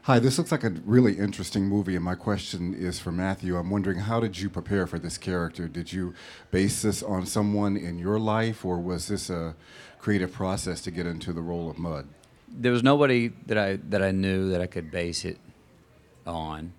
Hi, 0.04 0.18
this 0.18 0.38
looks 0.38 0.52
like 0.52 0.64
a 0.64 0.70
really 0.86 1.20
interesting 1.20 1.66
movie, 1.66 1.96
and 1.96 2.04
my 2.04 2.16
question 2.16 2.74
is 2.74 3.00
for 3.00 3.12
Matthew. 3.12 3.58
I'm 3.58 3.70
wondering 3.70 4.00
how 4.00 4.20
did 4.20 4.40
you 4.40 4.50
prepare 4.50 4.88
for 4.88 4.98
this 4.98 5.18
character? 5.18 5.68
Did 5.68 5.92
you 5.92 6.14
base 6.50 6.82
this 6.82 7.04
on 7.04 7.26
someone 7.26 7.76
in 7.76 8.00
your 8.00 8.18
life, 8.18 8.64
or 8.64 8.80
was 8.80 9.08
this 9.08 9.30
a 9.30 9.56
creative 10.00 10.32
process 10.32 10.82
to 10.82 10.92
get 10.92 11.06
into 11.06 11.34
the 11.34 11.42
role 11.42 11.70
of 11.70 11.78
Mud? 11.78 12.08
There 12.52 12.72
was 12.72 12.84
nobody 12.84 13.32
that 13.46 13.58
I 13.58 13.80
that 13.90 14.02
I 14.02 14.12
knew 14.12 14.50
that 14.50 14.62
I 14.62 14.68
could 14.68 14.92
base 14.92 15.26
it 15.26 15.38
on. 16.26 16.74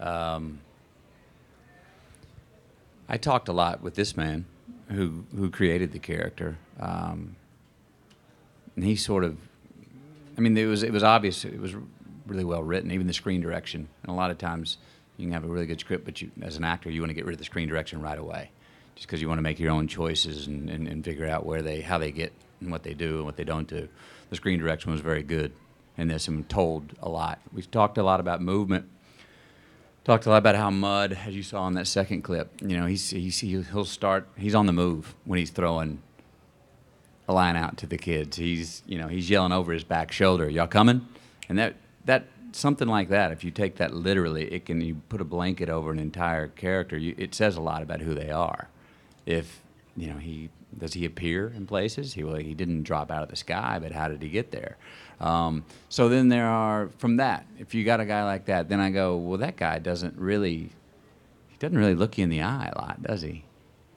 Um, 0.00 0.60
I 3.08 3.16
talked 3.16 3.48
a 3.48 3.52
lot 3.52 3.82
with 3.82 3.94
this 3.94 4.16
man, 4.16 4.46
who 4.88 5.24
who 5.34 5.50
created 5.50 5.92
the 5.92 5.98
character, 5.98 6.58
um, 6.80 7.36
and 8.74 8.84
he 8.84 8.96
sort 8.96 9.24
of, 9.24 9.36
I 10.36 10.40
mean, 10.40 10.56
it 10.56 10.66
was 10.66 10.82
it 10.82 10.92
was 10.92 11.02
obvious 11.02 11.44
it 11.44 11.60
was 11.60 11.74
really 12.26 12.44
well 12.44 12.62
written, 12.62 12.90
even 12.90 13.06
the 13.06 13.12
screen 13.12 13.40
direction. 13.40 13.88
And 14.02 14.10
a 14.10 14.14
lot 14.14 14.30
of 14.30 14.38
times, 14.38 14.78
you 15.16 15.26
can 15.26 15.32
have 15.32 15.44
a 15.44 15.48
really 15.48 15.66
good 15.66 15.80
script, 15.80 16.04
but 16.04 16.20
you, 16.20 16.30
as 16.42 16.56
an 16.56 16.64
actor, 16.64 16.90
you 16.90 17.00
want 17.00 17.10
to 17.10 17.14
get 17.14 17.24
rid 17.24 17.32
of 17.32 17.38
the 17.38 17.44
screen 17.44 17.68
direction 17.68 18.00
right 18.00 18.18
away, 18.18 18.50
just 18.96 19.06
because 19.06 19.20
you 19.22 19.28
want 19.28 19.38
to 19.38 19.42
make 19.42 19.60
your 19.60 19.70
own 19.70 19.86
choices 19.86 20.46
and, 20.46 20.68
and, 20.68 20.88
and 20.88 21.04
figure 21.04 21.28
out 21.28 21.46
where 21.46 21.62
they 21.62 21.80
how 21.80 21.98
they 21.98 22.10
get 22.10 22.32
and 22.60 22.70
what 22.70 22.82
they 22.82 22.94
do 22.94 23.16
and 23.16 23.24
what 23.24 23.36
they 23.36 23.44
don't 23.44 23.68
do. 23.68 23.88
The 24.30 24.36
screen 24.36 24.58
direction 24.58 24.92
was 24.92 25.00
very 25.00 25.22
good 25.22 25.52
in 25.96 26.08
this 26.08 26.28
and 26.28 26.48
told 26.48 26.92
a 27.02 27.08
lot. 27.08 27.40
We 27.52 27.62
talked 27.62 27.98
a 27.98 28.02
lot 28.02 28.20
about 28.20 28.40
movement. 28.40 28.88
Talked 30.04 30.26
a 30.26 30.30
lot 30.30 30.38
about 30.38 30.54
how 30.54 30.70
Mud, 30.70 31.18
as 31.26 31.34
you 31.34 31.42
saw 31.42 31.66
in 31.66 31.74
that 31.74 31.86
second 31.86 32.22
clip, 32.22 32.52
you 32.60 32.76
know, 32.76 32.86
he's, 32.86 33.10
he's, 33.10 33.40
he'll 33.40 33.84
start, 33.84 34.28
he's 34.36 34.54
on 34.54 34.66
the 34.66 34.72
move 34.72 35.14
when 35.24 35.38
he's 35.38 35.50
throwing 35.50 36.00
a 37.28 37.32
line 37.32 37.56
out 37.56 37.76
to 37.78 37.86
the 37.86 37.98
kids. 37.98 38.36
He's, 38.36 38.82
you 38.86 38.98
know, 38.98 39.08
he's 39.08 39.28
yelling 39.28 39.52
over 39.52 39.72
his 39.72 39.82
back 39.82 40.12
shoulder, 40.12 40.48
y'all 40.48 40.68
coming? 40.68 41.08
And 41.48 41.58
that, 41.58 41.74
that, 42.04 42.26
something 42.52 42.86
like 42.88 43.08
that, 43.08 43.32
if 43.32 43.42
you 43.42 43.50
take 43.50 43.76
that 43.76 43.94
literally, 43.94 44.52
it 44.52 44.64
can, 44.64 44.80
you 44.80 45.02
put 45.08 45.20
a 45.20 45.24
blanket 45.24 45.68
over 45.68 45.90
an 45.90 45.98
entire 45.98 46.46
character, 46.46 46.96
you, 46.96 47.14
it 47.18 47.34
says 47.34 47.56
a 47.56 47.60
lot 47.60 47.82
about 47.82 48.00
who 48.00 48.14
they 48.14 48.30
are. 48.30 48.68
If, 49.26 49.60
you 49.96 50.06
know, 50.06 50.18
he, 50.18 50.50
does 50.78 50.92
he 50.92 51.04
appear 51.04 51.52
in 51.56 51.66
places? 51.66 52.14
He, 52.14 52.24
well, 52.24 52.36
he 52.36 52.54
didn't 52.54 52.82
drop 52.82 53.10
out 53.10 53.22
of 53.22 53.28
the 53.28 53.36
sky, 53.36 53.78
but 53.80 53.92
how 53.92 54.08
did 54.08 54.22
he 54.22 54.28
get 54.28 54.50
there? 54.50 54.76
Um, 55.20 55.64
so 55.88 56.08
then 56.08 56.28
there 56.28 56.46
are, 56.46 56.90
from 56.98 57.16
that, 57.16 57.46
if 57.58 57.74
you 57.74 57.84
got 57.84 58.00
a 58.00 58.04
guy 58.04 58.24
like 58.24 58.46
that, 58.46 58.68
then 58.68 58.80
I 58.80 58.90
go, 58.90 59.16
well, 59.16 59.38
that 59.38 59.56
guy 59.56 59.78
doesn't 59.78 60.16
really, 60.18 60.70
he 61.48 61.56
doesn't 61.58 61.78
really 61.78 61.94
look 61.94 62.18
you 62.18 62.24
in 62.24 62.30
the 62.30 62.42
eye 62.42 62.70
a 62.74 62.78
lot, 62.78 63.02
does 63.02 63.22
he? 63.22 63.44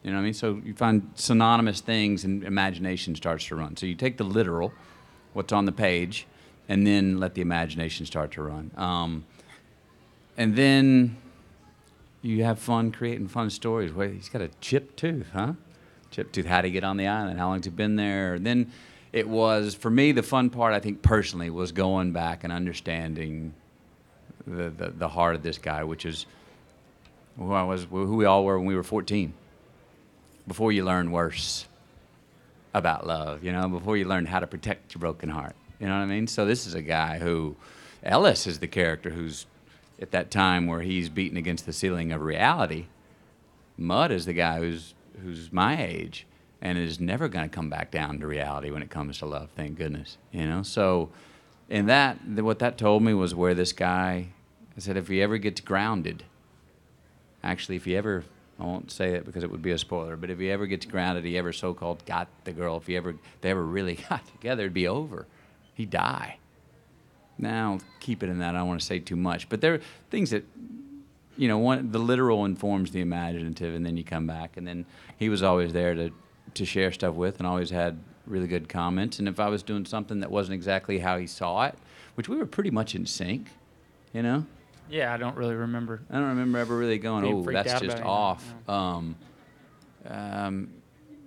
You 0.04 0.12
know 0.12 0.18
what 0.18 0.22
I 0.22 0.24
mean? 0.26 0.34
So 0.34 0.62
you 0.64 0.74
find 0.74 1.12
synonymous 1.16 1.82
things 1.82 2.24
and 2.24 2.44
imagination 2.44 3.16
starts 3.16 3.46
to 3.48 3.56
run. 3.56 3.76
So 3.76 3.86
you 3.86 3.96
take 3.96 4.18
the 4.18 4.24
literal, 4.24 4.72
what's 5.34 5.52
on 5.52 5.66
the 5.66 5.74
page, 5.74 6.26
and 6.70 6.88
then 6.88 7.20
let 7.20 7.34
the 7.34 7.42
imagination 7.42 8.06
start 8.06 8.32
to 8.32 8.44
run. 8.44 8.72
Um, 8.78 9.26
and 10.38 10.56
then 10.56 11.18
you 12.22 12.44
have 12.46 12.60
fun 12.60 12.92
creating 12.92 13.28
fun 13.28 13.50
stories. 13.50 13.92
Wait, 13.92 14.14
he's 14.14 14.30
got 14.30 14.42
a 14.42 14.50
chipped 14.62 14.96
tooth, 14.98 15.32
huh? 15.34 15.54
Chipped 16.12 16.34
tooth. 16.34 16.46
How 16.46 16.62
he 16.62 16.72
get 16.72 16.84
on 16.84 16.98
the 16.98 17.08
island? 17.08 17.40
How 17.40 17.50
long's 17.50 17.66
he 17.66 17.72
been 17.72 17.96
there? 17.96 18.40
Then 18.40 18.72
it 19.14 19.28
was 19.28 19.76
for 19.76 19.90
me 19.90 20.12
the 20.12 20.24
fun 20.24 20.50
part. 20.50 20.74
I 20.74 20.80
think 20.80 21.02
personally 21.02 21.50
was 21.50 21.72
going 21.72 22.12
back 22.12 22.44
and 22.44 22.52
understanding 22.54 23.54
the 24.46 24.70
the, 24.70 24.90
the 24.90 25.08
heart 25.08 25.36
of 25.36 25.44
this 25.44 25.58
guy, 25.58 25.84
which 25.84 26.06
is 26.06 26.26
who 27.38 27.54
I 27.54 27.64
was, 27.64 27.86
who 27.86 28.16
we 28.16 28.26
all 28.26 28.44
were 28.44 28.58
when 28.58 28.68
we 28.68 28.76
were 28.76 28.84
14. 28.84 29.34
Before 30.48 30.72
you 30.72 30.84
learn 30.84 31.12
worse 31.12 31.68
about 32.74 33.06
love, 33.06 33.44
you 33.44 33.52
know, 33.52 33.68
before 33.68 33.98
you 33.98 34.06
learn 34.06 34.26
how 34.26 34.40
to 34.40 34.48
protect 34.48 34.94
your 34.94 35.00
broken 35.00 35.30
heart. 35.30 35.56
You 35.80 35.88
know 35.88 35.94
what 35.94 36.04
I 36.04 36.08
mean? 36.08 36.28
So 36.28 36.46
this 36.46 36.68
is 36.68 36.74
a 36.74 36.82
guy 36.82 37.20
who, 37.20 37.56
Ellis 38.04 38.46
is 38.46 38.60
the 38.60 38.68
character 38.68 39.12
who's 39.12 39.46
at 40.02 40.12
that 40.12 40.32
time 40.32 40.68
where 40.68 40.82
he's 40.82 41.10
beaten 41.10 41.38
against 41.38 41.66
the 41.66 41.74
ceiling 41.74 42.12
of 42.12 42.22
reality. 42.22 42.88
Mud 43.78 44.12
is 44.12 44.26
the 44.26 44.34
guy 44.34 44.60
who's 44.60 44.94
who's 45.20 45.52
my 45.52 45.82
age 45.82 46.26
and 46.62 46.78
is 46.78 47.00
never 47.00 47.28
going 47.28 47.48
to 47.48 47.54
come 47.54 47.70
back 47.70 47.92
down 47.92 48.20
to 48.20 48.28
reality 48.28 48.72
when 48.72 48.82
it 48.82 48.90
comes 48.90 49.20
to 49.20 49.26
love. 49.26 49.50
Thank 49.56 49.78
goodness, 49.78 50.18
you 50.32 50.46
know. 50.46 50.64
So, 50.64 51.10
in 51.70 51.86
that, 51.86 52.18
what 52.26 52.60
that 52.60 52.78
told 52.78 53.04
me 53.04 53.14
was 53.14 53.36
where 53.36 53.54
this 53.54 53.72
guy. 53.72 54.30
I 54.76 54.82
said, 54.82 54.98
if 54.98 55.08
he 55.08 55.22
ever 55.22 55.38
gets 55.38 55.62
grounded, 55.62 56.24
actually, 57.44 57.76
if 57.76 57.86
he 57.86 57.98
ever, 57.98 58.24
I 58.60 58.64
won't 58.64 58.92
say 58.92 59.14
it 59.14 59.26
because 59.26 59.44
it 59.44 59.52
would 59.52 59.62
be 59.62 59.72
a 59.72 59.78
spoiler, 59.78 60.16
but 60.16 60.30
if 60.30 60.40
he 60.40 60.50
ever 60.50 60.68
gets 60.68 60.86
grounded, 60.86 61.26
he 61.26 61.38
ever 61.38 61.52
so-called 61.52 62.06
got 62.06 62.28
the 62.46 62.54
girl. 62.54 62.78
If 62.78 62.88
he 62.88 62.96
ever, 62.96 63.16
they 63.42 63.52
ever 63.52 63.64
really 63.64 63.96
got 64.10 64.26
together, 64.28 64.64
it'd 64.64 64.74
be 64.74 64.88
over. 64.88 65.28
He'd 65.74 65.90
die. 65.90 66.38
Now, 67.38 67.80
keep 68.00 68.24
it 68.24 68.30
in 68.30 68.40
that. 68.40 68.56
I 68.56 68.60
don't 68.60 68.68
want 68.68 68.82
to 68.82 68.86
say 68.86 69.00
too 69.00 69.16
much, 69.16 69.50
but 69.50 69.62
there 69.62 69.76
are 69.76 69.82
things 70.10 70.30
that 70.32 70.44
you 71.40 71.48
know, 71.48 71.58
one, 71.58 71.90
the 71.90 72.00
literal 72.00 72.44
informs 72.44 72.92
the 72.92 73.00
imaginative, 73.00 73.74
and 73.74 73.86
then 73.86 73.96
you 73.96 74.04
come 74.04 74.28
back. 74.28 74.58
And 74.58 74.68
then 74.68 74.86
he 75.18 75.30
was 75.30 75.42
always 75.42 75.72
there 75.72 75.96
to, 75.96 76.12
to 76.56 76.66
share 76.66 76.92
stuff 76.92 77.16
with, 77.16 77.38
and 77.38 77.48
always 77.48 77.70
had 77.70 77.98
really 78.28 78.46
good 78.46 78.68
comments. 78.68 79.20
And 79.20 79.28
if 79.30 79.40
I 79.40 79.48
was 79.48 79.64
doing 79.64 79.86
something 79.86 80.20
that 80.20 80.30
wasn't 80.30 80.56
exactly 80.56 81.00
how 81.00 81.18
he 81.18 81.26
saw 81.26 81.64
it, 81.64 81.76
which 82.16 82.28
we 82.28 82.36
were 82.36 82.46
pretty 82.46 82.72
much 82.72 82.94
in 82.94 83.06
sync, 83.06 83.48
you 84.14 84.22
know. 84.22 84.46
Yeah, 84.90 85.14
I 85.14 85.18
don't 85.18 85.38
really 85.38 85.56
remember. 85.56 86.02
I 86.10 86.16
don't 86.16 86.28
remember 86.28 86.58
ever 86.58 86.76
really 86.76 86.98
going, 86.98 87.24
Being 87.24 87.48
oh, 87.48 87.52
that's 87.52 87.80
just 87.80 88.02
off. 88.02 88.44
Um, 88.68 89.16
um, 90.06 90.70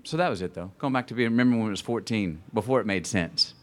so 0.05 0.19
that 0.19 0.29
was 0.29 0.43
it, 0.43 0.53
though. 0.53 0.73
Going 0.77 0.93
back 0.93 1.07
to 1.07 1.15
being, 1.15 1.31
remember 1.31 1.57
when 1.57 1.69
it 1.69 1.71
was 1.71 1.81
14, 1.81 2.43
before 2.53 2.81
it 2.81 2.87
made 2.87 3.07
sense. 3.07 3.55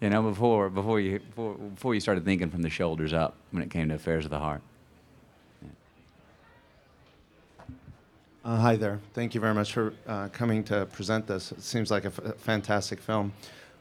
You 0.00 0.10
know, 0.10 0.22
before 0.22 0.68
before 0.68 1.00
you 1.00 1.18
before, 1.18 1.54
before 1.54 1.94
you 1.94 2.00
started 2.00 2.24
thinking 2.24 2.50
from 2.50 2.62
the 2.62 2.68
shoulders 2.68 3.14
up 3.14 3.36
when 3.50 3.62
it 3.62 3.70
came 3.70 3.88
to 3.88 3.94
affairs 3.94 4.24
of 4.26 4.30
the 4.30 4.38
heart. 4.38 4.60
Uh, 8.44 8.58
hi 8.58 8.76
there. 8.76 9.00
Thank 9.14 9.34
you 9.34 9.40
very 9.40 9.54
much 9.54 9.72
for 9.72 9.94
uh, 10.06 10.28
coming 10.28 10.62
to 10.64 10.84
present 10.92 11.26
this. 11.26 11.50
It 11.50 11.62
seems 11.62 11.90
like 11.90 12.04
a 12.04 12.08
f- 12.08 12.36
fantastic 12.36 13.00
film. 13.00 13.32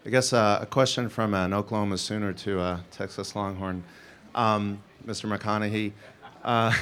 I 0.05 0.09
guess 0.09 0.31
uh, 0.31 0.59
a 0.61 0.65
question 0.65 1.09
from 1.09 1.33
an 1.33 1.53
Oklahoma 1.53 1.97
Sooner 1.97 2.31
to 2.31 2.61
a 2.61 2.83
Texas 2.89 3.35
Longhorn. 3.35 3.83
Um, 4.33 4.81
Mr. 5.05 5.29
McConaughey, 5.29 5.91
uh, 6.45 6.73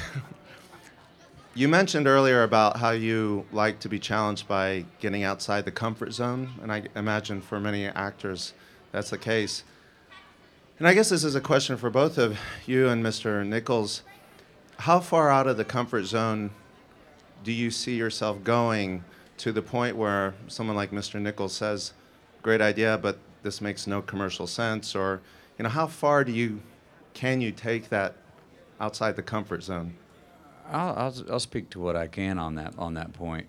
you 1.56 1.68
mentioned 1.68 2.06
earlier 2.06 2.44
about 2.44 2.78
how 2.78 2.92
you 2.92 3.48
like 3.52 3.80
to 3.80 3.90
be 3.90 3.98
challenged 3.98 4.48
by 4.48 4.86
getting 5.00 5.24
outside 5.24 5.66
the 5.66 5.72
comfort 5.72 6.14
zone, 6.14 6.52
and 6.62 6.72
I 6.72 6.84
imagine 6.96 7.42
for 7.42 7.60
many 7.60 7.88
actors 7.88 8.54
that's 8.92 9.10
the 9.10 9.18
case. 9.18 9.64
And 10.78 10.88
I 10.88 10.94
guess 10.94 11.10
this 11.10 11.24
is 11.24 11.34
a 11.34 11.42
question 11.42 11.78
for 11.78 11.90
both 11.90 12.20
of 12.20 12.38
you 12.68 12.90
and 12.90 13.04
Mr. 13.04 13.44
Nichols. 13.44 14.04
How 14.78 15.00
far 15.00 15.32
out 15.32 15.48
of 15.48 15.58
the 15.58 15.66
comfort 15.66 16.04
zone 16.04 16.52
do 17.44 17.52
you 17.52 17.72
see 17.72 17.96
yourself 17.96 18.44
going 18.44 19.04
to 19.38 19.52
the 19.52 19.62
point 19.62 19.96
where 19.96 20.34
someone 20.48 20.76
like 20.76 20.92
Mr. 20.92 21.20
Nichols 21.20 21.54
says, 21.54 21.94
"Great 22.42 22.62
idea, 22.62 22.98
but 22.98 23.18
this 23.44 23.62
makes 23.62 23.88
no 23.88 24.02
commercial 24.02 24.48
sense," 24.48 24.96
or 24.96 25.22
you 25.58 25.64
know, 25.64 25.70
how 25.70 25.88
far 25.88 26.24
do 26.24 26.32
you 26.32 26.62
can 27.14 27.42
you 27.42 27.52
take 27.52 27.90
that 27.90 28.16
outside 28.80 29.16
the 29.16 29.24
comfort 29.24 29.64
zone? 29.64 29.96
I'll, 30.70 30.96
I'll, 30.96 31.32
I'll 31.34 31.40
speak 31.40 31.70
to 31.72 31.80
what 31.80 31.96
I 31.96 32.08
can 32.08 32.38
on 32.38 32.56
that 32.56 32.74
on 32.78 32.94
that 32.94 33.14
point. 33.14 33.48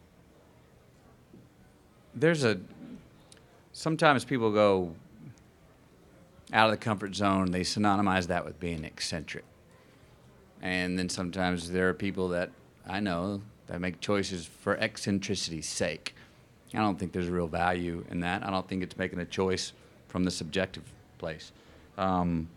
There's 2.15 2.45
a 2.45 2.61
sometimes 3.73 4.25
people 4.25 4.53
go 4.53 4.95
out 6.53 6.67
of 6.67 6.73
the 6.73 6.85
comfort 6.85 7.15
zone. 7.15 7.51
They 7.51 7.63
synonymize 7.63 8.27
that 8.29 8.45
with 8.45 8.59
being 8.59 8.85
eccentric, 8.85 9.45
and 10.61 10.99
then 10.99 11.09
sometimes 11.09 11.71
there 11.71 11.89
are 11.89 11.95
people 11.95 12.29
that 12.29 12.51
I 12.87 13.01
know 13.01 13.43
that 13.67 13.81
make 13.81 14.01
choices 14.01 14.47
for 14.47 14.77
eccentricity's 14.77 15.69
sake. 15.69 16.15
I 16.75 16.79
don't 16.79 16.99
think 16.99 17.13
there's 17.13 17.29
a 17.29 17.33
real 17.33 17.49
value 17.49 18.05
in 18.11 18.21
that. 18.21 18.47
I 18.47 18.51
don't 18.51 18.67
think 18.67 18.83
it's 18.83 18.97
making 18.97 19.19
a 19.19 19.25
choice 19.25 19.73
from 20.09 20.25
the 20.25 20.31
subjective 20.31 20.85
place. 21.19 21.53
Um, 21.99 22.49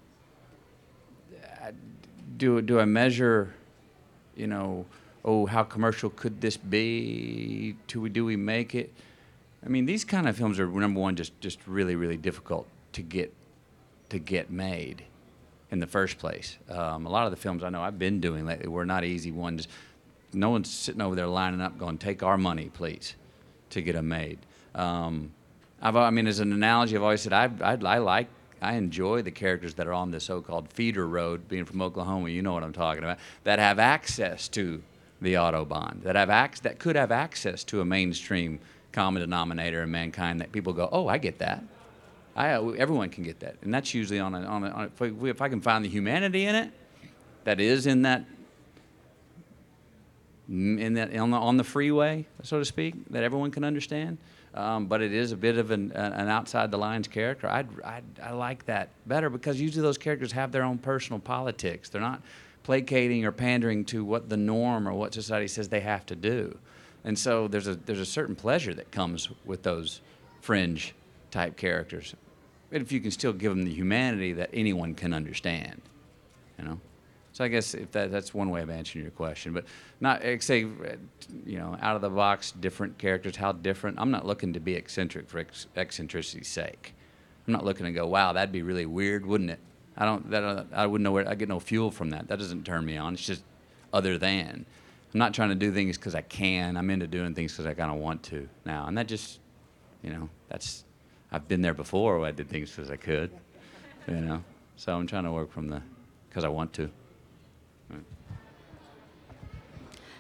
do 2.38 2.62
do 2.62 2.80
I 2.80 2.86
measure, 2.86 3.54
you 4.36 4.48
know, 4.48 4.86
oh 5.24 5.46
how 5.46 5.64
commercial 5.64 6.10
could 6.10 6.42
this 6.42 6.58
be? 6.58 7.76
Do 7.88 8.02
we 8.02 8.10
do 8.10 8.26
we 8.26 8.36
make 8.36 8.76
it? 8.76 8.94
I 9.66 9.70
mean, 9.70 9.86
these 9.86 10.06
kind 10.06 10.28
of 10.28 10.38
films 10.38 10.60
are 10.60 10.68
number 10.68 11.00
one 11.00 11.16
just 11.16 11.40
just 11.42 11.60
really 11.68 11.96
really 11.96 12.18
difficult 12.18 12.68
to 12.94 13.02
get 13.02 13.34
to 14.10 14.20
get 14.20 14.50
made 14.50 15.04
in 15.72 15.80
the 15.80 15.88
first 15.88 16.18
place. 16.18 16.58
Um, 16.70 17.06
a 17.06 17.10
lot 17.10 17.26
of 17.26 17.32
the 17.32 17.38
films 17.38 17.64
I 17.64 17.70
know 17.70 17.82
I've 17.82 18.00
been 18.00 18.20
doing 18.20 18.46
lately 18.46 18.68
were 18.68 18.86
not 18.86 19.04
easy 19.04 19.32
ones. 19.32 19.68
No 20.36 20.50
one's 20.50 20.70
sitting 20.70 21.02
over 21.02 21.16
there 21.16 21.28
lining 21.28 21.62
up 21.62 21.78
going, 21.78 21.98
"Take 21.98 22.24
our 22.24 22.38
money, 22.38 22.70
please." 22.74 23.16
to 23.76 23.82
get 23.82 23.94
them 23.94 24.08
made. 24.08 24.40
Um, 24.74 25.32
I've, 25.82 25.96
I 25.96 26.10
mean, 26.10 26.28
as 26.28 26.40
an 26.40 26.52
analogy, 26.52 26.96
I've 26.96 27.04
always 27.04 27.22
said 27.22 27.34
I, 27.34 27.50
I, 27.62 27.74
I 27.74 27.98
like, 28.00 28.28
I 28.62 28.76
enjoy 28.76 29.22
the 29.22 29.32
characters 29.32 29.76
that 29.76 29.88
are 29.88 29.94
on 29.94 30.12
the 30.12 30.20
so-called 30.20 30.70
feeder 30.70 31.06
road. 31.08 31.48
Being 31.48 31.66
from 31.66 31.82
Oklahoma, 31.82 32.30
you 32.30 32.42
know 32.42 32.54
what 32.54 32.64
I'm 32.64 32.74
talking 32.74 33.04
about. 33.04 33.20
That 33.44 33.60
have 33.60 33.78
access 33.78 34.48
to 34.50 34.82
the 35.22 35.34
autobahn, 35.34 36.02
that 36.04 36.16
have 36.16 36.30
ac- 36.30 36.62
that 36.64 36.80
could 36.80 36.96
have 36.96 37.12
access 37.12 37.64
to 37.66 37.82
a 37.82 37.86
mainstream 37.86 38.60
common 38.92 39.22
denominator 39.22 39.84
in 39.84 39.92
mankind. 39.92 40.42
That 40.42 40.52
people 40.52 40.74
go, 40.74 40.90
oh, 40.92 41.08
I 41.08 41.18
get 41.18 41.40
that. 41.40 41.64
I, 42.36 42.54
everyone 42.54 43.10
can 43.10 43.24
get 43.24 43.40
that, 43.42 43.56
and 43.62 43.74
that's 43.74 43.94
usually 43.94 44.20
on 44.20 44.36
a, 44.36 44.42
on 44.42 44.64
a, 44.64 44.70
on 44.70 44.84
a 45.00 45.04
if, 45.04 45.24
if 45.24 45.42
I 45.42 45.48
can 45.48 45.62
find 45.62 45.86
the 45.86 45.90
humanity 45.90 46.46
in 46.46 46.56
it, 46.56 46.72
that 47.46 47.62
is 47.62 47.88
in 47.88 48.02
that 48.02 48.26
in 50.48 50.94
that 50.94 51.16
on 51.16 51.32
the, 51.32 51.38
on 51.38 51.58
the 51.58 51.64
freeway, 51.64 52.26
so 52.44 52.60
to 52.60 52.66
speak, 52.66 52.94
that 53.10 53.24
everyone 53.24 53.52
can 53.52 53.64
understand. 53.64 54.18
Um, 54.54 54.86
but 54.86 55.02
it 55.02 55.12
is 55.12 55.34
a 55.34 55.36
bit 55.36 55.58
of 55.58 55.72
an, 55.72 55.92
an 55.92 56.30
outside 56.30 56.72
the 56.72 56.78
lines 56.78 57.10
character. 57.10 57.50
I'd, 57.50 57.68
I'd, 57.84 58.04
I 58.24 58.32
like 58.32 58.66
that 58.68 58.90
better 59.06 59.30
because 59.30 59.60
usually 59.60 59.82
those 59.82 59.98
characters 59.98 60.32
have 60.32 60.54
their 60.54 60.64
own 60.64 60.78
personal 60.78 61.20
politics. 61.20 61.90
They're 61.90 62.00
not 62.00 62.22
placating 62.64 63.26
or 63.26 63.34
pandering 63.34 63.84
to 63.86 64.06
what 64.06 64.30
the 64.30 64.38
norm 64.38 64.88
or 64.88 64.94
what 64.94 65.14
society 65.14 65.48
says 65.48 65.68
they 65.68 65.82
have 65.82 66.06
to 66.06 66.16
do. 66.16 66.58
And 67.04 67.20
so 67.20 67.48
there's 67.50 67.68
a, 67.68 67.76
there's 67.76 68.00
a 68.00 68.06
certain 68.06 68.36
pleasure 68.36 68.74
that 68.74 68.92
comes 68.92 69.30
with 69.46 69.64
those 69.64 70.00
fringe 70.42 70.96
type 71.32 71.58
characters. 71.58 72.16
If 72.72 72.92
you 72.92 73.02
can 73.02 73.12
still 73.12 73.34
give 73.34 73.54
them 73.54 73.66
the 73.66 73.74
humanity 73.74 74.34
that 74.34 74.50
anyone 74.54 74.96
can 74.96 75.14
understand, 75.14 75.82
you 76.58 76.66
know. 76.66 76.80
So 77.36 77.44
I 77.44 77.50
guess 77.50 77.74
if 77.74 77.92
that, 77.92 78.14
that's 78.14 78.34
one 78.34 78.50
way 78.50 78.62
of 78.62 78.70
answering 78.70 79.04
your 79.04 79.12
question, 79.12 79.52
but 79.52 79.66
not 80.00 80.22
say, 80.40 80.60
you 80.60 81.60
know, 81.60 81.78
out 81.82 81.98
of 81.98 82.02
the 82.02 82.10
box, 82.10 82.54
different 82.54 82.98
characters. 82.98 83.36
How 83.36 83.52
different? 83.52 84.00
I'm 84.00 84.10
not 84.10 84.26
looking 84.26 84.54
to 84.54 84.62
be 84.62 84.74
eccentric 84.76 85.28
for 85.28 85.40
ex- 85.40 85.68
eccentricity's 85.76 86.48
sake. 86.48 86.94
I'm 87.46 87.52
not 87.52 87.66
looking 87.66 87.88
to 87.88 87.92
go, 87.92 88.08
wow, 88.08 88.32
that'd 88.32 88.54
be 88.54 88.62
really 88.62 88.86
weird, 88.86 89.26
wouldn't 89.26 89.50
it? 89.50 89.60
I 89.98 90.06
don't. 90.06 90.32
That 90.32 90.44
uh, 90.46 90.64
I 90.74 90.86
wouldn't 90.86 91.04
know 91.04 91.12
where. 91.12 91.28
I 91.28 91.36
get 91.36 91.50
no 91.50 91.60
fuel 91.60 91.92
from 91.92 92.12
that. 92.12 92.30
That 92.30 92.40
doesn't 92.40 92.66
turn 92.66 92.86
me 92.86 92.96
on. 92.96 93.16
It's 93.16 93.26
just 93.26 93.44
other 93.92 94.18
than. 94.18 94.66
I'm 95.14 95.20
not 95.20 95.34
trying 95.34 95.50
to 95.50 95.56
do 95.56 95.74
things 95.74 95.98
because 95.98 96.16
I 96.16 96.22
can. 96.22 96.78
I'm 96.78 96.90
into 96.90 97.06
doing 97.06 97.36
things 97.36 97.52
because 97.52 97.66
I 97.66 97.74
kind 97.74 97.92
of 97.92 97.98
want 97.98 98.24
to 98.24 98.48
now, 98.64 98.88
and 98.88 98.98
that 98.98 99.10
just, 99.10 99.42
you 100.02 100.10
know, 100.10 100.30
that's. 100.48 100.86
I've 101.34 101.50
been 101.50 101.62
there 101.62 101.74
before. 101.74 102.18
Where 102.18 102.30
I 102.30 102.32
did 102.32 102.48
things 102.48 102.72
because 102.72 102.90
I 102.90 102.96
could, 102.96 103.30
you 104.08 104.22
know. 104.22 104.42
So 104.78 104.96
I'm 104.96 105.06
trying 105.06 105.26
to 105.26 105.34
work 105.34 105.52
from 105.52 105.68
the, 105.68 105.82
because 106.30 106.46
I 106.46 106.48
want 106.48 106.72
to. 106.76 106.90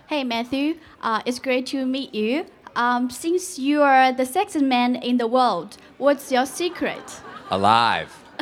Hey, 0.07 0.23
Matthew. 0.23 0.77
Uh, 1.01 1.21
it's 1.25 1.39
great 1.39 1.65
to 1.67 1.85
meet 1.85 2.13
you. 2.13 2.45
Um, 2.75 3.09
since 3.09 3.57
you 3.57 3.81
are 3.81 4.11
the 4.11 4.23
sexiest 4.23 4.61
man 4.67 4.95
in 4.97 5.17
the 5.17 5.27
world, 5.27 5.77
what's 5.97 6.31
your 6.31 6.45
secret? 6.45 7.21
Alive. 7.49 8.13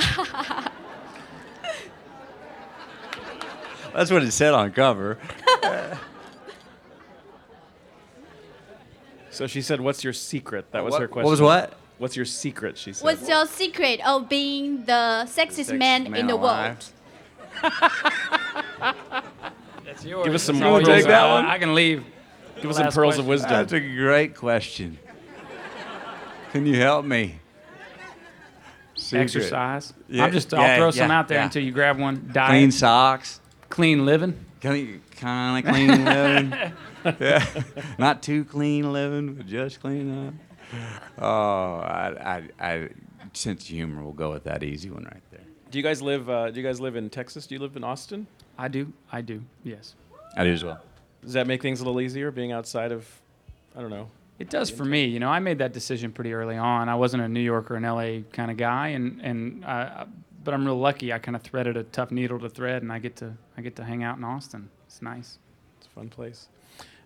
That's 3.93 4.09
what 4.11 4.23
it 4.23 4.31
said 4.31 4.53
on 4.53 4.71
cover. 4.71 5.17
So 9.29 9.47
she 9.47 9.61
said, 9.63 9.81
"What's 9.81 10.03
your 10.03 10.13
secret?" 10.13 10.71
That 10.73 10.83
was 10.83 10.91
What- 10.91 11.01
her 11.01 11.07
question. 11.07 11.25
what 11.25 11.31
was 11.31 11.41
what? 11.41 11.73
What's 11.97 12.15
your 12.15 12.25
secret? 12.25 12.77
She 12.77 12.93
said. 12.93 13.03
What's 13.03 13.27
your 13.27 13.47
secret 13.47 13.99
of 14.05 14.29
being 14.29 14.85
the 14.85 15.25
sexiest 15.25 15.75
man, 15.75 16.03
man 16.03 16.13
in 16.15 16.27
the 16.27 16.35
alive. 16.35 16.93
world? 17.63 17.73
That's 20.03 20.11
yours. 20.11 20.25
Give 20.25 20.35
us 20.35 20.43
some 20.43 20.55
That's 20.59 20.63
more. 20.63 20.79
all 20.79 20.85
pearls 20.85 20.87
yours. 20.89 21.05
of- 21.05 21.11
Uh, 21.11 21.47
I 21.47 21.57
can 21.57 21.75
leave. 21.75 22.03
Give 22.61 22.69
us 22.69 22.75
some 22.75 22.85
Last 22.85 22.95
pearls 22.95 23.17
of 23.17 23.25
question. 23.25 23.29
wisdom. 23.29 23.49
That's 23.51 23.73
a 23.73 23.79
great 23.79 24.35
question. 24.35 24.99
Can 26.51 26.65
you 26.65 26.75
help 26.75 27.05
me? 27.05 27.39
Secret. 28.95 29.23
Exercise. 29.23 29.93
Yeah, 30.07 30.25
I'm 30.25 30.31
just. 30.31 30.53
I'll 30.53 30.77
throw 30.77 30.91
some 30.91 31.09
yeah, 31.09 31.19
out 31.19 31.27
there 31.27 31.39
yeah. 31.39 31.45
until 31.45 31.63
you 31.63 31.71
grab 31.71 31.99
one. 31.99 32.29
Diet. 32.31 32.49
Clean 32.49 32.71
socks. 32.71 33.39
Clean 33.69 34.05
living. 34.05 34.37
Kind 34.61 35.01
of 35.65 35.73
clean 35.73 36.05
living. 36.05 36.53
yeah. 37.19 37.45
Not 37.97 38.21
too 38.21 38.45
clean 38.45 38.93
living, 38.93 39.33
but 39.33 39.47
just 39.47 39.79
clean 39.79 40.27
up. 40.27 40.33
Oh, 41.17 41.79
I, 41.79 42.43
I, 42.59 42.71
I 42.71 42.89
sense 43.33 43.63
of 43.63 43.67
humor. 43.69 44.03
We'll 44.03 44.13
go 44.13 44.31
with 44.31 44.43
that 44.43 44.63
easy 44.63 44.89
one 44.89 45.03
right 45.05 45.23
there. 45.31 45.41
Do 45.71 45.79
you 45.79 45.83
guys 45.83 46.01
live? 46.01 46.29
Uh, 46.29 46.51
do 46.51 46.61
you 46.61 46.65
guys 46.65 46.79
live 46.79 46.95
in 46.95 47.09
Texas? 47.09 47.47
Do 47.47 47.55
you 47.55 47.61
live 47.61 47.75
in 47.75 47.83
Austin? 47.83 48.27
I 48.57 48.67
do. 48.67 48.91
I 49.11 49.21
do. 49.21 49.41
Yes. 49.63 49.95
I 50.35 50.43
do 50.43 50.51
as 50.51 50.63
well. 50.63 50.81
Does 51.21 51.33
that 51.33 51.47
make 51.47 51.61
things 51.61 51.81
a 51.81 51.85
little 51.85 52.01
easier 52.01 52.31
being 52.31 52.51
outside 52.51 52.91
of? 52.91 53.07
I 53.75 53.81
don't 53.81 53.89
know. 53.89 54.09
It 54.39 54.49
does 54.49 54.69
for 54.69 54.83
me. 54.83 55.05
You 55.05 55.19
know, 55.19 55.29
I 55.29 55.39
made 55.39 55.59
that 55.59 55.73
decision 55.73 56.11
pretty 56.11 56.33
early 56.33 56.57
on. 56.57 56.89
I 56.89 56.95
wasn't 56.95 57.23
a 57.23 57.27
New 57.27 57.39
York 57.39 57.71
or 57.71 57.75
an 57.75 57.83
LA 57.83 58.23
kind 58.31 58.51
of 58.51 58.57
guy, 58.57 58.89
and 58.89 59.21
and 59.21 59.63
uh, 59.63 60.05
but 60.43 60.53
I'm 60.53 60.65
real 60.65 60.77
lucky. 60.77 61.13
I 61.13 61.19
kind 61.19 61.35
of 61.35 61.41
threaded 61.41 61.77
a 61.77 61.83
tough 61.83 62.11
needle 62.11 62.39
to 62.39 62.49
thread, 62.49 62.81
and 62.81 62.91
I 62.91 62.99
get 62.99 63.15
to 63.17 63.33
I 63.57 63.61
get 63.61 63.75
to 63.77 63.83
hang 63.83 64.03
out 64.03 64.17
in 64.17 64.23
Austin. 64.23 64.69
It's 64.85 65.01
nice. 65.01 65.37
It's 65.77 65.87
a 65.87 65.89
fun 65.89 66.09
place. 66.09 66.47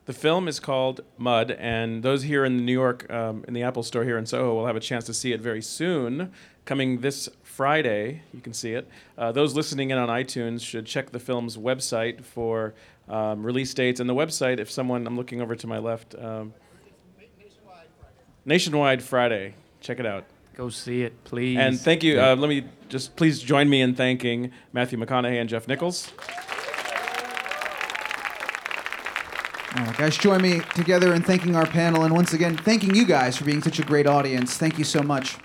The 0.06 0.14
film 0.14 0.48
is 0.48 0.62
called 0.62 1.02
Mud, 1.18 1.52
and 1.52 2.02
those 2.02 2.24
here 2.24 2.46
in 2.46 2.66
New 2.66 2.72
York, 2.72 3.12
um, 3.12 3.44
in 3.46 3.54
the 3.54 3.64
Apple 3.64 3.84
Store 3.84 4.06
here 4.06 4.18
in 4.18 4.26
Soho, 4.26 4.56
will 4.56 4.66
have 4.66 4.78
a 4.78 4.80
chance 4.80 5.04
to 5.06 5.14
see 5.14 5.34
it 5.34 5.42
very 5.42 5.62
soon. 5.62 6.32
Coming 6.68 7.00
this 7.00 7.30
Friday, 7.44 8.24
you 8.34 8.42
can 8.42 8.52
see 8.52 8.74
it. 8.74 8.90
Uh, 9.18 9.32
those 9.32 9.56
listening 9.56 9.92
in 9.92 9.98
on 9.98 10.10
iTunes 10.10 10.62
should 10.62 10.86
check 10.86 11.12
the 11.12 11.20
film's 11.20 11.56
website 11.56 12.26
for 12.26 12.74
um, 13.08 13.42
release 13.42 13.74
dates. 13.74 14.02
And 14.02 14.10
the 14.10 14.14
website, 14.14 14.60
if 14.60 14.70
someone, 14.70 15.08
I'm 15.08 15.16
looking 15.16 15.40
over 15.42 15.56
to 15.56 15.66
my 15.66 15.78
left, 15.78 16.14
um, 16.16 16.54
Nationwide 18.46 19.02
Friday. 19.02 19.54
Check 19.80 20.02
it 20.02 20.06
out. 20.06 20.26
Go 20.58 20.68
see 20.68 21.04
it, 21.04 21.24
please. 21.24 21.58
And 21.58 21.80
thank 21.80 22.04
you. 22.04 22.20
Uh, 22.20 22.36
let 22.36 22.50
me 22.50 22.66
just 22.90 23.16
please 23.16 23.42
join 23.42 23.70
me 23.70 23.80
in 23.80 23.96
thanking 23.96 24.52
Matthew 24.74 25.00
McConaughey 25.00 25.40
and 25.40 25.48
Jeff 25.48 25.70
Nichols. 25.70 26.12
All 29.78 29.86
right, 29.86 29.98
guys, 29.98 30.18
join 30.18 30.42
me 30.42 30.60
together 30.76 31.14
in 31.14 31.22
thanking 31.22 31.56
our 31.56 31.66
panel 31.66 32.04
and 32.04 32.14
once 32.14 32.34
again 32.34 32.58
thanking 32.58 32.94
you 32.94 33.06
guys 33.06 33.38
for 33.38 33.46
being 33.46 33.62
such 33.62 33.80
a 33.80 33.84
great 33.84 34.06
audience. 34.06 34.58
Thank 34.58 34.78
you 34.78 34.84
so 34.84 35.02
much. 35.02 35.38